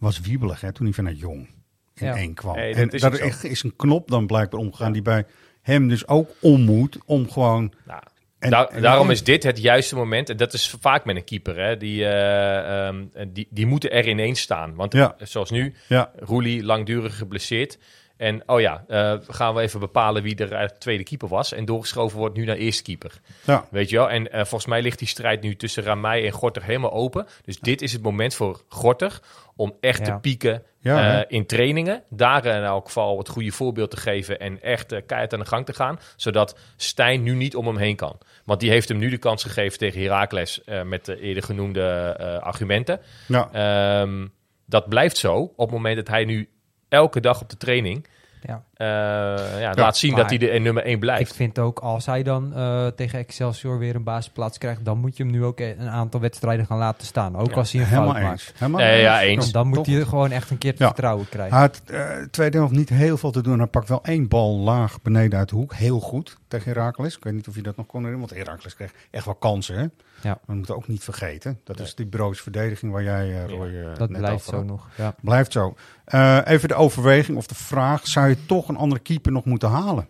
was 0.06 0.20
wiebelig 0.22 0.62
hè, 0.62 0.72
toen 0.72 0.86
hij 0.86 0.94
vanuit 0.96 1.20
Jong 1.20 1.50
in 1.96 2.06
Ja. 2.08 2.16
één 2.16 2.34
kwam. 2.34 2.56
Nee, 2.56 2.74
dat 2.74 2.82
en 2.82 2.90
is 2.90 3.02
daar 3.02 3.20
is- 3.20 3.44
is 3.44 3.64
een 3.64 3.76
knop 3.76 4.08
dan 4.10 4.28
blijkbaar 4.28 4.60
omgegaan 4.60 4.92
die 4.92 5.02
bij 5.02 5.26
hem 5.62 5.88
dus 5.88 6.08
ook 6.08 6.30
om 6.42 6.62
moet 6.62 6.98
om 7.06 7.30
gewoon... 7.32 7.74
Nou, 7.86 8.02
En- 8.40 8.52
Daar- 8.52 8.68
en- 8.68 8.82
daarom 8.82 9.10
is 9.12 9.24
dit 9.24 9.44
het 9.44 9.58
juiste 9.62 9.96
moment. 9.96 10.30
En 10.30 10.38
dat 10.38 10.54
is 10.54 10.76
vaak 10.82 11.06
met 11.06 11.16
een 11.16 11.24
keeper. 11.24 11.60
Hè. 11.60 11.78
Die, 11.78 12.06
eh, 12.06 12.88
ehm, 12.88 13.06
die, 13.28 13.48
die 13.50 13.66
moeten 13.66 13.92
er 13.92 14.08
ineens 14.08 14.40
staan. 14.42 14.76
Want 14.76 14.94
Ja. 14.94 15.16
zoals 15.20 15.52
nu, 15.52 15.74
Ja, 15.88 16.12
Roelie 16.20 16.64
langdurig 16.64 17.18
geblesseerd. 17.18 17.78
En 18.18 18.44
oh 18.50 18.60
ja, 18.62 18.84
eh, 18.88 19.14
gaan 19.28 19.56
we 19.56 19.62
even 19.62 19.80
bepalen 19.80 20.24
wie 20.24 20.36
er 20.36 20.52
eigenlijk 20.52 20.80
tweede 20.80 21.04
keeper 21.04 21.28
was. 21.28 21.54
En 21.54 21.66
doorgeschoven 21.66 22.18
wordt 22.18 22.36
nu 22.36 22.46
naar 22.46 22.56
eerste 22.56 22.84
keeper. 22.84 23.20
ja. 23.46 23.68
Weet 23.72 23.90
je 23.90 23.96
wel? 23.98 24.10
En 24.10 24.32
eh, 24.32 24.40
volgens 24.40 24.66
mij 24.66 24.82
ligt 24.82 25.00
die 25.00 25.08
strijd 25.08 25.42
nu 25.42 25.56
tussen 25.56 25.84
Ramai 25.84 26.26
en 26.26 26.32
Gorter 26.32 26.64
helemaal 26.64 26.92
open. 26.92 27.26
Dus 27.46 27.60
dit 27.60 27.82
is 27.82 27.94
het 27.94 28.02
moment 28.02 28.36
voor 28.36 28.62
Gorter 28.68 29.20
om 29.56 29.74
echt 29.80 30.00
Ja. 30.00 30.14
te 30.14 30.20
pieken 30.20 30.64
eh, 30.82 31.20
in 31.28 31.46
trainingen. 31.46 32.04
Daar 32.10 32.46
in 32.46 32.64
elk 32.64 32.86
geval 32.86 33.18
het 33.18 33.30
goede 33.30 33.52
voorbeeld 33.52 33.92
te 33.92 33.98
geven 33.98 34.40
en 34.40 34.62
echt 34.62 34.92
eh, 34.92 35.02
keihard 35.06 35.34
aan 35.34 35.40
de 35.40 35.46
gang 35.46 35.66
te 35.66 35.74
gaan. 35.74 36.00
Zodat 36.16 36.58
Stijn 36.76 37.24
nu 37.24 37.36
niet 37.36 37.56
om 37.56 37.68
hem 37.68 37.78
heen 37.78 37.96
kan. 37.96 38.18
Want 38.46 38.60
die 38.60 38.70
heeft 38.70 38.90
hem 38.90 38.98
nu 38.98 39.10
de 39.10 39.18
kans 39.18 39.44
gegeven 39.44 39.78
tegen 39.78 40.02
Heracles 40.02 40.64
eh, 40.64 40.82
met 40.84 41.06
de 41.06 41.20
eerder 41.20 41.44
genoemde 41.44 42.16
eh, 42.20 42.38
argumenten. 42.38 43.00
ja. 43.28 43.50
Ehm, 43.52 44.28
dat 44.68 44.90
blijft 44.90 45.18
zo 45.18 45.36
op 45.38 45.58
het 45.58 45.72
moment 45.72 45.96
dat 45.96 46.08
hij 46.08 46.26
nu 46.26 46.50
elke 46.90 47.20
dag 47.20 47.42
op 47.42 47.50
de 47.50 47.58
training 47.58 48.06
Ja. 48.42 48.64
eh, 48.74 49.60
ja, 49.62 49.74
laat 49.74 49.98
zien 49.98 50.16
dat 50.16 50.30
hij 50.30 50.38
de 50.38 50.48
nummer 50.48 50.84
1 50.86 51.00
blijft. 51.00 51.30
Ik 51.30 51.36
vind 51.36 51.60
ook, 51.60 51.80
als 51.80 52.06
hij 52.06 52.24
dan 52.24 52.54
eh, 52.56 52.88
tegen 52.88 53.20
Excelsior 53.20 53.80
weer 53.80 53.96
een 53.96 54.04
basisplaats 54.04 54.58
krijgt, 54.58 54.86
dan 54.86 54.98
moet 54.98 55.18
je 55.18 55.24
hem 55.24 55.32
nu 55.32 55.44
ook 55.44 55.60
een 55.60 55.90
aantal 55.90 56.20
wedstrijden 56.20 56.66
gaan 56.66 56.78
laten 56.78 57.08
staan. 57.08 57.36
Ook 57.38 57.50
Ja, 57.50 57.56
als 57.56 57.72
hij 57.72 57.82
een 57.82 57.88
Helemaal 57.88 58.10
fout 58.12 58.24
maakt. 58.24 58.40
eens. 58.42 58.52
Helemaal 58.60 58.82
Nee, 58.82 59.02
ja, 59.02 59.22
eens. 59.22 59.52
Dan 59.52 59.68
moet 59.68 59.76
Toch? 59.76 59.86
hij 59.86 60.02
gewoon 60.04 60.32
echt 60.32 60.50
een 60.50 60.58
keer 60.58 60.72
het 60.72 60.82
vertrouwen 60.84 61.30
krijgen. 61.30 61.58
Hij 61.58 61.62
had 61.66 61.82
eh 61.86 62.10
tweede 62.32 62.58
helft 62.58 62.74
niet 62.74 62.90
heel 62.90 63.18
veel 63.18 63.32
te 63.32 63.42
doen. 63.42 63.58
Hij 63.58 63.68
pakt 63.68 63.90
wel 63.90 64.04
één 64.04 64.28
bal 64.28 64.58
laag 64.58 65.02
beneden 65.02 65.40
uit 65.40 65.50
de 65.50 65.56
hoek. 65.56 65.74
Heel 65.74 66.00
goed 66.00 66.38
tegen 66.48 66.72
Heracles. 66.74 67.16
Ik 67.18 67.24
weet 67.24 67.34
niet 67.34 67.48
of 67.48 67.56
je 67.56 67.62
dat 67.62 67.76
nog 67.78 67.86
kon 67.86 68.04
herinneren. 68.04 68.34
Want 68.36 68.46
Heracles 68.48 68.76
kreeg 68.76 68.92
echt 69.12 69.26
wel 69.26 69.36
kansen. 69.36 69.76
Hè? 69.78 69.86
Ja. 70.26 70.40
We 70.46 70.54
moeten 70.54 70.76
ook 70.76 70.88
niet 70.88 71.04
vergeten. 71.04 71.60
Dat 71.64 71.80
is 71.80 71.96
die 71.96 72.06
broos 72.06 72.42
verdediging 72.42 72.92
waar 72.92 73.04
jij, 73.04 73.44
eh, 73.44 73.50
Roy, 73.50 73.68
eh, 73.76 73.96
dat 73.98 74.10
net 74.10 74.20
blijft 74.20 74.34
over 74.36 74.50
zo 74.52 74.56
had. 74.56 74.66
nog. 74.66 74.88
Ja. 74.98 75.16
Blijft 75.22 75.52
zo. 75.52 75.76
Eh, 76.06 76.40
even 76.46 76.68
de 76.68 76.76
overweging 76.76 77.38
of 77.38 77.48
de 77.48 77.56
vraag. 77.56 78.08
Zou 78.08 78.28
je 78.30 78.46
toch 78.46 78.68
een 78.70 78.76
andere 78.78 79.02
keeper 79.02 79.32
nog 79.32 79.46
moeten 79.46 79.70
halen? 79.70 80.08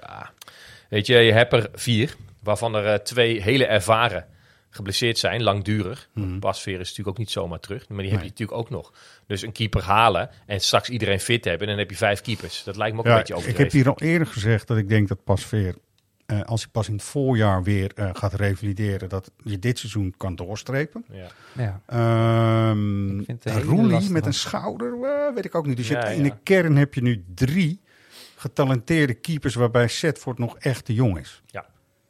Ja, 0.00 0.30
weet 0.88 1.06
je, 1.06 1.14
je 1.16 1.32
hebt 1.32 1.52
er 1.52 1.68
vier, 1.74 2.16
waarvan 2.42 2.74
er 2.74 3.04
twee 3.04 3.42
hele 3.42 3.66
ervaren 3.66 4.26
geblesseerd 4.70 5.18
zijn, 5.18 5.42
langdurig. 5.42 6.08
Mhm. 6.12 6.38
Pasveer 6.38 6.80
is 6.80 6.88
natuurlijk 6.88 7.08
ook 7.08 7.18
niet 7.18 7.30
zomaar 7.30 7.60
terug, 7.60 7.88
maar 7.88 7.98
die 8.02 8.10
heb 8.10 8.20
Nee. 8.20 8.24
je 8.24 8.30
natuurlijk 8.30 8.58
ook 8.58 8.70
nog. 8.70 8.92
Dus 9.26 9.42
een 9.42 9.52
keeper 9.52 9.82
halen 9.82 10.30
en 10.46 10.60
straks 10.60 10.88
iedereen 10.88 11.20
fit 11.20 11.44
hebben, 11.44 11.62
en 11.62 11.68
dan 11.68 11.78
heb 11.78 11.90
je 11.90 11.96
vijf 11.96 12.20
keepers. 12.20 12.64
Dat 12.64 12.76
lijkt 12.76 12.94
me 12.94 13.00
ook 13.00 13.06
een 13.06 13.14
beetje 13.14 13.32
ik 13.32 13.38
overdreven. 13.38 13.62
heb 13.64 13.72
hier 13.84 13.88
al 13.92 14.08
eerder 14.12 14.26
gezegd 14.26 14.66
dat 14.66 14.76
ik 14.76 14.88
denk 14.88 15.08
dat 15.08 15.24
Pasveer... 15.24 15.74
eh 16.26 16.42
als 16.42 16.62
hij 16.62 16.70
pas 16.70 16.88
in 16.88 16.94
het 16.94 17.02
voorjaar 17.02 17.62
weer 17.62 17.92
eh, 17.94 18.10
gaat 18.12 18.34
revalideren... 18.34 19.08
dat 19.08 19.30
je 19.42 19.58
dit 19.58 19.78
seizoen 19.78 20.14
kan 20.16 20.34
doorstrepen. 20.36 21.04
Ja. 21.10 21.28
Ja. 21.52 21.80
Ehm 21.86 23.20
Roelie 23.60 24.10
met 24.10 24.26
een 24.26 24.34
schouder, 24.34 25.02
eh, 25.02 25.34
weet 25.34 25.44
ik 25.44 25.54
ook 25.54 25.66
niet. 25.66 25.76
Dus 25.76 25.88
Ja, 25.88 26.04
in 26.04 26.24
ja. 26.24 26.30
de 26.30 26.36
kern 26.42 26.76
heb 26.76 26.94
je 26.94 27.02
nu 27.02 27.24
drie 27.34 27.80
getalenteerde 28.36 29.14
keepers 29.14 29.54
waarbij 29.54 29.88
Setford 29.88 30.38
nog 30.38 30.58
echt 30.58 30.84
te 30.84 30.94
jong 30.94 31.18
is. 31.18 31.42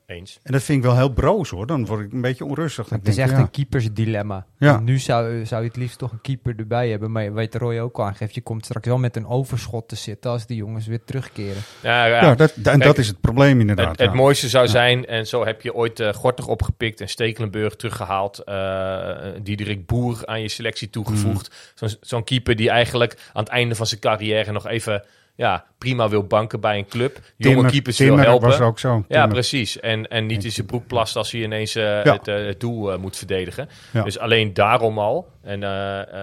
Eens. 0.06 0.38
En 0.42 0.52
dat 0.52 0.62
vind 0.62 0.78
ik 0.78 0.84
wel 0.84 0.96
heel 0.96 1.08
broos 1.08 1.50
hoor. 1.50 1.66
Dan 1.66 1.86
word 1.86 2.00
ik 2.00 2.12
een 2.12 2.20
beetje 2.20 2.44
onrustig. 2.44 2.88
Het 2.88 3.08
is 3.08 3.16
echt 3.16 3.30
ja, 3.30 3.38
een 3.38 3.50
keepersdilemma. 3.50 4.46
Ja. 4.58 4.80
Nu 4.80 4.98
zou, 4.98 5.46
zou 5.46 5.62
je 5.62 5.68
het 5.68 5.76
liefst 5.76 5.98
toch 5.98 6.12
een 6.12 6.20
keeper 6.20 6.54
erbij 6.56 6.90
hebben. 6.90 7.12
Maar 7.12 7.34
weet 7.34 7.54
Roy 7.54 7.78
ook 7.78 7.98
al 7.98 8.04
aangeeft, 8.04 8.34
je 8.34 8.40
komt 8.40 8.64
straks 8.64 8.86
wel 8.86 8.98
met 8.98 9.16
een 9.16 9.26
overschot 9.26 9.88
te 9.88 9.96
zitten 9.96 10.30
als 10.30 10.46
die 10.46 10.56
jongens 10.56 10.86
weer 10.86 11.04
terugkeren. 11.04 11.62
Ja, 11.82 12.04
ja. 12.04 12.20
ja, 12.22 12.34
dat, 12.34 12.52
en 12.54 12.62
Kijk, 12.62 12.82
dat 12.82 12.98
is 12.98 13.08
het 13.08 13.20
probleem 13.20 13.60
inderdaad. 13.60 13.98
Het, 13.98 14.14
mooiste 14.14 14.48
zou 14.48 14.68
zijn, 14.68 15.06
en 15.06 15.26
zo 15.26 15.44
heb 15.44 15.62
je 15.62 15.74
ooit 15.74 16.00
eh 16.00 16.12
Gortig 16.12 16.46
opgepikt 16.46 17.00
en 17.00 17.08
Stekelenburg 17.08 17.76
teruggehaald. 17.76 18.38
eh 18.38 19.14
Diederik 19.42 19.86
Boer 19.86 20.22
aan 20.24 20.42
je 20.42 20.48
selectie 20.48 20.90
toegevoegd. 20.90 21.48
Mm. 21.48 21.88
Zo'n 21.88 21.98
zo'n 22.00 22.24
keeper 22.24 22.56
die 22.56 22.70
eigenlijk 22.70 23.16
aan 23.32 23.42
het 23.42 23.52
einde 23.52 23.74
van 23.74 23.86
zijn 23.86 24.00
carrière 24.00 24.52
nog 24.52 24.66
even 24.66 25.04
ja, 25.36 25.64
prima 25.78 26.08
wil 26.08 26.24
banken 26.24 26.60
bij 26.60 26.78
een 26.78 26.86
club. 26.86 27.12
Jonge 27.14 27.54
Timmer- 27.54 27.70
keepers 27.70 27.96
Timmer 27.96 28.16
wil 28.16 28.24
helpen. 28.26 28.48
was 28.48 28.60
ook 28.60 28.78
zo. 28.78 29.04
Ja, 29.08 29.26
precies. 29.26 29.80
En, 29.80 30.08
en 30.08 30.26
niet 30.26 30.44
in 30.44 30.52
zijn 30.52 30.66
broek 30.66 30.86
plast 30.86 31.16
als 31.16 31.32
hij 31.32 31.40
ineens 31.42 31.74
eh, 31.74 31.82
Ja. 32.04 32.12
het, 32.12 32.28
eh, 32.28 32.46
het 32.46 32.60
doel 32.60 32.92
eh, 32.92 32.98
moet 32.98 33.16
verdedigen. 33.16 33.68
Ja. 33.92 34.02
Dus 34.02 34.18
alleen 34.18 34.54
daarom 34.54 34.98
al. 34.98 35.28
En 35.42 35.62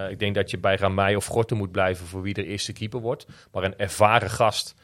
ik 0.09 0.19
denk 0.19 0.35
dat 0.35 0.51
je 0.51 0.57
bij 0.57 0.75
Ramai 0.75 1.15
of 1.15 1.25
Gorten 1.25 1.57
moet 1.57 1.71
blijven 1.71 2.05
voor 2.05 2.21
wie 2.21 2.33
de 2.33 2.45
eerste 2.45 2.73
keeper 2.73 2.99
wordt. 2.99 3.25
Maar 3.51 3.63
een 3.63 3.77
ervaren 3.77 4.29
gast 4.29 4.75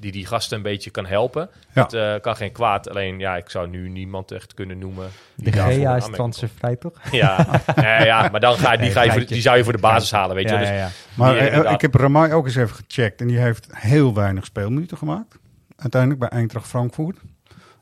die 0.00 0.12
die 0.12 0.26
gasten 0.26 0.56
een 0.56 0.62
beetje 0.62 0.90
kan 0.90 1.06
helpen. 1.06 1.48
Ja. 1.72 1.82
Dat 1.82 1.92
eh, 1.94 2.14
kan 2.20 2.36
geen 2.36 2.52
kwaad. 2.52 2.88
Alleen, 2.90 3.18
ja, 3.18 3.36
ik 3.36 3.50
zou 3.50 3.68
nu 3.68 3.88
niemand 3.88 4.30
echt 4.30 4.54
kunnen 4.54 4.78
noemen. 4.78 5.08
De 5.34 5.52
GA 5.52 5.96
is 5.96 6.04
transfervrij 6.04 6.76
toch? 6.76 6.92
Ja, 7.10 7.46
ja, 7.76 8.02
ja, 8.04 8.28
maar 8.28 8.40
dan 8.40 8.56
ga 8.56 8.70
je, 8.72 8.76
die, 8.78 8.86
Nee, 8.86 8.94
ga 8.94 9.02
je 9.02 9.12
voor, 9.12 9.26
die 9.26 9.40
zou 9.40 9.56
je 9.56 9.64
voor 9.64 9.72
de 9.72 9.78
basis 9.78 10.10
halen, 10.10 10.36
weet 10.36 10.50
je. 10.50 10.58
Dus 10.58 10.68
ja, 10.68 10.74
ja. 10.74 10.88
Maar 11.14 11.36
eh, 11.36 11.46
inderdaad- 11.46 11.72
ik 11.74 11.80
heb 11.80 11.94
Ramai 11.94 12.32
ook 12.32 12.44
eens 12.46 12.56
even 12.56 12.76
gecheckt. 12.76 13.20
En 13.20 13.26
die 13.26 13.38
heeft 13.38 13.66
heel 13.72 14.14
weinig 14.14 14.44
speelminuten 14.44 14.96
gemaakt. 14.96 15.38
Uiteindelijk 15.76 16.20
bij 16.20 16.28
Eintracht 16.38 16.68
Frankfurt. 16.68 17.18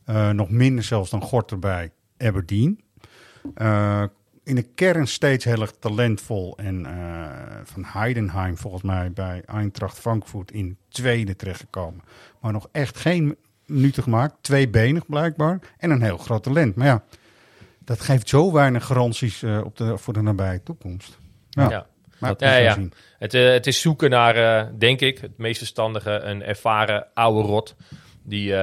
Eh, 0.05 0.31
nog 0.31 0.51
minder 0.51 0.85
zelfs 0.85 1.11
dan 1.11 1.23
Gorter 1.23 1.59
bij 1.59 1.91
Aberdeen. 2.19 2.81
Eh, 3.55 4.03
in 4.45 4.55
de 4.55 4.63
kern 4.63 5.07
steeds 5.07 5.45
heel 5.45 5.61
erg 5.61 5.73
talentvol. 5.79 6.57
En 6.57 6.87
eh, 6.87 7.27
van 7.65 7.85
Heidenheim 7.85 8.57
volgens 8.57 8.83
mij 8.83 9.13
bij 9.13 9.43
Eintracht 9.47 9.99
Frankfurt 9.99 10.51
in 10.51 10.77
tweede 10.89 11.37
terechtgekomen. 11.37 12.03
Maar 12.41 12.53
nog 12.53 12.69
echt 12.73 12.97
geen 12.97 13.37
minuten 13.67 14.03
gemaakt. 14.03 14.35
Tweebenig 14.41 15.07
blijkbaar. 15.07 15.59
En 15.79 15.91
een 15.91 16.03
heel 16.03 16.19
groot 16.19 16.43
talent. 16.43 16.77
Maar 16.77 16.87
ja, 16.87 17.03
dat 17.79 18.01
geeft 18.01 18.29
zo 18.29 18.53
weinig 18.53 18.85
garanties 18.85 19.43
eh, 19.43 19.61
op 19.65 19.77
de, 19.77 19.99
voor 19.99 20.13
de 20.13 20.23
nabije 20.23 20.63
toekomst. 20.63 21.19
Ja. 21.51 21.71
ja. 21.71 21.87
Maar 22.19 22.35
ja. 22.39 22.79
Het, 23.19 23.35
eh, 23.35 23.51
het 23.51 23.67
is 23.67 23.81
zoeken 23.81 24.11
naar, 24.11 24.79
denk 24.79 25.01
ik, 25.01 25.19
het 25.19 25.39
meest 25.39 25.59
verstandige, 25.59 26.11
een 26.11 26.43
ervaren 26.43 27.07
oude 27.15 27.49
rot. 27.49 27.77
Die, 28.27 28.55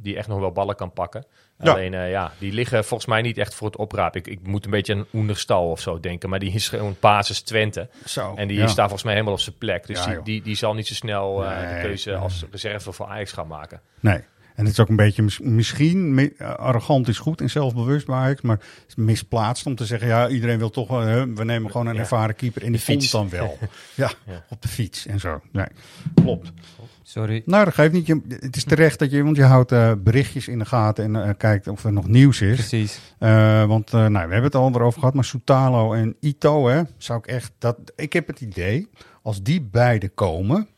die 0.00 0.16
echt 0.16 0.28
nog 0.28 0.38
wel 0.38 0.52
ballen 0.52 0.76
kan 0.76 0.92
pakken. 0.92 1.26
Ja. 1.62 1.72
Alleen, 1.72 1.94
eh, 1.94 2.10
ja, 2.10 2.32
die 2.38 2.52
liggen 2.52 2.84
volgens 2.84 3.08
mij 3.08 3.22
niet 3.22 3.38
echt 3.38 3.54
voor 3.54 3.66
het 3.66 3.76
oprapen. 3.76 4.20
Ik, 4.20 4.26
ik 4.26 4.46
moet 4.46 4.64
een 4.64 4.70
beetje 4.70 4.94
aan 4.94 5.06
Oenerstal 5.14 5.70
of 5.70 5.80
zo 5.80 6.00
denken. 6.00 6.28
Maar 6.28 6.38
die 6.38 6.52
is 6.52 6.68
gewoon 6.68 6.96
basis 7.00 7.40
Twente. 7.40 7.88
Zo, 8.04 8.34
En 8.34 8.48
die 8.48 8.56
ja. 8.58 8.66
staat 8.66 8.78
volgens 8.78 9.02
mij 9.02 9.12
helemaal 9.12 9.34
op 9.34 9.40
zijn 9.40 9.58
plek. 9.58 9.86
Dus 9.86 10.04
Ja, 10.04 10.10
die, 10.10 10.22
die, 10.22 10.42
die 10.42 10.56
zal 10.56 10.74
niet 10.74 10.86
zo 10.86 10.94
snel 10.94 11.44
eh, 11.44 11.74
de 11.74 11.80
keuze 11.82 12.10
nee. 12.10 12.18
als 12.18 12.44
reserve 12.50 12.92
voor 12.92 13.06
Ajax 13.06 13.32
gaan 13.32 13.46
maken. 13.46 13.80
Nee. 14.00 14.20
En 14.54 14.64
het 14.64 14.72
is 14.72 14.80
ook 14.80 14.88
een 14.88 14.96
beetje, 14.96 15.22
mis- 15.22 15.38
misschien, 15.40 16.30
arrogant 16.56 17.08
is 17.08 17.18
goed 17.18 17.40
en 17.40 17.50
zelfbewust 17.50 18.06
bij 18.06 18.16
Ajax, 18.16 18.40
maar 18.40 18.56
het 18.56 18.84
is 18.88 18.94
misplaatst 18.94 19.66
om 19.66 19.74
te 19.74 19.86
zeggen, 19.86 20.08
ja, 20.08 20.28
iedereen 20.28 20.58
wil 20.58 20.70
toch, 20.70 20.88
wel, 20.88 21.00
hè, 21.00 21.32
we 21.34 21.44
nemen 21.44 21.70
gewoon 21.70 21.86
een 21.86 21.94
Ja. 21.94 22.00
ervaren 22.00 22.34
keeper 22.34 22.62
en 22.62 22.72
die 22.72 22.80
fiets. 22.80 23.10
komt 23.10 23.30
dan 23.30 23.40
wel. 23.40 23.58
ja, 23.94 24.10
Ja. 24.26 24.44
op 24.48 24.62
de 24.62 24.68
fiets 24.68 25.06
en 25.06 25.20
zo. 25.20 25.40
Nee, 25.52 25.66
klopt. 26.14 26.52
Sorry. 27.02 27.42
Nou, 27.44 27.64
dat 27.64 27.74
geeft 27.74 27.92
niet. 27.92 28.06
Je, 28.06 28.20
het 28.28 28.56
is 28.56 28.64
terecht 28.64 28.98
dat 28.98 29.10
je, 29.10 29.22
want 29.22 29.36
je 29.36 29.42
houdt 29.42 29.72
eh, 29.72 29.92
berichtjes 29.98 30.48
in 30.48 30.58
de 30.58 30.64
gaten 30.64 31.04
en 31.04 31.24
eh, 31.28 31.30
kijkt 31.38 31.68
of 31.68 31.84
er 31.84 31.92
nog 31.92 32.06
nieuws 32.08 32.40
is. 32.40 32.54
Precies. 32.56 33.00
Eh, 33.18 33.64
want 33.64 33.86
eh, 33.86 34.00
nou, 34.00 34.12
we 34.12 34.18
hebben 34.32 34.42
het 34.42 34.54
al 34.54 34.70
erover 34.74 34.98
gehad, 34.98 35.14
maar 35.14 35.24
Soutalo 35.24 35.92
en 35.92 36.16
Ito, 36.20 36.66
hè, 36.68 36.82
zou 36.96 37.18
ik 37.18 37.26
echt, 37.26 37.52
dat, 37.58 37.76
ik 37.96 38.12
heb 38.12 38.26
het 38.26 38.40
idee, 38.40 38.88
als 39.22 39.42
die 39.42 39.60
beide 39.60 40.08
komen, 40.08 40.68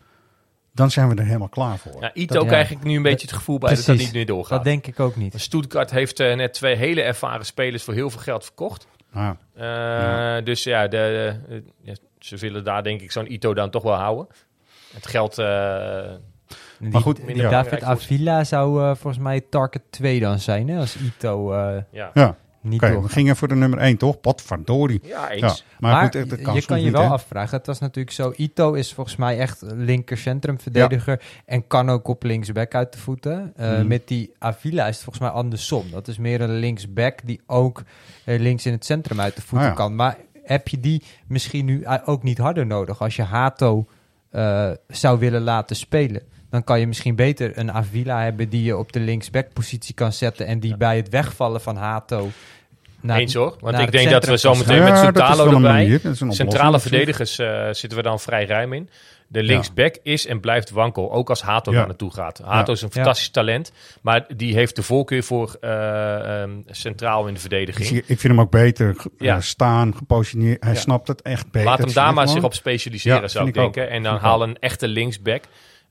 dan 0.75 0.91
zijn 0.91 1.09
we 1.09 1.15
er 1.15 1.25
helemaal 1.25 1.49
klaar 1.49 1.79
voor. 1.79 2.01
Ja, 2.01 2.11
Ito 2.15 2.35
Dat- 2.35 2.43
ja. 2.43 2.49
krijg 2.49 2.71
ik 2.71 2.83
nu 2.85 2.97
een 2.97 3.03
beetje 3.03 3.27
het 3.27 3.37
gevoel 3.37 3.59
bij 3.59 3.75
dat 3.75 3.85
dat 3.85 3.97
niet 3.97 4.13
meer 4.13 4.27
doorgaat. 4.27 4.51
Dat 4.51 4.65
denk 4.65 4.87
ik 4.87 5.01
ook 5.01 5.17
niet. 5.17 5.35
Stuttgart 5.41 5.91
heeft 5.91 6.21
eh, 6.21 6.35
net 6.37 6.53
twee 6.53 6.77
hele 6.77 7.03
ervaren 7.03 7.47
spelers 7.47 7.83
voor 7.83 7.95
heel 7.95 8.11
veel 8.11 8.21
geld 8.21 8.45
verkocht. 8.45 8.87
Ah, 9.13 9.31
Eh, 9.55 9.63
Ja. 9.65 10.41
Dus 10.41 10.63
ja, 10.65 10.89
de, 10.89 11.37
de- 11.49 11.63
ja, 11.83 11.95
ze 12.19 12.37
willen 12.37 12.65
daar 12.65 12.83
denk 12.83 13.01
ik 13.01 13.13
zo'n 13.13 13.33
Ito 13.33 13.55
dan 13.55 13.71
toch 13.71 13.83
wel 13.83 13.95
houden. 13.95 14.27
Het 14.95 15.07
geld... 15.07 15.39
eh, 15.39 16.03
Die, 16.79 16.91
Maar 16.93 17.01
goed, 17.01 17.27
die. 17.27 17.43
David. 17.49 17.83
Avila 17.83 18.45
zou 18.45 18.81
eh, 18.83 18.87
volgens 18.87 19.23
mij 19.23 19.41
target 19.51 19.83
2 19.91 20.21
dan 20.21 20.39
zijn, 20.39 20.69
hè? 20.69 20.79
Als 20.79 20.97
Ito 20.97 21.53
eh, 21.53 21.83
ja. 21.91 22.37
Niet 22.65 22.81
door. 22.81 23.03
we 23.03 23.09
gingen 23.09 23.37
voor 23.37 23.49
de 23.49 23.55
nummer 23.55 23.79
1, 23.79 23.97
toch? 23.97 24.21
Potverdorie. 24.21 25.01
ja, 25.03 25.31
eens. 25.31 25.41
Ja, 25.41 25.65
maar, 25.79 25.93
Maar, 25.93 26.03
goed, 26.03 26.15
echt, 26.15 26.43
kan 26.43 26.55
je 26.55 26.65
kan 26.65 26.79
je 26.79 26.85
niet, 26.85 26.93
wel 26.93 27.03
afvragen. 27.11 27.57
Het 27.57 27.67
was 27.67 27.79
natuurlijk 27.79 28.15
zo. 28.15 28.33
Ito 28.37 28.73
is 28.73 28.93
volgens 28.93 29.17
mij 29.17 29.39
echt 29.39 29.63
linker 29.63 30.19
centrumverdediger. 30.19 31.23
En 31.47 31.67
kan 31.67 31.91
ook 31.91 32.09
op 32.09 32.23
linksback 32.23 32.75
uit 32.75 32.93
de 32.93 32.99
voeten. 32.99 33.53
Eh, 33.57 33.71
Mhm. 33.71 33.87
Met 33.87 34.09
die 34.09 34.33
Avila 34.39 34.83
is 34.87 34.95
het 34.95 35.05
volgens 35.05 35.25
mij 35.25 35.35
andersom. 35.35 35.91
Dat 35.91 36.09
is 36.09 36.19
meer 36.19 36.41
een 36.41 36.59
linksback 36.59 37.19
die 37.25 37.41
ook 37.47 37.83
eh, 38.25 38.41
links 38.41 38.67
in 38.67 38.73
het 38.73 38.85
centrum 38.85 39.21
uit 39.21 39.37
de 39.37 39.43
voeten 39.43 39.69
Ah, 39.69 39.75
ja. 39.75 39.79
kan. 39.83 39.95
Maar 39.95 40.17
heb 40.43 40.69
je 40.69 40.81
die 40.81 41.03
misschien 41.27 41.65
nu 41.65 41.83
eh, 41.83 41.95
ook 42.05 42.23
niet 42.23 42.39
harder 42.39 42.67
nodig? 42.67 43.01
Als 43.03 43.17
je 43.17 43.23
Hato 43.23 43.87
eh, 44.31 44.71
zou 44.89 45.19
willen 45.19 45.43
laten 45.43 45.77
spelen. 45.77 46.23
Dan 46.55 46.65
kan 46.65 46.81
je 46.81 46.87
misschien 46.87 47.15
beter 47.17 47.59
een 47.59 47.73
Avila 47.73 48.23
hebben 48.23 48.49
die 48.49 48.63
je 48.63 48.77
op 48.77 48.93
de 48.93 49.01
linksback 49.01 49.53
positie 49.53 49.95
kan 49.95 50.13
zetten. 50.13 50.47
En 50.47 50.61
die 50.61 50.77
bij 50.77 50.97
het 50.97 51.09
wegvallen 51.09 51.61
van 51.61 51.77
Hato. 51.77 52.31
naar- 53.01 53.19
Eens 53.19 53.35
hoor. 53.35 53.57
Want 53.61 53.79
ik 53.79 53.93
denk 53.93 54.11
dat 54.11 54.25
we 54.27 54.39
zo 54.39 54.55
meteen 54.55 54.79
met 54.79 54.89
Ja, 54.89 54.97
Soutalo 55.03 55.53
erbij... 55.55 56.01
Centrale 56.29 56.81
verdedigers 56.81 57.39
eh, 57.39 57.69
zitten 57.71 57.99
we 57.99 58.03
dan 58.05 58.21
vrij 58.21 58.47
ruim 58.47 58.73
in. 58.73 58.89
De 59.27 59.43
linksback 59.43 59.97
is 60.03 60.27
en 60.27 60.41
blijft 60.41 60.71
wankel, 60.71 61.13
ook 61.13 61.29
als 61.29 61.43
Hato 61.43 61.71
Ja. 61.73 61.79
daar 61.79 61.87
naartoe 61.87 62.13
gaat. 62.13 62.41
Hato 62.45 62.73
is 62.73 62.83
een 62.83 62.89
Ja. 62.89 62.95
fantastisch 62.95 63.29
talent, 63.29 63.73
maar 64.01 64.25
die 64.37 64.55
heeft 64.55 64.77
de 64.77 64.83
voorkeur 64.83 65.23
voor 65.23 65.57
eh, 65.61 66.41
ehm, 66.43 66.51
centraal 66.67 67.27
in 67.27 67.35
de 67.35 67.41
verdediging. 67.41 67.89
ik 67.91 68.05
vind 68.07 68.23
hem 68.23 68.41
ook 68.41 68.51
beter 68.51 68.97
eh, 69.19 69.41
staan, 69.41 69.97
gepositioneerd. 69.97 70.65
Hij 70.65 70.73
Ja. 70.73 70.79
snapt 70.79 71.09
het 71.09 71.23
echt 71.23 71.51
beter. 71.51 71.69
Laat 71.69 71.79
hem 71.79 71.93
daar 71.93 72.15
maar 72.15 72.29
zich 72.29 72.43
op 72.43 72.55
specialiseren, 72.55 73.21
Ja, 73.21 73.29
zou 73.29 73.49
ik 73.49 73.55
denken. 73.55 73.83
ook. 73.83 73.89
En 73.91 74.03
dan 74.03 74.17
haal 74.17 74.43
een 74.43 74.59
echte 74.59 74.89
linksback 74.89 75.43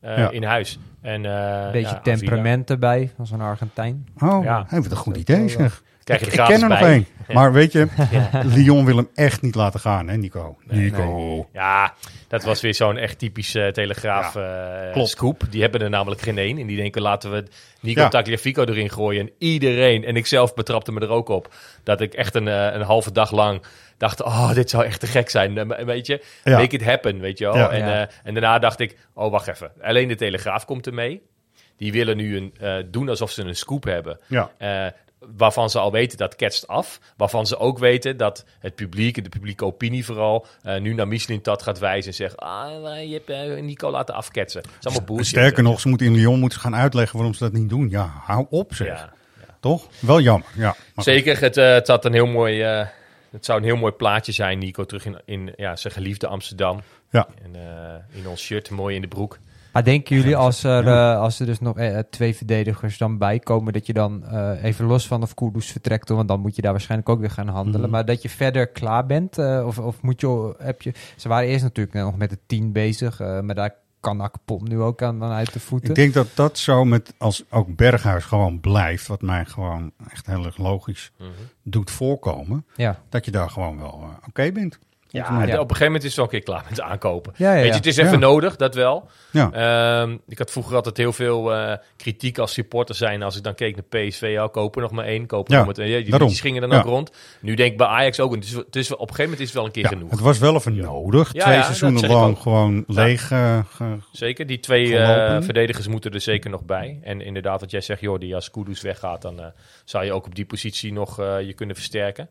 Ja. 0.04 0.30
in 0.32 0.44
huis. 0.44 0.80
En, 1.02 1.26
eh, 1.26 1.72
beetje 1.72 1.96
ja, 1.96 2.00
temperament 2.00 2.70
erbij, 2.70 3.12
als 3.18 3.32
een 3.32 3.42
Argentijn. 3.42 4.08
Oh, 4.24 4.44
Ja. 4.44 4.56
hij 4.56 4.78
heeft 4.78 4.92
een 4.92 4.98
goed 4.98 5.18
idee 5.18 5.50
zeg. 5.50 5.84
Krijg 6.04 6.20
je 6.20 6.26
ik 6.26 6.34
er 6.34 6.46
ken 6.46 6.62
er 6.62 6.70
nog 6.70 6.80
bij. 6.80 6.92
één. 6.92 7.06
Maar 7.36 7.52
weet 7.54 7.72
je, 7.72 7.88
Ja. 8.12 8.30
Lyon 8.44 8.86
wil 8.86 8.96
hem 8.96 9.10
echt 9.13 9.42
niet 9.42 9.56
laten 9.56 9.80
gaan, 9.80 10.08
hè 10.08 10.18
Nico? 10.18 10.58
Nee, 10.68 10.80
Nico. 10.84 11.48
Ja, 11.54 11.94
dat 12.28 12.44
was 12.44 12.62
weer 12.62 12.74
zo'n 12.74 12.98
echt 12.98 13.20
typische 13.20 13.70
telegraaf 13.74 14.36
eh 14.36 14.92
klopt. 14.92 15.10
scoop. 15.10 15.44
Die 15.50 15.62
hebben 15.62 15.82
er 15.82 15.89
namelijk 15.89 16.22
geen 16.22 16.38
één. 16.38 16.58
En 16.58 16.68
die 16.68 16.78
denken, 16.78 17.02
laten 17.02 17.32
we 17.32 17.44
Nico 17.82 18.02
Ja. 18.02 18.08
Tagliafico 18.08 18.63
erin 18.63 18.89
gooien. 18.89 19.22
En 19.28 19.32
iedereen, 19.38 20.04
en 20.06 20.16
ik 20.16 20.26
zelf 20.26 20.54
betrapte 20.54 20.92
me 20.92 21.00
er 21.00 21.10
ook 21.10 21.30
op, 21.30 21.54
dat 21.84 22.02
ik 22.02 22.13
echt 22.13 22.36
een, 22.36 22.48
eh, 22.48 22.74
een 22.74 22.82
halve 22.82 23.12
dag 23.12 23.32
lang 23.32 23.62
dacht, 24.04 24.24
oh, 24.24 24.54
dit 24.54 24.70
zou 24.70 24.86
echt 24.86 25.00
te 25.00 25.08
gek 25.08 25.30
zijn. 25.30 25.58
Eh, 25.58 25.86
Weet 25.86 26.08
je, 26.08 26.24
Ja. 26.44 26.58
make 26.58 26.76
it 26.76 26.84
happen, 26.84 27.20
weet 27.20 27.38
je 27.38 27.46
wel. 27.46 27.56
Ja. 27.58 27.70
En, 27.70 27.80
Ja. 27.80 28.02
eh, 28.08 28.16
en 28.24 28.34
daarna 28.34 28.60
dacht 28.60 28.80
ik, 28.80 28.98
oh, 29.13 29.32
wacht 29.32 29.48
even. 29.48 29.72
Alleen 29.82 30.08
de 30.08 30.16
Telegraaf 30.16 30.66
komt 30.66 30.86
er 30.86 30.94
mee. 30.94 31.22
Die 31.78 31.92
willen 31.92 32.18
nu 32.18 32.38
een, 32.38 32.54
eh, 32.60 32.76
doen 32.86 33.10
alsof 33.10 33.32
ze 33.32 33.44
een 33.44 33.56
scoop 33.56 33.84
hebben. 33.84 34.20
Ja. 34.28 34.52
Eh, 34.58 34.86
waarvan 35.38 35.70
ze 35.70 35.80
al 35.80 35.92
weten 35.92 36.18
dat 36.18 36.36
ketst 36.36 36.68
af. 36.68 37.00
Waarvan 37.18 37.48
ze 37.48 37.58
ook 37.58 37.78
weten 37.80 38.18
dat 38.18 38.46
het 38.60 38.76
publiek, 38.76 39.24
de 39.24 39.30
publieke 39.30 39.66
opinie 39.66 40.06
vooral, 40.06 40.46
eh, 40.63 40.80
nu 40.80 40.94
naar 40.94 41.08
Michelin-Tat 41.08 41.62
gaat 41.63 41.80
wijzen 41.80 42.10
en 42.12 42.16
zegt, 42.18 42.38
ah, 42.38 42.70
je 43.08 43.13
hebt 43.26 43.30
eh, 43.30 43.62
Nico 43.63 43.89
laten 43.92 44.16
afketsen. 44.16 44.62
Dat 44.62 44.72
is 44.80 44.86
allemaal 44.86 45.06
bullshit. 45.06 45.28
Sterker 45.28 45.63
nog, 45.63 45.80
ze 45.80 45.88
moeten 45.88 46.08
in 46.08 46.13
Lyon 46.16 46.39
moeten 46.39 46.60
ze 46.60 46.63
gaan 46.68 46.76
uitleggen 46.80 47.16
waarom 47.16 47.34
ze 47.36 47.44
dat 47.44 47.54
niet 47.54 47.70
doen. 47.70 47.89
Ja, 47.89 48.12
hou 48.26 48.46
op 48.50 48.74
zeg. 48.74 48.88
Ja. 48.88 49.13
Toch? 49.60 49.88
Wel 50.00 50.20
jammer. 50.22 50.48
Ja. 50.56 50.76
Zeker, 50.96 51.39
het, 51.42 51.56
het 51.56 51.88
had 51.88 52.06
een 52.06 52.13
heel 52.13 52.26
mooi... 52.28 52.86
het 53.34 53.46
zou 53.46 53.60
een 53.60 53.65
heel 53.65 53.76
mooi 53.78 53.91
plaatje 53.93 54.32
zijn, 54.32 54.60
Nico, 54.60 54.86
terug 54.86 55.06
in, 55.06 55.17
in 55.26 55.54
ja, 55.56 55.76
zijn 55.76 55.93
geliefde 55.93 56.28
Amsterdam. 56.28 56.80
Ja. 57.10 57.28
En, 57.43 57.56
eh, 57.56 58.19
in 58.22 58.28
ons 58.28 58.41
shirt, 58.41 58.69
mooi 58.69 58.96
in 58.96 59.02
de 59.02 59.08
broek. 59.08 59.39
Maar 59.74 59.84
denken 59.84 60.15
jullie 60.15 60.36
als 60.36 60.63
er, 60.63 60.88
eh, 60.88 61.19
als 61.19 61.39
er 61.39 61.46
dus 61.46 61.60
nog 61.60 61.78
eh, 61.78 62.00
twee 62.10 62.36
verdedigers 62.36 62.98
dan 62.98 63.17
bij 63.17 63.39
komen, 63.39 63.74
dat 63.74 63.86
je 63.86 63.93
dan 63.93 64.24
eh, 64.26 64.63
even 64.63 64.86
los 64.86 65.08
van 65.08 65.22
of 65.22 65.34
Kudus 65.34 65.72
vertrekt, 65.72 66.08
hoor, 66.08 66.17
want 66.17 66.30
dan 66.30 66.39
moet 66.39 66.56
je 66.56 66.62
daar 66.62 66.72
waarschijnlijk 66.72 67.10
ook 67.10 67.19
weer 67.19 67.30
gaan 67.30 67.48
handelen, 67.48 67.82
Mhm. 67.82 67.89
maar 67.89 68.06
dat 68.06 68.22
je 68.22 68.30
verder 68.30 68.67
klaar 68.67 69.06
bent? 69.06 69.38
eh, 69.38 69.63
of, 69.67 69.80
of 69.80 70.02
moet 70.02 70.22
je, 70.22 70.56
heb 70.58 70.82
je, 70.82 70.91
ze 71.17 71.28
waren 71.28 71.48
eerst 71.50 71.63
natuurlijk 71.63 71.96
nog 71.96 72.17
met 72.17 72.32
het 72.32 72.39
tien 72.46 72.72
bezig, 72.72 73.19
eh, 73.19 73.39
maar 73.39 73.56
daar 73.56 73.76
kan 74.04 74.22
Akpom 74.22 74.63
nu 74.68 74.80
ook 74.82 75.02
aan, 75.02 75.24
aan 75.24 75.32
uit 75.32 75.54
de 75.54 75.60
voeten. 75.60 75.89
Ik 75.89 75.96
denk 75.96 76.13
dat 76.13 76.28
dat 76.34 76.58
zo 76.58 76.86
met, 76.86 77.13
als 77.18 77.44
ook 77.50 77.76
Berghuis 77.76 78.24
gewoon 78.24 78.60
blijft, 78.60 79.08
wat 79.08 79.22
mij 79.22 79.46
gewoon 79.46 79.92
echt 80.12 80.26
heel 80.26 80.46
erg 80.46 80.58
logisch 80.58 81.12
Mhm. 81.18 81.30
doet 81.63 81.92
voorkomen, 81.92 82.66
ja. 82.76 83.00
dat 83.10 83.26
je 83.26 83.32
daar 83.32 83.50
gewoon 83.50 83.78
wel 83.78 84.00
eh, 84.02 84.28
oké 84.28 84.52
bent. 84.52 84.80
Ja, 85.21 85.41
op 85.60 85.69
een 85.69 85.76
gegeven 85.76 85.86
moment 85.86 86.04
is 86.04 86.10
het 86.10 86.15
wel 86.15 86.26
een 86.26 86.32
keer 86.32 86.43
klaar 86.43 86.65
met 86.69 86.82
aankopen. 86.82 87.34
Ja, 87.38 87.54
Weet 87.54 87.65
je, 87.65 87.71
het 87.73 87.86
is 87.86 87.97
even 87.97 88.19
nodig, 88.19 88.56
dat 88.56 88.76
wel. 88.76 89.10
Ehm, 89.54 90.17
ik 90.28 90.38
had 90.38 90.52
vroeger 90.52 90.76
altijd 90.76 90.97
heel 90.97 91.13
veel 91.13 91.54
eh, 91.54 91.78
kritiek 91.97 92.38
als 92.38 92.54
supporter 92.54 92.95
zijn 92.95 93.23
als 93.23 93.38
ik 93.38 93.43
dan 93.43 93.56
keek 93.56 93.76
naar 93.76 94.02
PSV. 94.08 94.21
Ja, 94.32 94.47
kopen 94.47 94.82
nog 94.82 94.91
maar 94.91 95.06
één, 95.06 95.26
kopen 95.26 95.52
Ja, 95.52 95.58
nog 95.58 95.65
maar 95.65 95.76
twee. 95.76 96.04
Die 96.04 96.36
gingen 96.41 96.62
dan 96.62 96.71
ook 96.73 96.86
rond. 96.86 97.12
Nu 97.41 97.56
denk 97.56 97.71
ik 97.71 97.78
bij 97.78 97.88
Ajax 97.88 98.19
ook. 98.19 98.36
Het 98.36 98.43
is, 98.76 98.91
op 98.91 98.99
een 98.99 99.15
gegeven 99.15 99.23
moment 99.23 99.39
is 99.39 99.45
het 99.45 99.56
wel 99.56 99.65
een 99.65 99.71
keer 99.71 99.88
genoeg. 99.88 100.10
het 100.12 100.19
was 100.19 100.39
wel 100.39 100.56
even 100.56 100.76
nodig. 100.76 101.34
Ja, 101.34 101.43
Twee 101.45 101.62
seizoenen 101.63 102.08
lang 102.10 102.38
gewoon 102.38 102.84
leeg. 102.88 103.32
eh, 103.32 103.60
Zeker, 104.12 104.45
die 104.47 104.60
twee 104.60 104.97
eh, 104.97 105.41
verdedigers 105.41 105.88
moeten 105.88 106.12
er 106.12 106.21
zeker 106.21 106.49
nog 106.49 106.62
bij. 106.63 106.99
En 107.04 107.21
inderdaad, 107.21 107.60
wat 107.62 107.71
jij 107.71 107.82
zegt, 107.82 108.02
joh, 108.02 108.19
die 108.19 108.36
als 108.36 108.52
Kudus 108.52 108.82
weggaat, 108.82 109.21
dan 109.21 109.41
zou 109.86 110.06
je 110.06 110.13
ook 110.13 110.26
op 110.26 110.36
die 110.36 110.45
positie 110.45 110.93
nog 110.93 111.17
je 111.17 111.54
kunnen 111.56 111.76
versterken. 111.76 112.30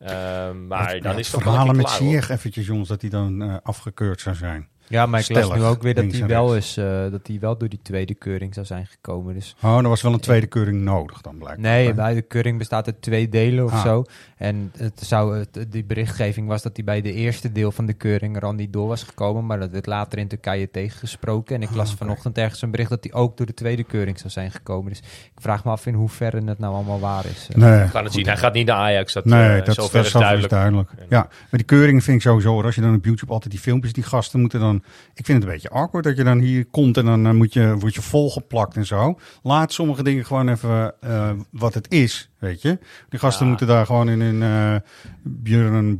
Ehm, 0.00 0.66
maar 0.66 0.92
Wat- 0.92 1.02
dan 1.02 1.12
ja, 1.12 1.18
is 1.18 1.32
het 1.32 1.42
verhalen 1.42 1.76
met. 1.76 1.88
Ziyech 1.90 2.30
eventjes, 2.30 2.66
jongens, 2.66 2.88
dat 2.88 3.00
hij 3.00 3.10
dan 3.10 3.42
eh, 3.42 3.54
afgekeurd 3.62 4.20
zou 4.20 4.36
zijn. 4.36 4.68
Ja, 4.88 5.06
maar 5.06 5.20
ik 5.20 5.28
las 5.28 5.54
nu 5.54 5.62
ook 5.64 5.82
weer 5.82 5.94
dat 5.94 6.12
hij 6.12 6.26
wel 6.26 6.56
is, 6.56 6.76
eh, 6.76 7.10
dat 7.10 7.26
hij 7.26 7.38
wel 7.40 7.56
door 7.58 7.68
die 7.68 7.78
tweede 7.82 8.14
keuring 8.14 8.54
zou 8.54 8.66
zijn 8.66 8.86
gekomen. 8.86 9.34
Dus 9.34 9.56
Oh, 9.62 9.76
er 9.76 9.88
was 9.88 10.02
wel 10.02 10.12
een 10.12 10.20
tweede 10.20 10.46
keuring 10.46 10.80
nodig 10.80 11.20
dan 11.20 11.38
blijkbaar. 11.38 11.60
Nee, 11.72 11.94
bij 11.94 12.14
de 12.14 12.22
keuring 12.22 12.58
bestaat 12.58 12.86
uit 12.86 13.02
twee 13.02 13.28
delen 13.28 13.64
of 13.64 13.72
Ah. 13.72 13.82
zo. 13.82 14.04
En 14.38 14.72
het 14.76 15.00
zou, 15.04 15.38
het, 15.38 15.66
die 15.68 15.84
berichtgeving 15.84 16.48
was 16.48 16.62
dat 16.62 16.76
hij 16.76 16.84
bij 16.84 17.00
de 17.00 17.12
eerste 17.12 17.52
deel 17.52 17.72
van 17.72 17.86
de 17.86 17.92
keuring 17.92 18.36
er 18.36 18.42
al 18.44 18.52
niet 18.52 18.72
door 18.72 18.88
was 18.88 19.02
gekomen. 19.02 19.46
Maar 19.46 19.58
dat 19.60 19.70
werd 19.70 19.86
later 19.86 20.18
in 20.18 20.28
Turkije 20.28 20.70
tegengesproken. 20.70 21.56
En 21.56 21.62
ik 21.62 21.70
las 21.74 21.88
oké. 21.88 21.96
vanochtend 21.98 22.38
ergens 22.38 22.62
een 22.62 22.70
bericht 22.70 22.90
dat 22.90 23.04
hij 23.04 23.12
ook 23.12 23.36
door 23.36 23.46
de 23.46 23.54
tweede 23.54 23.84
keuring 23.84 24.18
zou 24.18 24.30
zijn 24.30 24.50
gekomen. 24.50 24.88
Dus 24.90 24.98
ik 25.34 25.40
vraag 25.40 25.64
me 25.64 25.70
af 25.70 25.86
in 25.86 25.94
hoeverre 25.94 26.42
het 26.44 26.58
nou 26.58 26.74
allemaal 26.74 27.00
waar 27.00 27.24
is. 27.26 27.48
Nee, 27.54 27.80
We 27.82 27.88
gaan 27.88 28.04
het 28.04 28.12
zien. 28.12 28.26
Hij 28.26 28.36
gaat 28.36 28.52
niet 28.52 28.66
naar 28.66 28.76
Ajax. 28.76 29.12
Dat, 29.12 29.24
Nee, 29.24 29.58
eh, 29.58 29.64
dat, 29.64 29.74
zover 29.74 29.92
dat 29.96 30.04
is 30.04 30.10
zover 30.10 30.20
duidelijk. 30.26 30.52
duidelijk. 30.52 30.90
Ja, 31.08 31.20
maar 31.20 31.46
die 31.50 31.64
keuringen 31.64 32.02
vind 32.02 32.16
ik 32.16 32.22
sowieso. 32.22 32.50
hoor. 32.52 32.64
Als 32.64 32.74
je 32.74 32.80
dan 32.80 32.94
op 32.94 33.04
YouTube 33.04 33.32
altijd 33.32 33.50
die 33.52 33.60
filmpjes, 33.60 33.92
die 33.92 34.04
gasten 34.04 34.40
moeten 34.40 34.60
dan. 34.60 34.76
Ik 35.14 35.24
vind 35.24 35.38
het 35.38 35.46
een 35.46 35.52
beetje 35.54 35.70
awkward 35.70 36.04
dat 36.04 36.16
je 36.16 36.24
dan 36.24 36.38
hier 36.38 36.66
komt 36.66 36.96
en 36.96 37.04
dan 37.04 37.36
moet 37.36 37.52
je, 37.52 37.76
word 37.78 37.94
je 37.94 38.02
volgeplakt 38.02 38.76
en 38.76 38.86
zo. 38.86 39.18
Laat 39.42 39.72
sommige 39.72 40.02
dingen 40.02 40.24
gewoon 40.26 40.48
even 40.48 40.94
eh, 41.00 41.30
wat 41.50 41.74
het 41.74 41.90
is, 41.92 42.30
weet 42.38 42.62
je. 42.62 42.78
Die 43.08 43.18
gasten 43.18 43.42
Ja. 43.44 43.48
moeten 43.50 43.66
daar 43.68 43.86
gewoon 43.86 44.08
in 44.08 44.20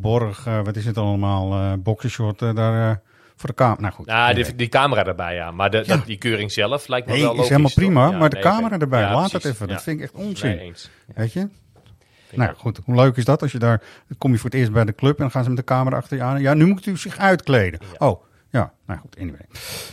Borg, 0.00 0.46
eh, 0.46 0.64
wat 0.64 0.76
is 0.76 0.84
het 0.84 0.98
allemaal, 0.98 1.52
eh 1.52 1.72
boxershort 1.78 2.38
daar 2.38 3.00
voor 3.36 3.48
de 3.48 3.54
kamer. 3.54 3.80
Nou 3.80 3.92
goed. 3.94 4.06
Nou, 4.06 4.34
nee. 4.34 4.44
die, 4.44 4.54
die 4.54 4.68
camera 4.68 5.06
erbij, 5.06 5.34
ja. 5.34 5.50
Maar 5.50 5.70
de, 5.70 5.76
Ja. 5.76 5.84
dat, 5.96 6.06
die 6.06 6.18
keuring 6.18 6.52
zelf 6.52 6.88
lijkt 6.88 7.06
me 7.06 7.12
Nee, 7.12 7.22
wel 7.22 7.40
is 7.42 7.48
helemaal 7.48 7.70
prima? 7.74 8.10
Ja, 8.10 8.18
maar 8.18 8.28
de 8.30 8.34
nee, 8.36 8.44
camera 8.44 8.78
erbij, 8.78 9.00
Ja, 9.00 9.14
laat 9.14 9.30
dat 9.30 9.44
even. 9.44 9.68
Dat 9.68 9.82
vind 9.82 9.96
ik 9.98 10.02
echt 10.02 10.12
onzin, 10.14 10.58
eens. 10.58 10.90
weet 11.14 11.32
je. 11.32 11.48
Nou 12.34 12.54
goed. 12.56 12.80
Hoe 12.84 12.94
leuk 12.94 13.16
is 13.16 13.24
dat 13.24 13.42
als 13.42 13.52
je 13.52 13.58
daar... 13.58 13.82
Dan 14.08 14.18
kom 14.18 14.32
je 14.32 14.38
voor 14.38 14.50
het 14.50 14.58
eerst 14.58 14.72
bij 14.72 14.84
de 14.84 14.94
club 14.94 15.16
en 15.16 15.22
dan 15.22 15.30
gaan 15.30 15.42
ze 15.42 15.48
met 15.48 15.58
de 15.58 15.64
camera 15.64 15.96
achter 15.96 16.16
je 16.16 16.22
aan. 16.22 16.40
Ja, 16.40 16.54
nu 16.54 16.66
moet 16.66 16.86
u 16.86 16.96
zich 16.96 17.18
uitkleden. 17.18 17.80
Oh, 17.98 18.22
ja. 18.50 18.72
Nou 18.86 19.00
goed, 19.00 19.16
anyway. 19.20 19.40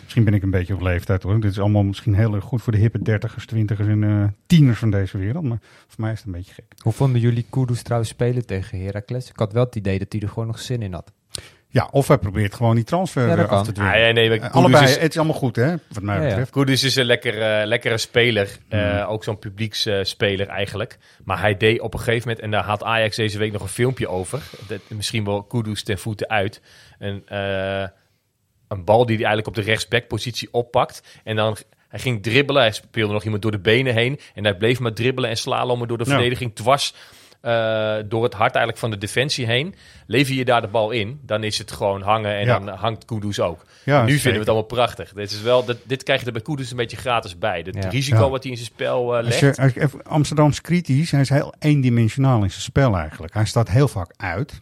Misschien 0.03 0.23
ben 0.23 0.33
ik 0.33 0.43
een 0.43 0.49
beetje 0.51 0.73
op 0.73 0.81
leeftijd 0.81 1.23
hoor. 1.23 1.39
Dit 1.39 1.51
is 1.51 1.59
allemaal 1.59 1.83
misschien 1.83 2.13
heel 2.15 2.33
erg 2.35 2.43
goed 2.43 2.61
voor 2.61 2.71
de 2.73 2.79
hippe 2.79 3.01
dertigers, 3.01 3.45
twintigers 3.45 3.87
en 3.87 4.03
eh, 4.03 4.23
tieners 4.47 4.79
van 4.79 4.91
deze 4.91 5.17
wereld. 5.17 5.43
Maar 5.43 5.59
voor 5.87 6.01
mij 6.01 6.11
is 6.11 6.17
het 6.17 6.27
een 6.27 6.33
beetje 6.33 6.53
gek. 6.53 6.65
Hoe 6.81 6.93
vonden 6.93 7.21
jullie 7.21 7.45
Kudus 7.49 7.81
trouwens 7.81 8.11
spelen 8.11 8.45
tegen 8.45 8.81
Heracles? 8.83 9.29
Ik 9.29 9.39
had 9.39 9.53
wel 9.53 9.63
het 9.65 9.75
idee 9.75 9.99
dat 9.99 10.11
hij 10.11 10.21
er 10.21 10.29
gewoon 10.29 10.47
nog 10.47 10.59
zin 10.59 10.81
in 10.81 10.93
had. 10.93 11.11
Ja, 11.67 11.87
of 11.91 12.07
hij 12.07 12.17
probeert 12.17 12.53
gewoon 12.55 12.75
die 12.75 12.83
transfer 12.83 13.27
Ja, 13.27 13.37
eh, 13.37 13.49
af 13.49 13.65
te 13.65 13.71
dwingen. 13.71 13.93
Ah, 13.93 13.99
ja, 13.99 14.11
nee, 14.11 14.29
maar 14.29 14.37
Eh, 14.39 14.51
allebei, 14.53 14.83
is- 14.83 14.97
het 14.97 15.09
is 15.11 15.17
allemaal 15.17 15.35
goed 15.37 15.55
hè, 15.55 15.75
wat 15.87 16.03
mij 16.03 16.15
Ja, 16.15 16.21
ja. 16.21 16.27
betreft. 16.27 16.51
Kudus 16.51 16.83
is 16.83 16.95
een 16.95 17.05
lekkere, 17.05 17.65
lekkere 17.65 17.97
speler. 17.97 18.57
Eh, 18.69 18.93
Mm. 18.93 18.99
ook 19.09 19.23
zo'n 19.23 19.39
publieksspeler 19.39 20.47
eigenlijk. 20.47 20.97
Maar 21.23 21.39
hij 21.39 21.57
deed 21.57 21.79
op 21.81 21.93
een 21.93 21.99
gegeven 21.99 22.27
moment... 22.27 22.39
en 22.45 22.51
daar 22.51 22.63
had 22.63 22.83
Ajax 22.83 23.15
deze 23.15 23.37
week 23.37 23.51
nog 23.51 23.61
een 23.61 23.67
filmpje 23.67 24.07
over. 24.07 24.41
Dat, 24.67 24.79
misschien 24.87 25.23
wel 25.25 25.43
Kudus 25.43 25.83
ten 25.83 25.97
voeten 25.99 26.29
uit. 26.29 26.61
Een, 26.99 27.27
eh, 27.27 27.87
een 28.67 28.83
bal 28.83 29.05
die 29.05 29.15
hij 29.15 29.25
eigenlijk 29.25 29.47
op 29.57 29.63
de 29.63 29.69
rechtsbackpositie 29.71 30.47
oppakt. 30.51 31.01
En 31.23 31.35
dan... 31.35 31.57
Hij 31.87 32.03
ging 32.03 32.23
dribbelen, 32.23 32.61
hij 32.61 32.71
speelde 32.71 33.13
nog 33.13 33.23
iemand 33.23 33.41
door 33.41 33.51
de 33.51 33.59
benen 33.59 33.93
heen. 33.93 34.19
En 34.33 34.43
hij 34.43 34.55
bleef 34.57 34.79
maar 34.79 34.93
dribbelen 34.93 35.29
en 35.29 35.37
slalommen 35.37 35.87
door 35.87 35.97
de 35.97 36.03
Ja. 36.03 36.09
verdediging 36.11 36.55
dwars 36.55 36.93
eh, 37.41 37.95
door 38.05 38.23
het 38.23 38.33
hart 38.33 38.49
eigenlijk 38.55 38.77
van 38.77 38.89
de 38.91 38.97
defensie 38.97 39.45
heen. 39.45 39.75
Lever 40.07 40.33
je 40.35 40.45
daar 40.45 40.61
de 40.61 40.67
bal 40.67 40.91
in, 40.91 41.19
dan 41.21 41.43
is 41.43 41.57
het 41.57 41.71
gewoon 41.71 42.01
hangen 42.01 42.35
en 42.35 42.45
Ja. 42.45 42.59
dan 42.59 42.75
hangt 42.75 43.05
Kudus 43.05 43.39
ook. 43.39 43.65
Ja, 43.83 43.99
nu 44.01 44.05
zeker. 44.07 44.13
vinden 44.21 44.31
we 44.31 44.39
het 44.39 44.47
allemaal 44.47 44.67
prachtig. 44.67 45.13
Dit, 45.13 45.31
is 45.31 45.41
wel, 45.41 45.65
dit, 45.65 45.77
dit 45.83 46.03
krijg 46.03 46.19
je 46.19 46.25
er 46.25 46.31
bij 46.31 46.41
Kudus 46.41 46.71
een 46.71 46.77
beetje 46.77 46.97
gratis 46.97 47.37
bij. 47.37 47.61
Het 47.65 47.83
Ja. 47.83 47.89
risico 47.89 48.23
Ja. 48.23 48.29
wat 48.29 48.41
hij 48.43 48.51
in 48.51 48.57
zijn 48.57 48.69
spel 48.69 49.11
eh, 49.17 49.25
Als 49.25 49.39
legt. 49.41 49.55
je, 49.55 49.61
als 49.61 49.73
je 49.73 49.89
Amsterdams 50.03 50.61
kritisch, 50.61 51.11
hij 51.11 51.21
is 51.21 51.29
heel 51.29 51.53
eendimensionaal 51.59 52.43
in 52.43 52.49
zijn 52.51 52.61
spel 52.63 52.95
eigenlijk. 52.97 53.33
Hij 53.33 53.45
staat 53.45 53.69
heel 53.69 53.87
vaak 53.87 54.13
uit. 54.17 54.61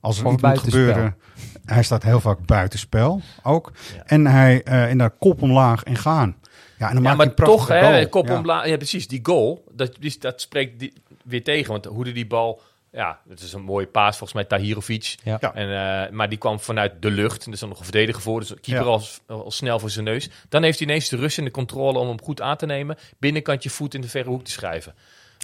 Als 0.00 0.18
er 0.20 0.26
Of 0.26 0.32
iets 0.32 0.42
moet 0.42 0.58
gebeuren, 0.58 1.16
hij 1.74 1.82
staat 1.82 2.02
heel 2.02 2.20
vaak 2.20 2.46
buitenspel 2.46 3.20
ook. 3.42 3.72
Ja. 3.94 4.02
En 4.06 4.26
hij 4.26 4.62
eh 4.62 4.90
inderdaad 4.90 5.18
kop 5.18 5.42
omlaag 5.42 5.82
en 5.82 5.96
gaan. 5.96 6.36
Ja, 6.78 6.88
en 6.88 6.94
dan 6.94 7.02
Ja, 7.02 7.08
maakt 7.14 7.16
hij 7.18 7.34
maar 7.36 7.46
toch, 7.56 7.68
hè, 7.68 8.06
kop 8.08 8.28
Ja. 8.28 8.36
omlaag. 8.38 8.66
Ja, 8.66 8.76
precies. 8.76 9.08
Die 9.08 9.20
goal, 9.22 9.64
dat, 9.72 9.96
die- 9.98 10.16
dat 10.18 10.40
spreekt 10.40 10.78
die, 10.78 10.92
weer 11.24 11.44
tegen. 11.44 11.72
Want 11.72 11.84
hoe 11.84 12.04
die 12.04 12.12
die 12.12 12.26
bal... 12.26 12.60
Ja, 12.92 13.18
het 13.28 13.40
is 13.40 13.52
een 13.52 13.62
mooie 13.62 13.86
paas 13.86 14.16
volgens 14.16 14.32
mij 14.32 14.44
Tahirovic. 14.44 15.14
Ja. 15.24 15.36
Ja. 15.40 15.54
En, 15.54 15.68
eh, 16.04 16.10
maar 16.12 16.28
die 16.28 16.38
kwam 16.38 16.60
vanuit 16.60 16.92
de 17.02 17.10
lucht. 17.10 17.46
En 17.46 17.52
er 17.52 17.68
nog 17.68 17.78
een 17.78 17.84
verdediger 17.84 18.22
voor. 18.22 18.40
Dus 18.40 18.48
de 18.48 18.60
keeper 18.60 18.84
Ja. 18.86 18.90
al, 18.90 19.02
al 19.26 19.50
snel 19.50 19.78
voor 19.78 19.90
zijn 19.90 20.04
neus. 20.04 20.30
Dan 20.48 20.62
heeft 20.62 20.78
hij 20.78 20.88
ineens 20.88 21.08
de 21.08 21.16
rust 21.16 21.38
en 21.38 21.44
de 21.44 21.50
controle 21.50 21.98
om 21.98 22.08
hem 22.08 22.20
goed 22.22 22.40
aan 22.40 22.56
te 22.56 22.66
nemen. 22.66 22.96
Binnenkantje 23.18 23.70
voet 23.70 23.94
in 23.94 24.00
de 24.00 24.08
verre 24.08 24.28
hoek 24.28 24.44
te 24.44 24.50
schrijven. 24.50 24.94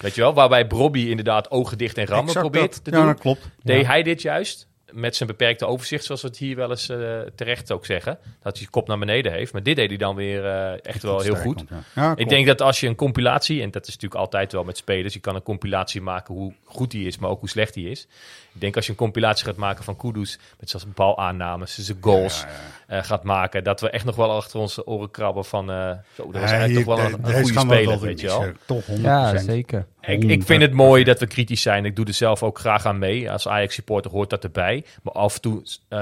Weet 0.03 0.15
je 0.15 0.21
wel? 0.21 0.35
Waarbij 0.35 0.67
Brobby 0.67 1.01
inderdaad 1.01 1.51
ogen 1.51 1.79
dicht 1.79 1.99
en 1.99 2.07
rammen 2.07 2.27
Exact 2.35 2.51
probeert 2.51 2.75
dat. 2.75 2.85
te 2.85 2.91
ja, 2.91 2.97
doen. 2.97 3.07
dat 3.07 3.19
klopt. 3.21 3.49
Deed 3.63 3.81
Ja. 3.81 3.87
hij 3.87 4.03
dit 4.03 4.23
juist? 4.23 4.67
Met 4.93 5.17
zijn 5.17 5.29
beperkte 5.29 5.67
overzicht, 5.67 6.05
zoals 6.05 6.23
we 6.23 6.29
het 6.29 6.37
hier 6.37 6.57
wel 6.57 6.71
eens 6.71 6.89
eh, 6.89 7.21
terecht 7.35 7.73
ook 7.73 7.87
zeggen. 7.87 8.19
Dat 8.43 8.59
hij 8.59 8.67
kop 8.71 8.89
naar 8.89 8.99
beneden 8.99 9.33
heeft. 9.33 9.53
Maar 9.53 9.63
dit 9.63 9.77
deed 9.77 9.89
hij 9.89 9.99
dan 9.99 10.15
weer 10.15 10.45
eh, 10.47 10.73
echt 10.85 11.03
wel 11.03 11.21
heel 11.21 11.37
goed. 11.37 11.57
want, 11.57 11.69
Ja. 11.69 12.03
Ja, 12.03 12.11
Ik 12.11 12.17
klopt. 12.17 12.31
denk 12.31 12.47
dat 12.47 12.63
als 12.63 12.81
je 12.81 12.87
een 12.87 12.95
compilatie, 12.95 13.63
en 13.63 13.71
dat 13.71 13.83
is 13.87 13.95
natuurlijk 13.95 14.21
altijd 14.21 14.53
wel 14.53 14.65
met 14.65 14.77
spelers, 14.77 15.15
je 15.15 15.21
kan 15.21 15.35
een 15.35 15.43
compilatie 15.43 16.01
maken 16.01 16.35
hoe 16.35 16.53
goed 16.65 16.93
hij 16.93 17.03
is, 17.03 17.19
maar 17.19 17.31
ook 17.31 17.41
hoe 17.41 17.49
slecht 17.49 17.75
hij 17.75 17.85
is. 17.85 18.07
Ik 18.55 18.61
denk 18.61 18.77
als 18.77 18.85
je 18.85 18.91
een 18.91 18.99
compilatie 18.99 19.45
gaat 19.45 19.57
maken 19.57 19.85
van 19.85 19.97
Kudus, 19.97 20.39
met 20.61 20.71
zoals 20.71 20.87
balaannames, 20.95 21.79
zijn 21.79 21.99
goals 22.01 22.45
eh, 22.87 23.03
gaat 23.03 23.23
maken, 23.23 23.65
dat 23.65 23.81
we 23.81 23.91
echt 23.91 24.05
nog 24.05 24.17
wel 24.17 24.31
achter 24.33 24.61
onze 24.61 24.87
oren 24.87 25.11
krabben 25.11 25.45
van, 25.45 25.71
eh 25.71 25.91
zo, 26.15 26.31
dat 26.31 26.41
was 26.41 26.51
Ja, 26.51 26.57
eigenlijk 26.57 26.87
toch 26.87 26.97
wel 26.97 27.07
een, 27.07 27.13
een 27.13 27.23
deze 27.23 27.43
goede 27.43 27.59
speler, 27.61 28.01
weet 28.01 28.21
je 28.21 28.27
wel. 28.27 28.43
eh, 28.43 28.49
Toch 28.67 28.85
100%. 28.87 29.01
Ja, 29.01 29.39
zeker. 29.39 29.87
Ik, 30.01 30.25
ik 30.25 30.43
vind 30.43 30.63
het 30.63 30.73
mooi 30.73 31.05
dat 31.05 31.19
we 31.21 31.27
kritisch 31.27 31.63
zijn. 31.63 31.85
Ik 31.85 31.97
doe 31.97 32.05
er 32.07 32.15
zelf 32.15 32.43
ook 32.43 32.59
graag 32.59 32.87
aan 32.87 32.99
mee. 32.99 33.31
Als 33.31 33.49
Ajax-supporter 33.49 34.11
hoort 34.11 34.31
dat 34.31 34.45
erbij. 34.45 34.85
Maar 35.03 35.13
af 35.15 35.35
en 35.35 35.41
toe 35.41 35.63
eh, 35.89 35.99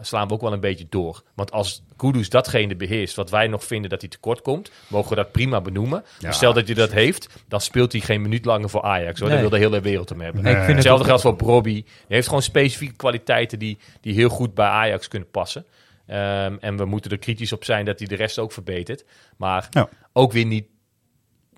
slaan 0.00 0.28
we 0.28 0.32
ook 0.34 0.40
wel 0.40 0.52
een 0.52 0.60
beetje 0.60 0.86
door. 0.90 1.22
Want 1.34 1.52
als 1.52 1.82
Kudus 1.96 2.28
datgene 2.28 2.76
beheerst 2.76 3.16
wat 3.16 3.30
wij 3.30 3.46
nog 3.46 3.64
vinden 3.64 3.90
dat 3.90 4.00
hij 4.00 4.10
tekort 4.10 4.42
komt, 4.42 4.70
mogen 4.88 5.08
we 5.10 5.14
dat 5.16 5.32
prima 5.32 5.60
benoemen. 5.60 6.04
Ja. 6.04 6.14
Maar 6.22 6.34
stel 6.34 6.52
dat 6.52 6.66
hij 6.66 6.74
dat 6.74 6.92
heeft, 6.92 7.28
dan 7.48 7.60
speelt 7.60 7.92
hij 7.92 8.00
geen 8.00 8.22
minuut 8.22 8.44
langer 8.44 8.70
voor 8.70 8.82
Ajax. 8.82 9.20
Hoor. 9.20 9.28
Nee. 9.28 9.40
Dan 9.40 9.48
wil 9.50 9.58
de 9.58 9.64
hele 9.66 9.80
wereld 9.80 10.08
hem 10.08 10.20
hebben. 10.20 10.42
Nee. 10.42 10.54
Hetzelfde 10.54 11.04
geldt 11.04 11.22
voor 11.22 11.36
Brobby. 11.36 11.72
Die 11.72 11.84
heeft 12.08 12.26
gewoon 12.26 12.42
specifieke 12.42 12.96
kwaliteiten 12.96 13.58
die, 13.58 13.78
die 14.00 14.14
heel 14.14 14.28
goed 14.28 14.54
bij 14.54 14.66
Ajax 14.66 15.08
kunnen 15.08 15.30
passen. 15.30 15.64
Ehm, 16.10 16.56
en 16.60 16.76
we 16.76 16.84
moeten 16.84 17.10
er 17.10 17.18
kritisch 17.18 17.52
op 17.52 17.64
zijn 17.64 17.84
dat 17.84 17.98
hij 17.98 18.08
de 18.08 18.14
rest 18.16 18.38
ook 18.38 18.52
verbetert. 18.52 19.04
Maar 19.36 19.66
Ja. 19.70 19.88
ook 20.12 20.32
weer 20.32 20.46
niet, 20.46 20.66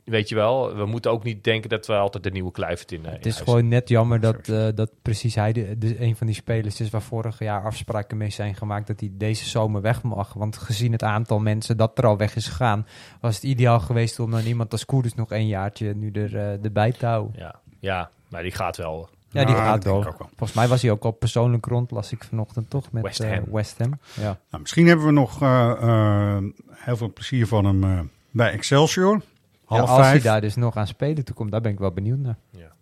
weet 0.05 0.29
je 0.29 0.35
wel, 0.35 0.77
we 0.77 0.87
moeten 0.87 1.11
ook 1.11 1.25
niet 1.25 1.45
denken 1.45 1.71
dat 1.71 1.87
we 1.87 1.93
altijd 1.97 2.25
de 2.25 2.31
nieuwe 2.31 2.51
Kluivert 2.51 2.93
in, 2.93 3.07
eh, 3.07 3.13
Het 3.13 3.27
is 3.27 3.35
huis 3.35 3.45
gewoon 3.49 3.69
net 3.69 3.89
jammer 3.89 4.21
dat, 4.21 4.49
eh, 4.49 4.69
dat 4.75 4.91
precies 5.03 5.35
hij 5.35 5.53
de, 5.53 5.79
de- 5.79 6.01
een 6.01 6.17
van 6.17 6.27
die 6.27 6.37
spelers 6.37 6.81
is 6.81 6.91
waar 6.91 7.03
vorig 7.03 7.39
jaar 7.39 7.65
afspraken 7.65 8.17
mee 8.17 8.31
zijn 8.31 8.55
gemaakt 8.55 8.87
dat 8.87 9.01
hij 9.01 9.11
deze 9.13 9.49
zomer 9.49 9.81
weg 9.81 10.03
mag. 10.03 10.33
Want 10.33 10.57
gezien 10.57 10.93
het 10.93 11.03
aantal 11.03 11.39
mensen 11.39 11.77
dat 11.77 11.99
er 11.99 12.07
al 12.07 12.17
weg 12.17 12.37
is 12.37 12.47
gegaan, 12.47 12.87
was 13.21 13.35
het 13.35 13.45
ideaal 13.45 13.81
geweest 13.81 14.19
om 14.19 14.31
dan 14.31 14.41
iemand 14.45 14.73
als 14.73 14.85
Koerders 14.85 15.15
nog 15.15 15.31
een 15.31 15.47
jaartje 15.47 15.95
nu 15.95 16.11
er, 16.11 16.37
eh, 16.37 16.65
erbij 16.65 16.93
te 16.93 17.07
houden. 17.07 17.33
Ja, 17.41 17.61
ja, 17.81 18.11
maar 18.29 18.43
die 18.43 18.53
gaat 18.53 18.77
wel. 18.77 19.09
Ja, 19.33 19.45
die 19.45 19.55
Ja, 19.55 19.65
gaat 19.65 19.85
wel. 19.85 20.01
ik 20.03 20.09
ook 20.09 20.19
wel. 20.19 20.29
Volgens 20.37 20.53
mij 20.53 20.69
was 20.69 20.83
hij 20.83 20.91
ook 20.91 21.05
al 21.05 21.11
persoonlijk 21.11 21.67
rond, 21.67 21.91
las 21.91 22.13
ik 22.13 22.25
vanochtend 22.25 22.71
toch, 22.71 22.93
met 22.93 23.03
West 23.03 23.21
eh, 23.21 23.31
Ham. 23.31 23.45
West 23.51 23.79
Ham. 23.79 23.99
Ja. 24.15 24.39
Nou, 24.51 24.63
misschien 24.63 24.87
hebben 24.87 25.07
we 25.07 25.13
nog 25.13 25.43
eh, 25.43 25.71
eh, 25.83 26.43
heel 26.71 26.97
veel 26.97 27.13
plezier 27.13 27.47
van 27.47 27.65
hem 27.65 27.85
eh, 27.85 28.01
bij 28.31 28.53
Excelsior. 28.53 29.23
Ja, 29.69 29.79
als 29.79 30.07
hij 30.07 30.21
daar 30.21 30.41
dus 30.41 30.55
nog 30.55 30.77
aan 30.77 30.87
spelen 30.87 31.25
toekomt, 31.25 31.51
daar 31.51 31.61
ben 31.61 31.73
ik 31.73 31.79
wel 31.79 31.93
benieuwd 31.93 32.19
naar. 32.19 32.37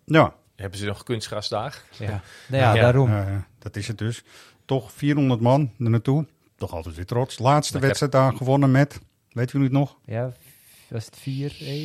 Ja, 0.05 0.33
Hebben 0.55 0.79
ze 0.79 0.85
nog 0.85 1.03
kunstgras 1.03 1.49
daar? 1.49 1.81
Ja, 1.97 2.05
nou 2.47 2.63
ja, 2.63 2.73
Ja. 2.73 2.81
daarom. 2.81 3.09
dat 3.59 3.75
is 3.75 3.87
het 3.87 3.97
dus. 3.97 4.23
Toch 4.65 4.91
400 4.91 5.41
man 5.41 5.71
er 5.79 5.89
naartoe. 5.89 6.25
Toch 6.55 6.71
altijd 6.73 6.95
weer 6.95 7.05
trots. 7.05 7.39
Laatste 7.39 7.79
wedstrijd 7.79 8.11
daar 8.11 8.33
gewonnen 8.35 8.71
met, 8.71 8.99
weet 9.31 9.51
jullie 9.51 9.67
het 9.67 9.75
nog? 9.77 9.97
Ja, 10.05 10.31
was 10.87 11.05
het 11.05 11.17
4-1? 11.17 11.21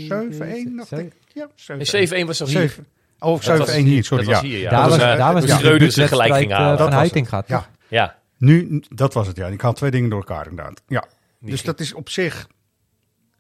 7-1 0.09 0.77
dacht 0.77 0.89
Zo- 0.89 0.97
ik. 0.97 1.13
Ja, 1.35 1.49
7-1. 1.55 1.77
Nee, 1.93 2.25
7-1 2.25 2.27
was 2.27 2.37
toch 2.39 2.49
hier? 2.49 2.77
Zeven- 3.19 3.29
Oh, 3.33 3.43
Dat 3.59 3.59
7-1 3.59 3.59
was 3.59 3.73
hier, 3.75 4.05
sorry. 4.05 4.25
Dat 4.25 4.35
ja. 4.35 4.41
was 4.41 4.51
hier, 4.51 4.59
ja. 4.61 4.71
Daar 4.71 4.81
Dat 4.81 4.91
was, 4.91 4.99
daar 4.99 5.33
was 5.33 5.43
de 5.47 5.79
de 5.95 6.09
gelijk 6.09 6.35
ging 6.35 6.51
eh, 6.51 6.57
halen. 6.57 6.69
van 6.69 6.77
Dat 6.79 6.87
was 6.89 6.97
Heiting 6.99 7.29
gaat. 7.29 7.49
Ja. 7.49 7.67
Ja, 7.89 8.17
Nu, 8.39 8.83
dat 8.89 9.15
was 9.15 9.27
het 9.27 9.37
ja. 9.37 9.47
Ik 9.47 9.61
haal 9.61 9.73
twee 9.73 9.91
dingen 9.91 10.11
door 10.11 10.19
elkaar 10.19 10.49
inderdaad. 10.49 10.83
Ja. 10.89 11.01
Die 11.41 11.51
dus 11.51 11.61
ging- 11.61 11.73
dat 11.77 11.81
is 11.81 11.95
op 11.95 12.09
zich, 12.09 12.47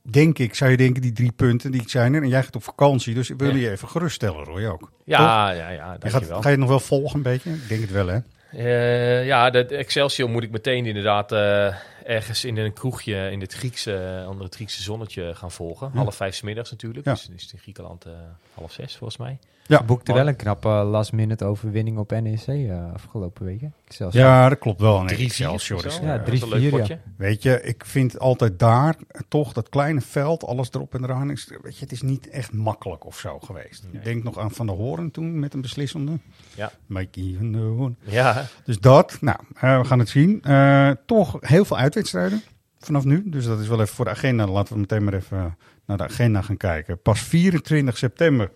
denk 0.03 0.39
ik, 0.39 0.55
zou 0.55 0.70
je 0.70 0.77
denken, 0.77 1.03
die 1.03 1.12
drie 1.12 1.33
punten 1.33 1.70
die 1.70 1.83
zijn 1.87 2.14
er. 2.14 2.22
En 2.22 2.29
jij 2.29 2.43
gaat 2.43 2.57
op 2.57 2.62
vakantie, 2.62 3.14
dus 3.14 3.31
ik 3.31 3.39
wil 3.39 3.51
Ja. 3.51 3.57
je 3.57 3.70
even 3.70 3.89
geruststellen, 3.89 4.45
Roy 4.45 4.64
ook. 4.66 4.91
ja, 5.05 5.51
ja, 5.51 5.68
ja, 5.68 5.93
Je 5.93 5.99
dankjewel. 5.99 6.20
gaat, 6.20 6.29
ga 6.29 6.41
je 6.43 6.49
het 6.49 6.59
nog 6.59 6.68
wel 6.68 6.81
volgen 6.81 7.16
een 7.16 7.22
beetje? 7.22 7.51
Ik 7.53 7.68
denk 7.68 7.81
het 7.81 7.91
wel, 7.91 8.07
hè? 8.07 8.18
Eh, 8.51 9.27
ja, 9.27 9.51
de, 9.51 9.66
Excelsior 9.66 10.31
moet 10.31 10.43
ik 10.43 10.51
meteen 10.51 10.87
inderdaad 10.87 11.33
eh, 11.33 11.74
ergens 12.05 12.45
in 12.45 12.57
een 12.57 12.72
kroegje 12.72 13.31
in 13.31 13.41
het 13.41 13.53
Griekse, 13.53 14.24
onder 14.29 14.45
het 14.45 14.55
Griekse 14.55 14.83
zonnetje 14.83 15.35
gaan 15.35 15.51
volgen. 15.51 15.91
Ja. 15.95 15.99
Half 15.99 16.14
vijf 16.16 16.35
's 16.35 16.43
middags 16.43 16.70
natuurlijk. 16.70 17.05
Ja. 17.07 17.12
Dus, 17.12 17.27
dus 17.27 17.53
in 17.53 17.59
Griekenland 17.59 18.05
eh, 18.05 18.12
half 18.55 18.72
zes 18.72 18.97
volgens 18.97 19.18
mij. 19.18 19.39
Ja. 19.69 19.83
boekte 19.85 20.11
Maar- 20.12 20.21
wel 20.21 20.29
een 20.29 20.37
knappe 20.37 20.69
last 20.69 21.12
minute 21.12 21.45
overwinning 21.45 21.99
op 21.99 22.11
NEC 22.11 22.47
eh, 22.47 22.93
afgelopen 22.93 23.45
weken. 23.45 23.75
Excelsior. 23.87 24.25
Ja, 24.25 24.49
dat 24.49 24.59
klopt 24.59 24.81
wel. 24.81 24.99
Nee, 25.03 25.14
Drie, 25.14 25.27
Excelsior 25.27 25.87
is, 25.87 25.95
zo. 25.95 26.03
Ja, 26.05 26.17
Dat 26.17 26.27
drie, 26.27 26.45
vier, 26.45 26.61
ja. 26.61 26.71
potje. 26.79 26.99
Weet 27.17 27.43
je, 27.43 27.62
ik 27.62 27.85
vind 27.85 28.19
altijd 28.19 28.59
daar 28.59 28.95
eh, 29.09 29.21
toch 29.29 29.53
dat 29.53 29.69
kleine 29.69 30.01
veld, 30.01 30.45
alles 30.45 30.69
erop 30.73 30.95
en 30.95 31.05
eraan 31.05 31.31
is. 31.31 31.51
Weet 31.62 31.77
je, 31.77 31.81
het 31.85 31.93
is 31.93 32.03
niet 32.03 32.29
echt 32.29 32.53
makkelijk 32.53 33.07
of 33.07 33.19
zo 33.19 33.39
geweest. 33.41 33.83
Nee. 33.85 33.93
Ik 33.93 34.05
denk 34.05 34.23
nog 34.25 34.39
aan 34.39 34.51
Van 34.51 34.67
der 34.67 34.77
Hoorn 34.77 35.11
toen 35.11 35.39
met 35.39 35.55
een 35.55 35.61
beslissende. 35.61 36.12
Ja. 36.55 36.71
Mikey 36.87 37.35
van 37.39 37.53
der 37.53 37.61
Hoorn. 37.62 37.97
Ja, 38.05 38.47
Dus 38.64 38.79
dat, 38.81 39.19
nou, 39.21 39.39
eh, 39.55 39.79
we 39.81 39.85
gaan 39.85 39.99
het 39.99 40.09
zien. 40.09 40.43
Eh, 40.43 40.91
toch 41.07 41.37
heel 41.41 41.64
veel 41.64 41.79
uitwedstrijden 41.79 42.43
vanaf 42.79 43.05
nu. 43.05 43.23
Dus 43.29 43.45
dat 43.47 43.61
is 43.61 43.69
wel 43.69 43.81
even 43.81 43.95
voor 43.95 44.05
de 44.05 44.11
agenda. 44.11 44.47
Laten 44.47 44.73
we 44.75 44.81
meteen 44.81 45.05
maar 45.05 45.14
even 45.14 45.57
naar 45.87 45.97
de 45.97 46.05
agenda 46.05 46.43
gaan 46.43 46.57
kijken. 46.57 47.03
Pas 47.03 47.21
24 47.21 47.99
september. 47.99 48.51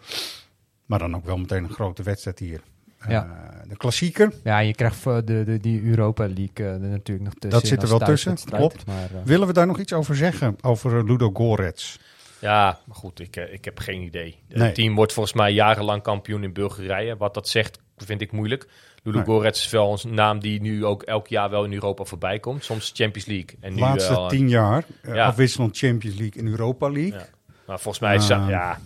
Maar 0.91 0.99
dan 0.99 1.16
ook 1.16 1.24
wel 1.24 1.36
meteen 1.38 1.64
een 1.64 1.70
grote 1.72 2.03
wedstrijd 2.03 2.38
hier. 2.38 2.61
Eh. 2.99 3.22
De 3.68 3.76
klassieker. 3.76 4.32
Ja, 4.45 4.59
je 4.59 4.74
krijgt 4.74 4.97
voor 4.97 5.24
de, 5.24 5.45
de, 5.45 5.59
die 5.59 5.82
Europa 5.82 6.22
League 6.26 6.51
eh, 6.55 6.72
er 6.72 6.78
natuurlijk 6.80 7.24
nog 7.24 7.34
tussen. 7.34 7.51
Dat 7.61 7.66
zit 7.66 7.82
er 7.82 7.88
wel 7.88 7.99
tussen, 7.99 8.34
klopt. 8.45 8.86
Maar, 8.86 8.97
eh, 9.05 9.20
Willen 9.24 9.47
we 9.47 9.53
daar 9.53 9.66
nog 9.66 9.78
iets 9.78 9.93
over 9.93 10.16
zeggen? 10.16 10.57
Over 10.61 10.97
eh, 10.99 11.05
Ludo 11.05 11.30
Gorets? 11.32 11.99
ja 12.38 12.78
maar 12.84 12.97
goed, 12.97 13.20
ik, 13.20 13.36
eh, 13.36 13.53
ik 13.53 13.64
heb 13.64 13.78
geen 13.78 14.03
idee. 14.03 14.36
Het 14.49 14.59
Nee. 14.59 14.72
team 14.72 14.95
wordt 14.95 15.12
volgens 15.12 15.34
mij 15.34 15.53
jarenlang 15.53 16.03
kampioen 16.03 16.43
in 16.43 16.53
Bulgarije. 16.53 17.16
Wat 17.16 17.34
dat 17.34 17.49
zegt, 17.49 17.78
vind 17.97 18.20
ik 18.20 18.32
moeilijk. 18.32 18.68
Ludo 19.03 19.16
Nee. 19.18 19.26
Gorets 19.26 19.64
is 19.64 19.70
wel 19.70 19.99
een 20.05 20.14
naam 20.14 20.38
die 20.41 20.61
nu 20.61 20.84
ook 20.84 21.03
elk 21.03 21.26
jaar 21.28 21.51
wel 21.51 21.64
in 21.64 21.72
Europa 21.72 22.05
voorbij 22.05 22.38
komt. 22.38 22.64
Soms 22.64 22.93
Champions 22.95 23.28
League. 23.28 23.57
En 23.61 23.68
De 23.70 23.74
nu 23.74 23.80
laatste 23.80 24.12
wel, 24.12 24.22
eh, 24.24 24.28
tien 24.28 24.49
jaar. 24.49 24.84
eh, 25.03 25.14
ja. 25.14 25.26
Afwisselend 25.26 25.76
Champions 25.78 26.16
League 26.18 26.43
en 26.43 26.49
Europa 26.49 26.91
League. 26.91 27.18
Ja. 27.18 27.26
Maar 27.66 27.80
volgens 27.80 27.99
mij 28.05 28.14
is, 28.14 28.30
Ah. 28.30 28.49
ja, 28.49 28.78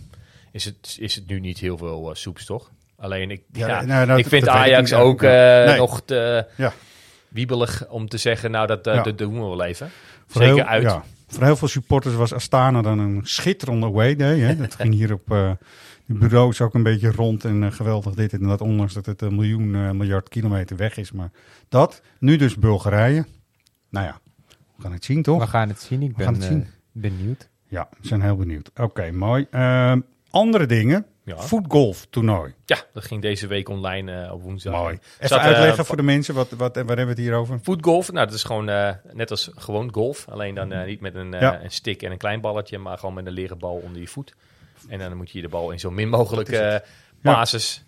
is, 0.55 0.64
het, 0.64 0.96
is 1.00 1.14
het 1.14 1.26
nu 1.26 1.40
niet 1.40 1.59
heel 1.59 1.78
veel 1.78 2.09
eh, 2.11 2.14
soeps, 2.16 2.44
toch? 2.44 2.70
Alleen, 2.96 3.30
ik, 3.30 3.42
Ja, 3.52 3.66
ja, 3.66 3.84
nou, 3.84 4.07
nou, 4.07 4.18
ik 4.18 4.26
vind 4.26 4.42
ik 4.42 4.48
Ajax 4.48 4.92
ook 4.92 5.22
eh, 5.22 5.30
Nee. 5.64 5.76
nog 5.76 6.02
te 6.05 6.46
Ja. 6.57 6.72
wiebelig 7.28 7.88
om 7.88 8.09
te 8.09 8.16
zeggen, 8.18 8.50
nou, 8.50 8.66
dat, 8.66 8.86
eh, 8.86 8.94
Ja. 8.94 9.02
dat 9.02 9.18
doen 9.18 9.32
we 9.34 9.40
wel 9.40 9.64
even. 9.64 9.90
Voor 10.26 10.42
Zeker 10.42 10.57
heel, 10.57 10.64
uit. 10.64 10.82
ja, 10.82 11.05
voor 11.26 11.42
heel 11.44 11.57
veel 11.57 11.68
supporters 11.68 12.14
was 12.14 12.32
Astana 12.32 12.82
dan 12.82 12.98
een 12.98 13.20
schitterende 13.24 13.86
away 13.86 14.16
day. 14.16 14.38
Hè? 14.38 14.57
Dat 14.57 14.74
ging 14.74 14.94
hier 14.94 15.12
op 15.12 15.30
uh, 15.32 15.52
Het 16.07 16.18
bureau 16.18 16.50
is 16.50 16.61
ook 16.61 16.74
een 16.74 16.82
beetje 16.82 17.11
rond 17.12 17.44
en 17.44 17.72
geweldig 17.72 18.14
dit 18.14 18.32
en 18.32 18.42
dat, 18.42 18.61
ondanks 18.61 18.94
dat 18.94 19.07
het 19.07 19.22
een 19.22 19.34
miljoen, 19.34 19.96
miljard 19.96 20.28
kilometer 20.28 20.76
weg 20.76 20.96
is. 20.96 21.12
Maar 21.12 21.30
dat, 21.68 22.02
nu 22.18 22.36
dus 22.36 22.57
Bulgarije. 22.57 23.24
Nou 23.90 24.07
ja, 24.07 24.18
we 24.76 24.82
gaan 24.82 24.92
het 24.92 25.05
zien 25.05 25.22
toch? 25.22 25.40
We 25.40 25.46
gaan 25.46 25.68
het 25.68 25.80
zien. 25.80 26.02
Ik 26.02 26.16
We 26.16 26.22
gaan 26.22 26.32
ben 26.32 26.42
het 26.42 26.50
zien. 26.50 26.66
benieuwd. 26.92 27.48
Ja, 27.68 27.88
we 28.00 28.07
zijn 28.09 28.22
heel 28.22 28.36
benieuwd. 28.36 28.70
Oké, 28.76 29.11
mooi. 29.11 29.46
Ehm, 29.50 30.00
andere 30.35 30.66
dingen. 30.66 31.07
Ja. 31.24 31.37
Voetgolf 31.37 32.07
toernooi. 32.11 32.55
Ja, 32.64 32.78
dat 32.93 33.05
ging 33.05 33.22
deze 33.22 33.47
week 33.47 33.68
online 33.68 34.24
eh, 34.24 34.32
op 34.32 34.43
woensdag. 34.43 34.72
Mooi. 34.74 34.95
Even 34.95 35.28
Zat, 35.28 35.39
eh, 35.39 35.45
uitleggen 35.45 35.85
voor 35.85 35.97
de 35.97 36.03
mensen, 36.03 36.35
wat, 36.35 36.51
wat, 36.51 36.74
waar 36.74 36.87
hebben 36.87 37.05
we 37.05 37.11
het 37.11 37.18
hier 37.18 37.35
over? 37.35 37.59
Voetgolf, 37.62 38.12
nou 38.12 38.26
dat 38.26 38.35
is 38.35 38.43
gewoon 38.45 38.68
eh, 38.68 38.91
net 39.12 39.30
als 39.30 39.51
gewoon 39.55 39.93
golf. 39.93 40.28
Alleen 40.28 40.55
dan 40.55 40.72
eh, 40.72 40.87
niet 40.87 41.01
met 41.01 41.14
een, 41.14 41.30
Ja. 41.32 41.62
een 41.62 41.70
stick 41.70 42.03
en 42.03 42.11
een 42.12 42.18
klein 42.18 42.41
balletje, 42.41 42.78
maar 42.78 42.99
gewoon 42.99 43.14
met 43.14 43.26
een 43.26 43.32
leren 43.32 43.59
bal 43.59 43.74
onder 43.85 44.01
je 44.01 44.09
voet. 44.09 44.35
En 44.89 44.99
dan 44.99 45.16
moet 45.16 45.30
je 45.30 45.41
de 45.41 45.49
bal 45.49 45.70
in 45.70 45.80
zo 45.80 45.91
min 45.91 46.09
mogelijk 46.09 46.80
basis 47.22 47.85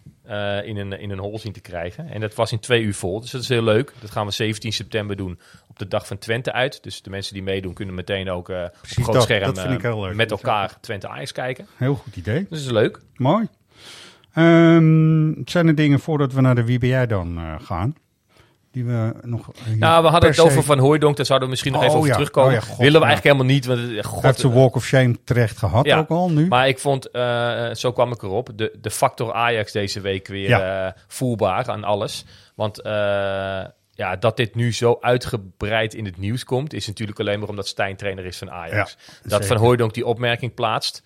in, 0.64 0.76
een, 0.76 0.92
in 0.92 1.10
een 1.10 1.18
hol 1.18 1.38
zien 1.38 1.52
te 1.52 1.60
krijgen. 1.60 2.08
En 2.08 2.20
dat 2.20 2.34
was 2.34 2.52
in 2.52 2.58
twee 2.58 2.82
uur 2.82 2.94
vol, 2.94 3.20
dus 3.20 3.30
dat 3.30 3.42
is 3.42 3.48
heel 3.48 3.62
leuk. 3.62 3.92
Dat 4.00 4.10
gaan 4.10 4.26
we 4.26 4.32
17 4.32 4.72
september 4.72 5.16
doen 5.16 5.38
op 5.76 5.82
de 5.82 5.96
dag 5.96 6.06
van 6.06 6.18
Twente 6.18 6.52
uit. 6.52 6.82
Dus 6.82 7.02
de 7.02 7.10
mensen 7.10 7.34
die 7.34 7.42
meedoen 7.42 7.74
kunnen 7.74 7.94
meteen 7.94 8.30
ook 8.30 8.48
eh, 8.48 8.62
op 8.62 8.70
groot 8.82 9.14
dat. 9.14 9.22
scherm 9.22 9.54
Dat 9.54 9.82
eh, 9.84 10.14
met 10.14 10.30
elkaar 10.30 10.80
Twente 10.80 11.08
Ajax 11.08 11.32
kijken. 11.32 11.66
Heel 11.76 11.94
goed 11.94 12.16
idee. 12.16 12.38
Dus 12.38 12.48
dat 12.48 12.58
is 12.58 12.70
leuk. 12.70 13.00
Mooi. 13.16 13.48
Ehm, 14.32 15.32
zijn 15.44 15.66
er 15.66 15.74
dingen 15.74 16.00
voordat 16.00 16.32
we 16.32 16.40
naar 16.40 16.54
de 16.54 16.64
Wie 16.64 16.78
ben 16.78 16.88
jij 16.88 17.06
dan 17.06 17.38
eh, 17.38 17.54
gaan? 17.62 17.94
Die 18.70 18.84
we 18.84 19.14
nog. 19.22 19.50
Nou, 19.78 20.02
we 20.02 20.08
hadden 20.08 20.30
het 20.30 20.40
over 20.40 20.62
Van 20.62 20.78
Hooijdonk, 20.78 21.16
daar 21.16 21.26
zouden 21.26 21.48
we 21.48 21.54
misschien 21.54 21.72
nog 21.72 21.80
Oh, 21.80 21.86
even 21.86 21.98
over 21.98 22.10
ja. 22.10 22.16
terugkomen. 22.16 22.50
Oh 22.50 22.54
ja, 22.54 22.60
god, 22.66 22.78
Willen 22.78 23.00
we 23.00 23.06
ja. 23.06 23.06
eigenlijk 23.06 23.36
helemaal 23.36 23.54
niet, 23.54 23.66
want 23.66 24.06
god, 24.06 24.22
heeft 24.22 24.40
zijn 24.40 24.52
walk 24.52 24.74
of 24.74 24.84
shame 24.84 25.16
terecht 25.24 25.58
gehad 25.58 25.86
Ja. 25.86 25.98
ook 25.98 26.08
al 26.08 26.30
nu. 26.30 26.46
Maar 26.46 26.68
ik 26.68 26.78
vond, 26.78 27.08
zo 27.72 27.92
kwam 27.92 28.12
ik 28.12 28.22
erop, 28.22 28.50
de, 28.54 28.78
de 28.80 28.90
factor 28.90 29.32
Ajax 29.32 29.72
deze 29.72 30.00
week 30.00 30.26
weer 30.28 30.94
voelbaar 31.06 31.68
aan 31.68 31.84
alles. 31.84 32.24
Want 32.54 32.82
eh, 32.82 33.64
ja, 33.96 34.16
dat 34.16 34.36
dit 34.36 34.54
nu 34.54 34.72
zo 34.72 34.98
uitgebreid 35.00 35.94
in 35.94 36.04
het 36.04 36.16
nieuws 36.16 36.44
komt, 36.44 36.72
is 36.72 36.86
natuurlijk 36.86 37.20
alleen 37.20 37.38
maar 37.38 37.48
omdat 37.48 37.66
Stijn 37.66 37.96
trainer 37.96 38.24
is 38.24 38.38
van 38.38 38.50
Ajax. 38.50 38.96
Ja, 39.22 39.28
dat. 39.28 39.46
Van 39.46 39.56
Hooijdonk 39.56 39.94
die 39.94 40.06
opmerking 40.06 40.54
plaatst, 40.54 41.02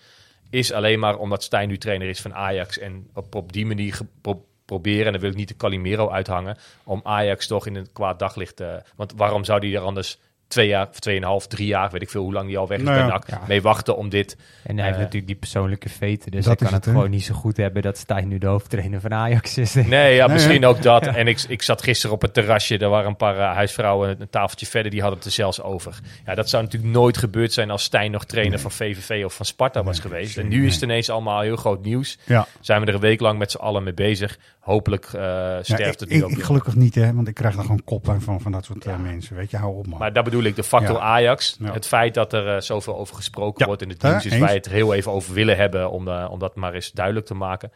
is 0.51 0.73
alleen 0.73 0.99
maar 0.99 1.17
omdat 1.17 1.43
Stijn 1.43 1.69
nu 1.69 1.79
trainer 1.79 2.09
is 2.09 2.21
van 2.21 2.35
Ajax. 2.35 2.79
En 2.79 3.11
op, 3.15 3.35
op 3.35 3.53
die 3.53 3.67
manier 3.67 3.99
pro- 4.21 4.45
proberen, 4.65 5.07
en 5.07 5.13
dan 5.13 5.21
wil 5.21 5.31
ik 5.31 5.37
niet 5.37 5.49
de 5.49 5.57
Calimero 5.57 6.11
uithangen, 6.11 6.59
om 6.85 7.01
Ajax 7.05 7.47
toch 7.47 7.67
in 7.67 7.75
een 7.75 7.93
kwaad 7.93 8.19
daglicht 8.19 8.57
te... 8.57 8.83
Want 8.97 9.13
waarom 9.17 9.45
zou 9.45 9.61
die 9.61 9.77
er 9.77 9.83
anders 9.83 10.19
twee 10.51 10.69
jaar, 10.69 10.89
of 10.89 10.99
tweeënhalf, 10.99 11.47
drie 11.47 11.67
jaar, 11.67 11.91
weet 11.91 12.03
ik 12.03 12.11
veel 12.11 12.23
hoe 12.23 12.33
lang 12.33 12.47
die 12.47 12.59
al 12.59 12.69
weg 12.69 12.79
is 12.79 12.85
Nou 12.85 12.97
bij 12.97 13.07
ja. 13.07 13.13
NAC, 13.13 13.29
Ja. 13.29 13.41
mee 13.49 13.63
wachten 13.63 13.97
om 13.97 14.09
dit... 14.09 14.37
En 14.63 14.75
hij 14.77 14.85
heeft 14.85 14.97
Eh, 14.97 15.03
natuurlijk 15.03 15.27
die 15.27 15.37
persoonlijke 15.41 15.89
veten. 15.89 16.31
Dus 16.31 16.45
dat 16.45 16.59
hij 16.61 16.69
is 16.69 16.73
kan 16.75 16.83
het, 16.83 16.85
gewoon 16.97 17.11
niet 17.11 17.25
zo 17.25 17.35
goed 17.35 17.57
hebben 17.57 17.83
dat 17.83 17.99
Stijn 17.99 18.29
nu 18.29 18.39
de 18.39 18.47
hoofdtrainer 18.47 19.01
van 19.01 19.13
Ajax 19.15 19.59
is. 19.59 19.75
Nee, 19.75 20.15
ja, 20.15 20.27
Nee, 20.27 20.35
misschien 20.35 20.67
ook 20.67 20.83
dat. 20.83 21.07
En 21.07 21.27
ik, 21.27 21.41
ik 21.49 21.63
zat 21.63 21.83
gisteren 21.83 22.15
op 22.15 22.23
het 22.23 22.35
terrasje. 22.35 22.79
Er 22.79 22.89
waren 22.89 23.09
een 23.09 23.17
paar 23.17 23.39
eh, 23.39 23.55
huisvrouwen 23.55 24.21
een 24.21 24.31
tafeltje 24.31 24.67
verder. 24.67 24.91
Die 24.91 25.01
hadden 25.01 25.19
het 25.19 25.27
er 25.29 25.35
zelfs 25.35 25.63
over. 25.63 25.99
Ja, 26.27 26.35
dat 26.35 26.49
zou 26.49 26.63
natuurlijk 26.63 26.93
nooit 26.93 27.17
gebeurd 27.17 27.53
zijn 27.53 27.71
als 27.71 27.83
Stijn 27.83 28.11
nog 28.11 28.25
trainer 28.25 28.59
van 28.59 28.71
VVV 28.71 29.25
of 29.25 29.35
van 29.35 29.47
Sparta 29.47 29.83
was 29.83 29.99
geweest. 29.99 30.39
En 30.39 30.49
nu 30.49 30.67
is 30.67 30.75
het 30.75 30.83
ineens 30.83 31.11
allemaal 31.11 31.41
heel 31.41 31.57
groot 31.57 31.83
nieuws. 31.85 32.19
ja. 32.27 32.47
Zijn 32.61 32.81
we 32.81 32.87
er 32.87 32.95
een 32.95 33.01
week 33.01 33.21
lang 33.21 33.39
met 33.39 33.51
z'n 33.51 33.59
allen 33.59 33.83
mee 33.83 33.95
bezig. 33.95 34.39
Hopelijk 34.71 35.05
eh, 35.05 35.21
Ja, 35.21 35.63
sterft 35.63 35.95
ik, 35.95 36.01
het 36.01 36.09
nu 36.09 36.17
ik, 36.17 36.25
ook. 36.25 36.43
gelukkig 36.43 36.75
niet, 36.75 36.95
hè, 36.95 37.15
want 37.15 37.29
ik 37.29 37.35
krijg 37.35 37.57
er 37.57 37.61
gewoon 37.61 37.85
koppijn 37.85 38.21
van, 38.21 38.41
van 38.41 38.53
dat 38.53 38.65
soort 38.65 38.87
eh, 38.87 38.97
mensen. 38.99 39.37
Weet 39.37 39.51
je, 39.51 39.57
hou 39.57 39.77
op 39.77 39.87
man. 39.87 39.99
Maar 39.99 40.13
daar 40.13 40.23
bedoel 40.23 40.43
ik, 40.43 40.57
de 40.57 40.63
factor 40.63 40.97
Ja. 40.97 41.03
Ajax. 41.03 41.57
Ja. 41.61 41.73
Het 41.73 41.87
feit 41.87 42.15
dat 42.15 42.33
er 42.33 42.55
eh, 42.55 42.61
zoveel 42.61 42.99
over 42.99 43.15
gesproken 43.15 43.67
wordt 43.67 43.83
in 43.83 43.95
hè, 43.99 44.11
nieuws. 44.11 44.27
Is 44.27 44.39
wij 44.39 44.55
het 44.55 44.67
er 44.67 44.73
heel 44.73 44.95
even 44.95 45.13
over 45.13 45.35
willen 45.35 45.57
hebben. 45.57 45.91
Om, 45.91 46.09
om 46.09 46.39
dat 46.39 46.57
maar 46.57 46.75
eens 46.75 46.93
duidelijk 46.93 47.27
te 47.27 47.35
maken. 47.35 47.73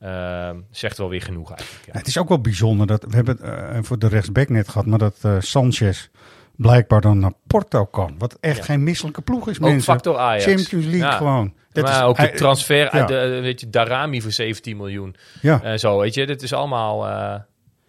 Ehm, 0.00 0.56
zegt 0.70 0.98
wel 0.98 1.08
weer 1.08 1.22
genoeg 1.22 1.52
eigenlijk. 1.52 1.88
Het 1.92 2.06
is 2.06 2.18
ook 2.18 2.28
wel 2.28 2.40
bijzonder 2.40 2.86
dat 2.86 3.04
we 3.08 3.14
hebben 3.16 3.38
het 3.74 3.86
voor 3.86 3.98
de 3.98 4.08
rechtsback 4.08 4.48
net 4.48 4.68
gehad, 4.68 4.86
maar 4.86 4.98
dat 4.98 5.16
Sanchez 5.38 6.08
blijkbaar 6.56 7.00
dan 7.00 7.18
naar 7.18 7.32
Porto 7.46 7.84
kan. 7.84 8.14
Wat 8.18 8.36
echt 8.40 8.64
geen 8.64 8.82
misselijke 8.82 9.22
ploeg 9.22 9.48
is, 9.48 9.56
Ook 9.56 9.62
mensen. 9.62 9.92
factor 9.92 10.16
Ajax. 10.16 10.44
Champions 10.44 10.86
League 10.86 11.12
gewoon. 11.12 11.54
Dat 11.74 11.84
maar 11.84 11.94
is, 11.94 12.02
ook 12.02 12.16
de 12.16 12.22
hij- 12.22 12.32
transfer 12.36 12.90
uit 12.90 13.08
ja. 13.08 13.20
de, 13.24 13.40
weet 13.40 13.60
je, 13.60 13.70
Darami 13.70 14.20
voor 14.22 14.32
17 14.32 14.76
miljoen. 14.76 15.16
Ja, 15.40 15.62
En 15.62 15.78
zo, 15.78 15.98
weet 15.98 16.14
je. 16.14 16.26
Dit 16.26 16.42
is 16.42 16.52
allemaal 16.52 17.06
eh, 17.08 17.40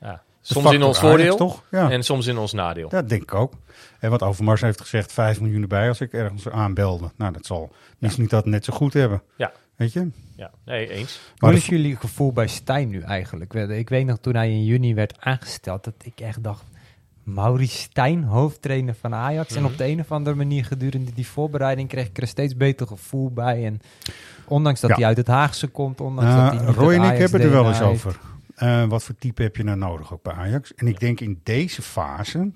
ja, 0.02 0.22
soms 0.42 0.72
in 0.72 0.84
ons 0.84 1.00
voordeel 1.00 1.36
toch? 1.36 1.64
Ja, 1.72 1.90
en 1.92 2.04
soms 2.04 2.28
in 2.28 2.38
ons 2.38 2.54
nadeel. 2.54 2.90
dat 2.90 3.10
denk 3.10 3.22
ik 3.22 3.34
ook. 3.34 3.54
En 4.00 4.10
wat 4.10 4.22
Overmars 4.24 4.62
heeft 4.62 4.82
gezegd, 4.82 5.14
5 5.14 5.42
miljoen 5.42 5.62
erbij 5.62 5.88
als 5.88 6.02
ik 6.02 6.14
ergens 6.14 6.50
aanbelde. 6.50 7.12
Nou, 7.16 7.34
dat 7.34 7.46
zal 7.46 7.72
misschien 8.00 8.28
dat 8.28 8.46
net 8.46 8.66
zo 8.66 8.74
goed 8.74 8.94
hebben. 8.94 9.22
Ja. 9.36 9.52
Weet 9.76 9.94
je? 9.94 10.10
Ja, 10.36 10.52
nee, 10.66 10.90
eens. 10.90 11.20
Maar 11.38 11.50
Wat 11.52 11.60
is 11.60 11.66
jullie 11.68 11.96
gevoel 11.96 12.32
bij 12.34 12.48
Stijn 12.48 12.90
nu 12.90 13.02
eigenlijk? 13.02 13.54
Ik 13.54 13.90
weet 13.90 14.06
nog 14.06 14.18
toen 14.22 14.36
hij 14.36 14.50
in 14.50 14.64
juni 14.64 14.94
werd 14.94 15.16
aangesteld, 15.20 15.84
dat 15.84 15.94
ik 16.04 16.20
echt 16.20 16.44
dacht... 16.44 16.64
Maurice 17.26 17.78
Stijn, 17.78 18.24
hoofdtrainer 18.24 18.96
van 18.96 19.14
Ajax. 19.14 19.50
Mhm. 19.50 19.58
En 19.60 19.66
op 19.66 19.78
de 19.78 19.86
een 19.86 20.00
of 20.00 20.12
andere 20.12 20.36
manier 20.36 20.66
gedurende 20.66 21.14
die 21.14 21.28
voorbereiding 21.28 21.90
kreeg 21.90 22.06
ik 22.08 22.16
er 22.18 22.22
een 22.24 22.28
steeds 22.30 22.56
beter 22.58 22.88
gevoel 22.88 23.32
bij. 23.32 23.66
En 23.66 23.82
ondanks 24.48 24.80
dat 24.80 24.90
Ja. 24.90 24.96
hij 24.96 25.06
uit 25.06 25.18
het 25.18 25.28
Haagse 25.28 25.68
komt, 25.68 26.02
ondanks 26.02 26.32
Nou, 26.32 26.50
dat 26.52 26.60
hij 26.60 26.68
niet 26.68 26.76
Roy 26.78 26.94
het 26.94 27.04
en 27.04 27.12
ik 27.14 27.18
hebben 27.20 27.42
er 27.42 27.50
wel 27.50 27.68
eens 27.68 27.80
heeft. 27.80 27.90
over. 27.90 28.20
Eh, 28.56 28.84
wat 28.88 29.04
voor 29.04 29.16
type 29.20 29.42
heb 29.42 29.56
je 29.56 29.64
nou 29.64 29.78
nodig 29.78 30.14
ook 30.14 30.24
bij 30.24 30.34
Ajax? 30.34 30.74
En 30.76 30.88
ik 30.88 31.00
denk 31.00 31.20
in 31.20 31.40
deze 31.44 31.82
fase 31.82 32.52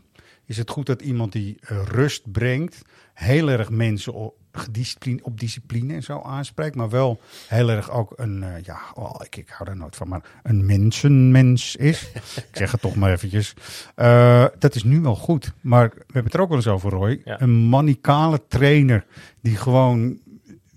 is 0.46 0.58
het 0.58 0.70
goed 0.70 0.86
dat 0.86 1.02
iemand 1.02 1.32
die 1.32 1.58
eh, 1.62 1.78
rust 1.88 2.32
brengt, 2.32 2.82
heel 3.20 3.50
erg 3.50 3.70
mensen 3.70 4.14
op, 4.14 4.36
gediscipline, 4.52 5.20
op 5.24 5.40
discipline 5.40 5.94
en 5.94 6.04
zo 6.04 6.22
aanspreekt, 6.22 6.76
maar 6.76 6.90
wel 6.90 7.20
heel 7.48 7.70
erg 7.70 7.92
ook 7.92 8.14
een, 8.16 8.44
eh, 8.44 8.64
ja, 8.64 8.80
oh, 8.94 9.16
ik, 9.24 9.36
ik 9.36 9.50
hou 9.50 9.66
daar 9.70 9.78
nooit 9.78 9.96
van, 9.96 10.08
maar 10.08 10.22
een 10.44 10.66
mensenmens 10.66 11.76
is. 11.76 12.12
ik 12.36 12.48
zeg 12.52 12.72
het 12.72 12.82
toch 12.82 12.96
maar 12.96 13.12
eventjes. 13.12 13.54
Eh, 13.96 14.46
dat 14.60 14.76
is 14.76 14.84
nu 14.84 15.00
wel 15.02 15.16
goed, 15.16 15.54
maar 15.62 15.90
we 15.90 15.96
hebben 16.06 16.24
het 16.24 16.34
er 16.34 16.42
ook 16.42 16.48
wel 16.48 16.58
eens 16.58 16.68
over, 16.68 16.90
Roy. 16.92 17.22
Ja. 17.24 17.42
Een 17.42 17.56
manicale 17.70 18.42
trainer 18.48 19.06
die 19.42 19.56
gewoon 19.56 20.20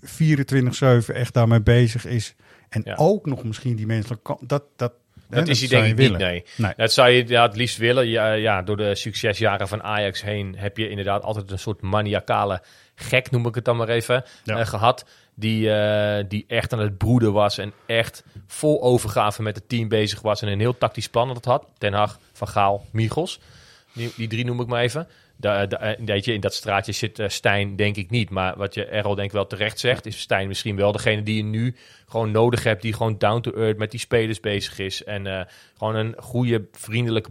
24-7 0.01 1.13
echt 1.13 1.33
daarmee 1.33 1.61
bezig 1.61 2.05
is. 2.05 2.35
En 2.69 2.81
Ja. 2.85 2.95
ook 2.95 3.25
nog 3.25 3.43
misschien 3.43 3.75
die 3.75 3.85
menselijke 3.85 4.23
kant. 4.23 4.49
Dat, 4.49 4.63
dat, 4.75 4.93
Dat 5.33 5.47
is 5.47 5.59
hij 5.59 5.69
denk 5.69 5.85
ik 5.85 5.97
niet, 6.09 6.17
nee. 6.17 6.43
Nee. 6.55 6.73
Dat 6.77 6.91
zou 6.93 7.09
je 7.09 7.27
ja, 7.27 7.41
het 7.41 7.55
liefst 7.55 7.77
willen. 7.77 8.07
Ja, 8.07 8.31
ja, 8.33 8.61
door 8.61 8.77
de 8.77 8.95
succesjaren 8.95 9.67
van 9.67 9.83
Ajax 9.83 10.21
heen 10.21 10.55
heb 10.57 10.77
je 10.77 10.89
inderdaad 10.89 11.23
altijd 11.23 11.51
een 11.51 11.59
soort 11.59 11.81
maniacale 11.81 12.61
gek, 12.95 13.31
noem 13.31 13.45
ik 13.47 13.55
het 13.55 13.65
dan 13.65 13.77
maar 13.77 13.89
even, 13.89 14.23
Ja. 14.43 14.57
eh, 14.57 14.65
gehad. 14.65 15.05
Die, 15.35 15.73
eh, 15.73 16.23
die 16.27 16.45
echt 16.47 16.73
aan 16.73 16.79
het 16.79 16.97
broeden 16.97 17.33
was 17.33 17.57
en 17.57 17.73
echt 17.85 18.23
vol 18.47 18.81
overgave 18.81 19.41
met 19.41 19.55
het 19.55 19.69
team 19.69 19.87
bezig 19.87 20.21
was. 20.21 20.41
En 20.41 20.47
een 20.47 20.59
heel 20.59 20.77
tactisch 20.77 21.07
plan 21.09 21.27
dat 21.27 21.45
had. 21.45 21.65
Ten 21.77 21.93
Hag, 21.93 22.19
Van 22.33 22.47
Gaal, 22.47 22.85
Michels. 22.91 23.39
Die, 23.93 24.11
die 24.15 24.27
drie 24.27 24.45
noem 24.45 24.61
ik 24.61 24.67
maar 24.67 24.81
even. 24.81 25.07
Da, 25.43 25.65
da- 25.65 25.77
eh, 25.77 26.21
je, 26.21 26.33
in 26.33 26.41
dat 26.41 26.53
straatje 26.53 26.91
zit 26.91 27.19
eh, 27.19 27.29
Stijn 27.29 27.75
denk 27.75 27.95
ik 27.95 28.09
niet. 28.09 28.29
Maar 28.29 28.57
wat 28.57 28.73
je 28.73 28.85
Errol 28.85 29.15
denk 29.15 29.27
ik 29.27 29.33
wel 29.33 29.47
terecht 29.47 29.79
zegt... 29.79 30.05
is 30.05 30.19
Stijn 30.19 30.47
misschien 30.47 30.75
wel 30.75 30.91
degene 30.91 31.23
die 31.23 31.35
je 31.35 31.43
nu 31.43 31.75
gewoon 32.07 32.31
nodig 32.31 32.63
hebt... 32.63 32.81
die 32.81 32.93
gewoon 32.93 33.17
down 33.17 33.41
to 33.41 33.51
earth 33.51 33.77
met 33.77 33.91
die 33.91 33.99
spelers 33.99 34.39
bezig 34.39 34.79
is. 34.79 35.03
En 35.03 35.27
eh, 35.27 35.45
gewoon 35.77 35.95
een 35.95 36.15
goede, 36.17 36.67
vriendelijke, 36.71 37.29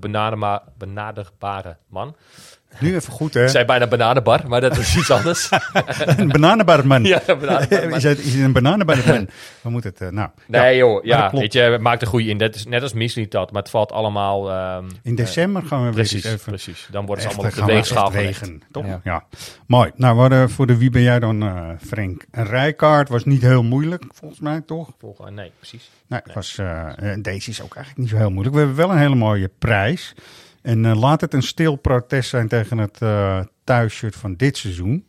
benaderbare 0.78 1.76
man. 1.88 2.16
Nu 2.80 2.94
even 2.94 3.12
goed, 3.12 3.34
hè? 3.34 3.42
Ik 3.42 3.48
zei 3.48 3.64
bijna 3.64 3.86
bananenbar, 3.86 4.48
maar 4.48 4.60
dat 4.60 4.76
is 4.76 4.96
iets 4.96 5.10
anders. 5.10 5.50
een 6.16 6.28
bananenbarman. 6.28 7.04
ja, 7.12 7.20
bananenbar. 7.26 7.96
is, 7.96 8.02
het, 8.02 8.18
is 8.18 8.34
het 8.34 8.42
een 8.42 8.52
bananenbarman? 8.52 9.28
We 9.60 9.70
moeten 9.70 9.90
het, 9.90 10.00
eh, 10.00 10.08
nou. 10.08 10.28
Nee 10.46 10.76
joh, 10.76 11.04
ja, 11.04 11.20
dat 11.20 11.30
klopt. 11.30 11.42
weet 11.42 11.52
je, 11.52 11.78
maakt 11.80 12.02
een 12.02 12.08
goede 12.08 12.28
in. 12.28 12.38
Dat 12.38 12.54
is 12.54 12.66
net 12.66 12.82
als 12.82 12.92
Misli 12.92 13.28
dat, 13.28 13.52
maar 13.52 13.62
het 13.62 13.70
valt 13.70 13.92
allemaal... 13.92 14.50
ehm, 14.50 14.84
In 15.02 15.14
december 15.14 15.62
gaan 15.62 15.78
we 15.78 15.84
weer 15.84 15.94
precies, 15.94 16.24
eens 16.24 16.34
even... 16.34 16.52
precies. 16.52 16.88
Dan 16.90 17.06
worden 17.06 17.22
ze 17.24 17.30
echt, 17.30 17.38
allemaal 17.38 17.52
op 17.54 17.58
gaan 17.58 17.66
de 17.66 17.72
we 17.72 17.78
weegschaal 17.78 18.12
wegen, 18.12 18.62
toch? 18.70 18.86
Ja. 18.86 19.00
Ja. 19.04 19.24
Mooi. 19.66 19.90
Nou, 19.96 20.18
hadden 20.18 20.50
voor 20.50 20.66
de 20.66 20.76
wie 20.76 20.90
ben 20.90 21.02
jij 21.02 21.18
dan, 21.20 21.42
eh 21.42 21.68
Frank? 21.86 22.24
Een 22.30 22.46
rijkaart 22.46 23.08
was 23.08 23.24
niet 23.24 23.42
heel 23.42 23.62
moeilijk, 23.62 24.04
volgens 24.14 24.40
mij, 24.40 24.60
toch? 24.60 24.90
Volgen, 24.98 25.34
nee, 25.34 25.52
precies. 25.58 25.90
Nee, 26.06 26.20
het 26.24 26.34
was, 26.34 26.58
eh, 26.58 27.12
eh, 27.12 27.18
deze 27.22 27.50
is 27.50 27.62
ook 27.62 27.74
eigenlijk 27.74 27.98
niet 27.98 28.08
zo 28.08 28.16
heel 28.16 28.30
moeilijk. 28.30 28.54
We 28.54 28.60
hebben 28.60 28.78
wel 28.78 28.90
een 28.90 28.98
hele 28.98 29.14
mooie 29.14 29.50
prijs. 29.58 30.14
En 30.62 30.84
eh, 30.84 31.00
laat 31.00 31.20
het 31.20 31.34
een 31.34 31.42
stil 31.42 31.76
protest 31.76 32.28
zijn 32.28 32.48
tegen 32.48 32.78
het 32.78 33.02
eh 33.02 33.40
thuisshirt 33.64 34.16
van 34.16 34.34
dit 34.34 34.56
seizoen. 34.56 35.06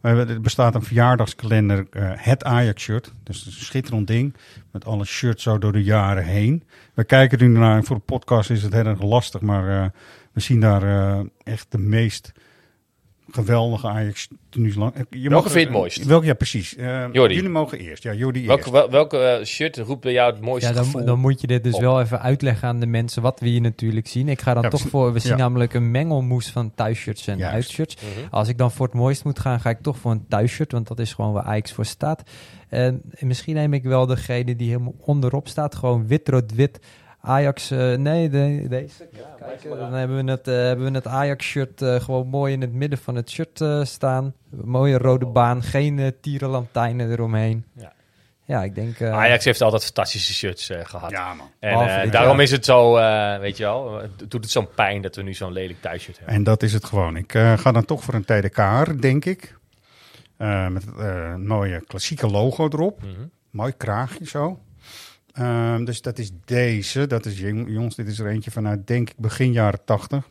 Er 0.00 0.40
bestaat 0.40 0.74
een 0.74 0.82
verjaardagskalender, 0.82 1.86
eh, 1.90 2.10
het 2.14 2.44
Ajax-shirt. 2.44 3.12
Dus 3.22 3.46
een 3.46 3.52
schitterend 3.52 4.06
ding. 4.06 4.34
Met 4.70 4.84
alle 4.84 5.04
shirts 5.04 5.42
zo 5.42 5.58
door 5.58 5.72
de 5.72 5.82
jaren 5.82 6.24
heen. 6.24 6.62
We 6.94 7.04
kijken 7.04 7.38
er 7.38 7.48
nu 7.48 7.58
naar. 7.58 7.84
Voor 7.84 7.96
de 7.96 8.02
podcast 8.02 8.50
is 8.50 8.62
het 8.62 8.72
heel 8.72 8.86
erg 8.86 9.02
lastig. 9.02 9.40
Maar 9.40 9.92
we 10.32 10.40
zien 10.40 10.60
daar 10.60 11.24
echt 11.44 11.66
de 11.68 11.78
meest 11.78 12.32
geweldige 13.30 13.86
Ajax 13.88 14.28
tenues 14.48 14.74
lang. 14.74 14.94
Je 15.10 15.28
Welke 15.28 15.48
vind 15.50 15.60
je 15.60 15.66
het 15.68 15.76
mooist? 15.78 16.04
Welke, 16.04 16.26
ja, 16.26 16.34
precies. 16.34 16.76
Eh, 16.76 17.04
Jordi. 17.12 17.34
Jullie 17.34 17.50
mogen 17.50 17.78
eerst. 17.78 18.02
Ja, 18.02 18.12
Jordi 18.12 18.46
Welke, 18.46 18.60
eerst. 18.62 18.72
wel- 18.72 18.90
welke 18.90 19.18
eh, 19.18 19.44
shirt 19.44 19.76
roept 19.78 20.00
bij 20.00 20.12
jou 20.12 20.32
het 20.32 20.40
mooiste 20.40 20.68
Ja, 20.68 20.74
dan, 20.74 20.84
gevoel? 20.84 21.04
dan 21.04 21.18
moet 21.18 21.40
je 21.40 21.46
dit 21.46 21.64
dus 21.64 21.74
op? 21.74 21.80
wel 21.80 22.00
even 22.00 22.20
uitleggen 22.20 22.68
aan 22.68 22.80
de 22.80 22.86
mensen 22.86 23.22
wat 23.22 23.40
we 23.40 23.48
hier 23.48 23.60
natuurlijk 23.60 24.06
zien. 24.06 24.28
Ik 24.28 24.40
ga 24.40 24.54
dan 24.54 24.62
Ja, 24.62 24.68
toch 24.68 24.80
voor, 24.80 25.12
we 25.12 25.18
zien 25.18 25.30
ja. 25.30 25.36
namelijk 25.36 25.74
een 25.74 25.90
mengelmoes 25.90 26.50
van 26.50 26.72
thuisshirts 26.74 27.26
en 27.26 27.38
Juist. 27.38 27.54
uitshirts. 27.54 27.96
Mhm. 27.96 28.26
Als 28.30 28.48
ik 28.48 28.58
dan 28.58 28.70
voor 28.72 28.86
het 28.86 28.94
mooist 28.94 29.24
moet 29.24 29.38
gaan, 29.38 29.60
ga 29.60 29.70
ik 29.70 29.80
toch 29.80 29.98
voor 29.98 30.10
een 30.10 30.24
thuisshirt, 30.28 30.72
want 30.72 30.88
dat 30.88 30.98
is 30.98 31.12
gewoon 31.12 31.32
waar 31.32 31.44
Ajax 31.44 31.72
voor 31.72 31.84
staat. 31.84 32.22
En 32.68 33.02
misschien 33.18 33.54
neem 33.54 33.72
ik 33.72 33.82
wel 33.82 34.06
degene 34.06 34.56
die 34.56 34.68
helemaal 34.68 34.94
onderop 35.00 35.48
staat, 35.48 35.74
gewoon 35.74 36.06
wit-rood-wit. 36.06 36.78
Ajax, 37.20 37.70
eh, 37.70 37.94
nee, 37.94 38.28
de, 38.28 38.66
deze. 38.68 38.96
Kijk, 39.12 39.24
dan 39.78 39.92
hebben 39.92 40.24
we 40.24 40.30
het, 40.30 40.48
eh, 40.48 40.54
hebben 40.54 40.86
we 40.90 40.94
het 40.96 41.06
Ajax-shirt 41.06 41.82
eh, 41.82 42.00
gewoon 42.00 42.26
mooi 42.26 42.52
in 42.52 42.60
het 42.60 42.72
midden 42.72 42.98
van 42.98 43.14
het 43.14 43.30
shirt 43.30 43.60
eh, 43.60 43.84
staan. 43.84 44.34
Mooie 44.50 44.98
rode 44.98 45.26
baan, 45.26 45.62
geen 45.62 46.14
tierenlantijnen 46.20 47.10
eromheen. 47.10 47.64
Ja. 47.72 47.92
Ja, 48.46 48.62
ik 48.62 48.74
denk... 48.74 49.00
eh, 49.00 49.12
Ajax 49.12 49.44
heeft 49.44 49.60
altijd 49.62 49.84
fantastische 49.84 50.32
shirts 50.32 50.70
eh, 50.70 50.80
gehad. 50.84 51.10
Ja, 51.10 51.34
man. 51.34 51.50
En 51.58 52.02
eh, 52.02 52.10
daarom 52.10 52.40
is 52.40 52.50
het 52.50 52.64
zo, 52.64 52.96
eh, 52.96 53.38
weet 53.38 53.56
je 53.56 53.62
wel, 53.62 53.94
het 53.98 54.18
doet 54.30 54.42
het 54.42 54.50
zo'n 54.50 54.68
pijn 54.74 55.02
dat 55.02 55.16
we 55.16 55.22
nu 55.22 55.34
zo'n 55.34 55.52
lelijk 55.52 55.80
thuisshirt 55.80 56.16
hebben. 56.16 56.34
En 56.36 56.44
dat 56.44 56.62
is 56.62 56.72
het 56.72 56.84
gewoon. 56.84 57.16
Ik 57.16 57.34
eh, 57.34 57.58
ga 57.58 57.72
dan 57.72 57.84
toch 57.84 58.04
voor 58.04 58.14
een 58.14 58.24
TDK, 58.24 59.00
denk 59.02 59.24
ik. 59.24 59.56
Eh, 60.36 60.68
met 60.68 60.84
eh, 60.98 61.30
een 61.34 61.46
mooie 61.46 61.84
klassieke 61.86 62.26
logo 62.26 62.64
erop. 62.64 63.02
Mhm. 63.02 63.10
Mooi 63.50 63.72
kraagje 63.76 64.26
zo. 64.26 64.58
Ehm, 65.34 65.84
dus 65.84 66.02
dat 66.02 66.18
is 66.18 66.30
deze. 66.44 67.06
Dat 67.06 67.26
is 67.26 67.38
jong- 67.38 67.68
jongens, 67.68 67.94
dit 67.94 68.08
is 68.08 68.18
er 68.18 68.26
eentje 68.26 68.50
vanuit, 68.50 68.86
denk 68.86 69.10
ik, 69.10 69.16
begin 69.18 69.52
jaren 69.52 69.84
80. 69.84 70.28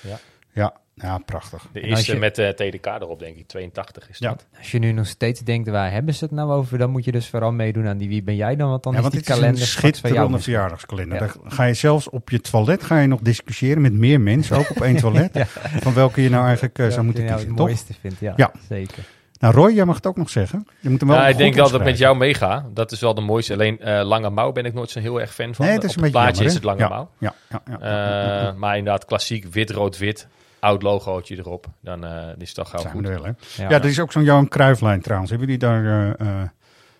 Ja. 0.00 0.18
Ja, 0.52 0.74
ja 0.94 1.18
prachtig. 1.18 1.66
De 1.72 1.80
eerste 1.80 2.12
je- 2.12 2.18
met 2.18 2.34
de 2.34 2.52
TDK 2.56 2.86
erop, 2.86 3.18
denk 3.18 3.36
ik, 3.36 3.46
82 3.46 4.08
is 4.08 4.18
Ja. 4.18 4.28
dat. 4.28 4.46
Als 4.58 4.70
je 4.70 4.78
nu 4.78 4.92
nog 4.92 5.06
steeds 5.06 5.40
denkt, 5.40 5.68
waar 5.68 5.92
hebben 5.92 6.14
ze 6.14 6.24
het 6.24 6.32
nou 6.32 6.50
over? 6.52 6.78
Dan 6.78 6.90
moet 6.90 7.04
je 7.04 7.12
dus 7.12 7.28
vooral 7.28 7.52
meedoen 7.52 7.86
aan 7.86 7.98
die 7.98 8.08
Wie 8.08 8.22
ben 8.22 8.36
jij 8.36 8.56
dan? 8.56 8.68
Want 8.70 8.82
dan 8.82 8.92
ja, 8.92 8.98
is 8.98 9.04
want 9.04 9.14
die 9.16 9.22
is 9.34 9.38
kalender 9.40 9.66
schitterende 9.66 10.38
verjaardagskalender. 10.38 11.14
Ja. 11.14 11.26
Daar 11.26 11.52
ga 11.52 11.64
je 11.64 11.74
zelfs 11.74 12.08
op 12.10 12.30
je 12.30 12.40
toilet 12.40 12.82
ga 12.82 12.98
je 12.98 13.06
nog 13.06 13.20
discussiëren 13.20 13.82
met 13.82 13.92
meer 13.92 14.20
mensen, 14.20 14.56
ook 14.56 14.70
op 14.70 14.80
één 14.80 14.96
toilet. 15.04 15.38
Van 15.80 15.94
welke 15.94 16.22
je 16.22 16.28
nou 16.30 16.44
eigenlijk 16.46 16.78
eh, 16.78 16.88
zou 16.88 17.04
moeten 17.04 17.22
kiezen, 17.26 17.38
nou 17.38 17.48
het 17.48 17.56
toch? 17.58 17.66
mooiste 17.66 17.94
vindt, 18.00 18.18
ja, 18.20 18.32
Ja. 18.36 18.52
zeker. 18.68 19.04
Nou, 19.44 19.56
Roy, 19.56 19.72
jij 19.72 19.84
mag 19.84 19.96
het 19.96 20.06
ook 20.06 20.16
nog 20.16 20.30
zeggen. 20.30 20.66
Je 20.80 20.90
moet 20.90 21.00
hem 21.00 21.08
wel 21.08 21.18
Nou, 21.18 21.30
ik 21.30 21.36
denk 21.36 21.54
wel 21.54 21.70
dat 21.70 21.80
ik 21.80 21.86
met 21.86 21.98
jou 21.98 22.16
meega. 22.16 22.66
Dat 22.74 22.92
is 22.92 23.00
wel 23.00 23.14
de 23.14 23.20
mooiste. 23.20 23.52
Alleen 23.52 23.80
eh, 23.80 24.04
lange 24.04 24.30
mouw 24.30 24.52
ben 24.52 24.64
ik 24.64 24.74
nooit 24.74 24.90
zo 24.90 25.00
heel 25.00 25.20
erg 25.20 25.34
fan 25.34 25.54
van. 25.54 25.64
Nee, 25.64 25.74
het 25.74 25.84
is 25.84 25.90
Op 25.90 25.96
een 25.96 26.02
beetje 26.02 26.18
plaatje 26.18 26.44
jammer, 26.44 26.46
is 26.50 26.54
het 26.54 26.64
lange 26.64 26.78
Ja. 26.80 26.88
mouw. 26.88 27.10
Ja, 27.18 27.34
ja, 27.50 27.62
ja, 27.80 28.48
Eh, 28.48 28.54
maar 28.54 28.76
inderdaad, 28.76 29.04
klassiek 29.04 29.44
wit-rood-wit. 29.44 30.26
Oud 30.60 30.82
logootje 30.82 31.36
erop. 31.38 31.66
Dan 31.80 32.04
eh, 32.04 32.10
is 32.38 32.46
het 32.48 32.54
toch 32.54 32.70
gauw 32.70 32.90
goed. 32.90 33.06
we 33.06 33.08
wel? 33.08 33.24
Ja. 33.24 33.68
Ja, 33.68 33.70
er 33.70 33.84
is 33.84 34.00
ook 34.00 34.12
zo'n 34.12 34.24
Johan 34.24 34.48
Cruijfflijn 34.48 35.00
trouwens. 35.00 35.30
Hebben 35.30 35.48
jullie 35.48 35.62
daar... 35.62 36.16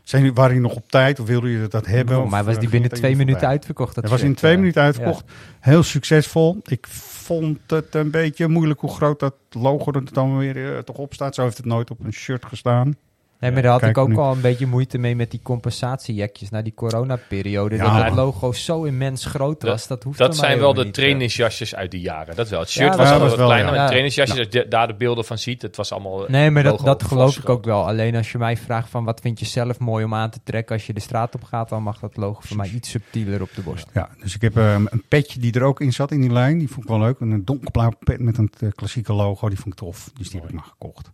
zijn 0.03 0.23
jullie, 0.23 0.37
waren 0.37 0.55
jullie 0.55 0.69
nog 0.69 0.77
op 0.77 0.91
tijd 0.91 1.21
of 1.21 1.27
wilden 1.27 1.51
jullie 1.51 1.69
dat 1.69 1.87
hebben? 1.87 2.23
Of, 2.23 2.31
mij 2.31 2.45
was 2.45 2.59
die 2.59 2.69
binnen 2.69 2.91
twee 2.91 3.11
minuten 3.11 3.33
voorbij? 3.33 3.51
uitverkocht. 3.51 3.95
Dat 3.95 4.09
was 4.09 4.23
in 4.23 4.35
twee 4.35 4.57
minuten 4.57 4.83
uitverkocht. 4.83 5.25
Heel 5.61 5.83
succesvol. 5.83 6.61
Ik 6.65 6.87
vond 7.25 7.59
het 7.67 7.95
een 7.95 8.11
beetje 8.11 8.49
moeilijk 8.49 8.81
hoe 8.81 8.91
groot 8.91 9.21
dat 9.21 9.35
logo 9.51 9.93
er 9.93 10.13
dan 10.13 10.39
weer 10.39 10.77
eh, 10.77 10.79
toch 10.79 10.97
op 10.97 11.15
staat. 11.15 11.35
Zo 11.35 11.43
heeft 11.43 11.57
het 11.57 11.67
nooit 11.67 11.91
op 11.91 12.05
een 12.05 12.13
shirt 12.13 12.45
gestaan. 12.45 12.97
Nee, 13.45 13.53
maar 13.53 13.63
daar 13.63 13.81
had 13.81 13.83
ik 13.91 13.99
ook 13.99 14.09
nu. 14.09 14.17
al 14.17 14.33
een 14.33 14.41
beetje 14.41 14.67
moeite 14.67 14.99
mee 14.99 15.17
met 15.17 15.31
die 15.31 15.41
compensatiejekjes 15.43 16.51
na 16.51 16.63
die 16.63 16.75
coronaperiode. 16.75 17.77
Ja, 17.77 17.97
dat 17.97 18.05
het 18.05 18.15
logo 18.15 18.53
zo 18.53 18.83
immens 18.83 19.25
groot 19.25 19.63
was. 19.63 19.87
Dat, 19.87 20.03
hoeft 20.03 20.19
Dat 20.19 20.37
zijn 20.37 20.59
wel 20.59 20.75
de 20.75 20.85
niet, 20.85 20.87
eh. 20.97 21.03
trainingsjasjes 21.03 21.75
uit 21.75 21.91
die 21.91 22.01
jaren. 22.01 22.37
Dat 22.37 22.49
wel. 22.49 22.61
Het 22.61 22.73
Ja, 22.73 22.83
shirt 22.83 22.97
was 22.97 22.99
was 22.99 23.11
altijd 23.11 23.29
wat 23.29 23.39
wel, 23.39 23.47
kleiner. 23.47 23.75
ja. 23.75 23.81
Ja. 23.81 23.87
trainingsjasjes, 23.87 24.39
als 24.39 24.47
je 24.51 24.69
daar 24.69 24.87
de 24.87 24.95
beelden 24.95 25.25
van 25.25 25.39
ziet, 25.39 25.63
het 25.63 25.77
was 25.77 25.93
allemaal... 25.93 26.25
Nee, 26.29 26.51
maar 26.51 26.63
dat, 26.63 26.81
dat 26.81 27.03
geloof 27.03 27.39
ik 27.39 27.49
ook 27.49 27.65
wel. 27.65 27.87
Alleen 27.87 28.17
als 28.17 28.33
je 28.33 28.39
mij 28.39 28.57
vraagt 28.57 28.91
van 28.91 29.05
wat 29.05 29.21
vind 29.21 29.39
je 29.39 29.47
zelf 29.47 29.79
mooi 29.79 30.05
om 30.05 30.15
aan 30.15 30.31
te 30.31 30.41
trekken 30.45 30.75
als 30.75 30.87
je 30.87 30.93
de 30.93 31.01
straat 31.01 31.35
op 31.35 31.45
gaat, 31.45 31.69
dan 31.69 31.83
mag 31.83 31.99
dat 31.99 32.17
logo 32.17 32.41
voor 32.41 32.57
mij 32.57 32.71
iets 32.75 32.91
subtieler 32.91 33.43
op 33.43 33.51
de 33.55 33.63
borst. 33.63 33.87
Ja, 33.93 34.09
dus 34.23 34.35
ik 34.35 34.41
heb 34.41 34.57
eh, 34.57 34.75
een 34.75 35.03
petje 35.09 35.41
die 35.41 35.53
er 35.53 35.63
ook 35.63 35.81
in 35.81 35.93
zat 35.93 36.11
in 36.11 36.21
die 36.21 36.33
lijn. 36.33 36.59
Die 36.59 36.69
vond 36.69 36.83
ik 36.83 36.89
wel 36.91 36.99
leuk. 37.01 37.21
Een 37.21 37.45
donkerblauw 37.45 37.93
pet 38.05 38.21
met 38.21 38.39
een 38.39 38.51
eh, 38.61 38.69
klassieke 38.75 39.13
logo. 39.13 39.49
Die 39.49 39.59
vond 39.59 39.75
ik 39.75 39.81
tof. 39.81 40.11
Dus 40.19 40.31
die 40.31 40.41
heb 40.41 40.49
ik 40.49 40.55
maar 40.55 40.65
gekocht. 40.65 41.11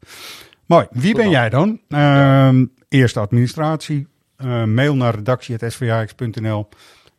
Mooi. 0.70 0.86
Wie 0.90 1.14
ben 1.14 1.30
jij 1.30 1.48
dan? 1.48 1.80
Ehm 1.88 2.64
eerste 2.88 3.20
administratie. 3.20 4.06
Eh, 4.36 4.64
mail 4.64 4.96
naar 4.96 5.14
redactie.svax.nl. 5.14 6.68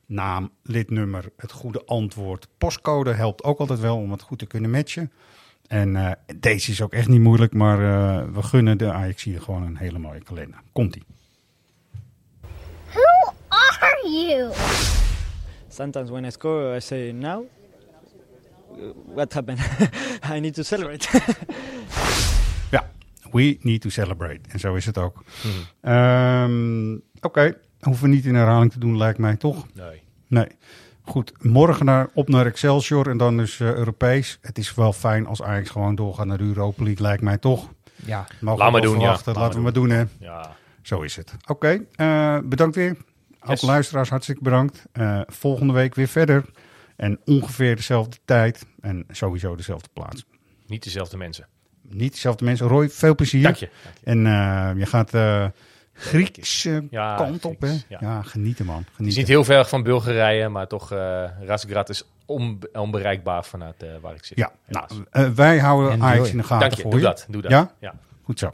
Naam, 0.05 0.51
lidnummer, 0.63 1.25
het 1.37 1.51
goede 1.51 1.85
antwoord. 1.85 2.47
Postcode 2.57 3.11
helpt 3.11 3.43
ook 3.43 3.59
altijd 3.59 3.79
wel 3.79 3.97
om 3.97 4.11
het 4.11 4.21
goed 4.21 4.39
te 4.39 4.45
kunnen 4.45 4.69
matchen. 4.71 5.11
En 5.67 5.95
eh, 5.95 6.11
deze 6.35 6.71
is 6.71 6.81
ook 6.81 6.93
echt 6.93 7.07
niet 7.07 7.19
moeilijk, 7.19 7.53
maar 7.53 7.77
eh, 7.77 8.23
we 8.33 8.43
gunnen 8.43 8.77
de 8.77 8.91
Ajax 8.91 9.23
hier 9.23 9.41
gewoon 9.41 9.63
een 9.63 9.77
hele 9.77 9.99
mooie 9.99 10.23
kalender. 10.23 10.59
Komt-ie. 10.71 11.03
Who 12.85 13.33
are 13.47 14.09
you? 14.09 14.51
Sometimes 15.67 16.09
when 16.09 16.25
I 16.25 16.31
score, 16.31 16.75
I 16.75 16.79
say, 16.79 17.11
now, 17.11 17.45
what 19.13 19.33
happened? 19.33 19.59
I 20.35 20.39
need 20.39 20.53
to 20.53 20.63
celebrate. 20.63 21.07
We 23.31 23.57
need 23.61 23.81
to 23.81 23.89
celebrate. 23.89 24.39
En 24.49 24.59
zo 24.59 24.75
is 24.75 24.85
het 24.85 24.97
ook. 24.97 25.23
Mhm. 25.43 25.93
Ehm, 25.93 26.93
Oké, 27.21 27.57
hoeven 27.79 28.03
we 28.09 28.15
niet 28.15 28.25
in 28.25 28.35
herhaling 28.35 28.71
te 28.71 28.79
doen, 28.79 28.97
lijkt 28.97 29.17
mij 29.19 29.35
toch? 29.35 29.65
Nee. 29.73 30.01
Nee. 30.27 30.47
Goed, 31.01 31.33
morgen 31.43 31.85
naar, 31.85 32.09
op 32.13 32.29
naar 32.29 32.45
Excelsior 32.45 33.09
en 33.09 33.17
dan 33.17 33.37
dus 33.37 33.59
eh, 33.59 33.73
Europees. 33.73 34.37
Het 34.41 34.57
is 34.57 34.73
wel 34.75 34.93
fijn 34.93 35.25
als 35.27 35.41
Ajax 35.41 35.69
gewoon 35.69 35.95
doorgaat 35.95 36.25
naar 36.25 36.37
de 36.37 36.43
Europa 36.43 36.83
League, 36.83 37.01
lijkt 37.05 37.21
mij 37.21 37.37
toch? 37.37 37.69
Ja, 38.05 38.27
Mogen 38.39 38.59
Laat 38.59 38.67
we 38.67 38.71
maar 38.71 38.81
doen, 38.81 38.99
ja. 38.99 39.09
Laat 39.09 39.25
Laten 39.25 39.35
we 39.35 39.41
maar 39.53 39.61
maar 39.61 39.73
doen, 39.73 39.89
hè. 39.89 40.03
Ja. 40.19 40.55
Zo 40.81 41.01
is 41.01 41.15
het. 41.15 41.33
Oké, 41.47 41.85
eh, 41.95 42.37
bedankt 42.43 42.75
weer. 42.75 42.97
Ook 43.41 43.49
Yes. 43.49 43.61
luisteraars, 43.61 44.09
hartstikke 44.09 44.43
bedankt. 44.43 44.85
Eh, 44.91 45.21
volgende 45.25 45.73
week 45.73 45.95
weer 45.95 46.07
verder. 46.07 46.45
En 46.95 47.19
ongeveer 47.25 47.75
dezelfde 47.75 48.17
tijd. 48.25 48.65
En 48.79 49.05
sowieso 49.09 49.55
dezelfde 49.55 49.89
plaats. 49.93 50.25
Niet 50.67 50.83
dezelfde 50.83 51.17
mensen. 51.17 51.47
Niet 51.89 52.11
dezelfde 52.13 52.45
mensen. 52.45 52.67
Roy, 52.67 52.89
veel 52.89 53.15
plezier. 53.15 53.43
Dank 53.43 53.55
je. 53.55 53.69
Dank 53.83 53.95
je. 53.97 54.05
En 54.05 54.25
eh, 54.25 54.79
je 54.79 54.85
gaat 54.85 55.13
eh 55.13 55.45
Griekse 55.93 56.87
Ja, 56.89 57.15
kant 57.15 57.45
op, 57.45 57.61
hè? 57.61 57.71
Ja. 57.87 57.97
ja. 57.99 58.21
genieten, 58.21 58.65
man. 58.65 58.77
Het 58.77 58.85
is 58.87 58.95
Genieten. 58.95 59.19
niet 59.19 59.27
heel 59.27 59.43
ver 59.43 59.65
van 59.65 59.83
Bulgarije, 59.83 60.49
maar 60.49 60.67
toch, 60.67 60.91
eh 60.91 61.23
Razgrad 61.41 61.89
is 61.89 62.03
onbe- 62.25 62.69
onbereikbaar 62.73 63.45
vanuit 63.45 63.83
eh, 63.83 63.89
waar 64.01 64.13
ik 64.15 64.23
zit. 64.25 64.37
Ja, 64.37 64.51
helaas. 64.65 64.89
nou, 64.89 65.05
eh, 65.11 65.29
wij 65.29 65.59
houden. 65.59 66.01
Ajax 66.03 66.29
in 66.31 66.37
de 66.37 66.43
gaten 66.43 66.59
Dank 66.59 66.73
je, 66.73 66.81
voor 66.81 66.91
doe 66.91 66.99
je. 66.99 67.05
dat. 67.05 67.25
Doe 67.29 67.41
dat. 67.41 67.51
Ja? 67.51 67.71
ja. 67.79 67.93
Goed 68.23 68.39
zo. 68.39 68.51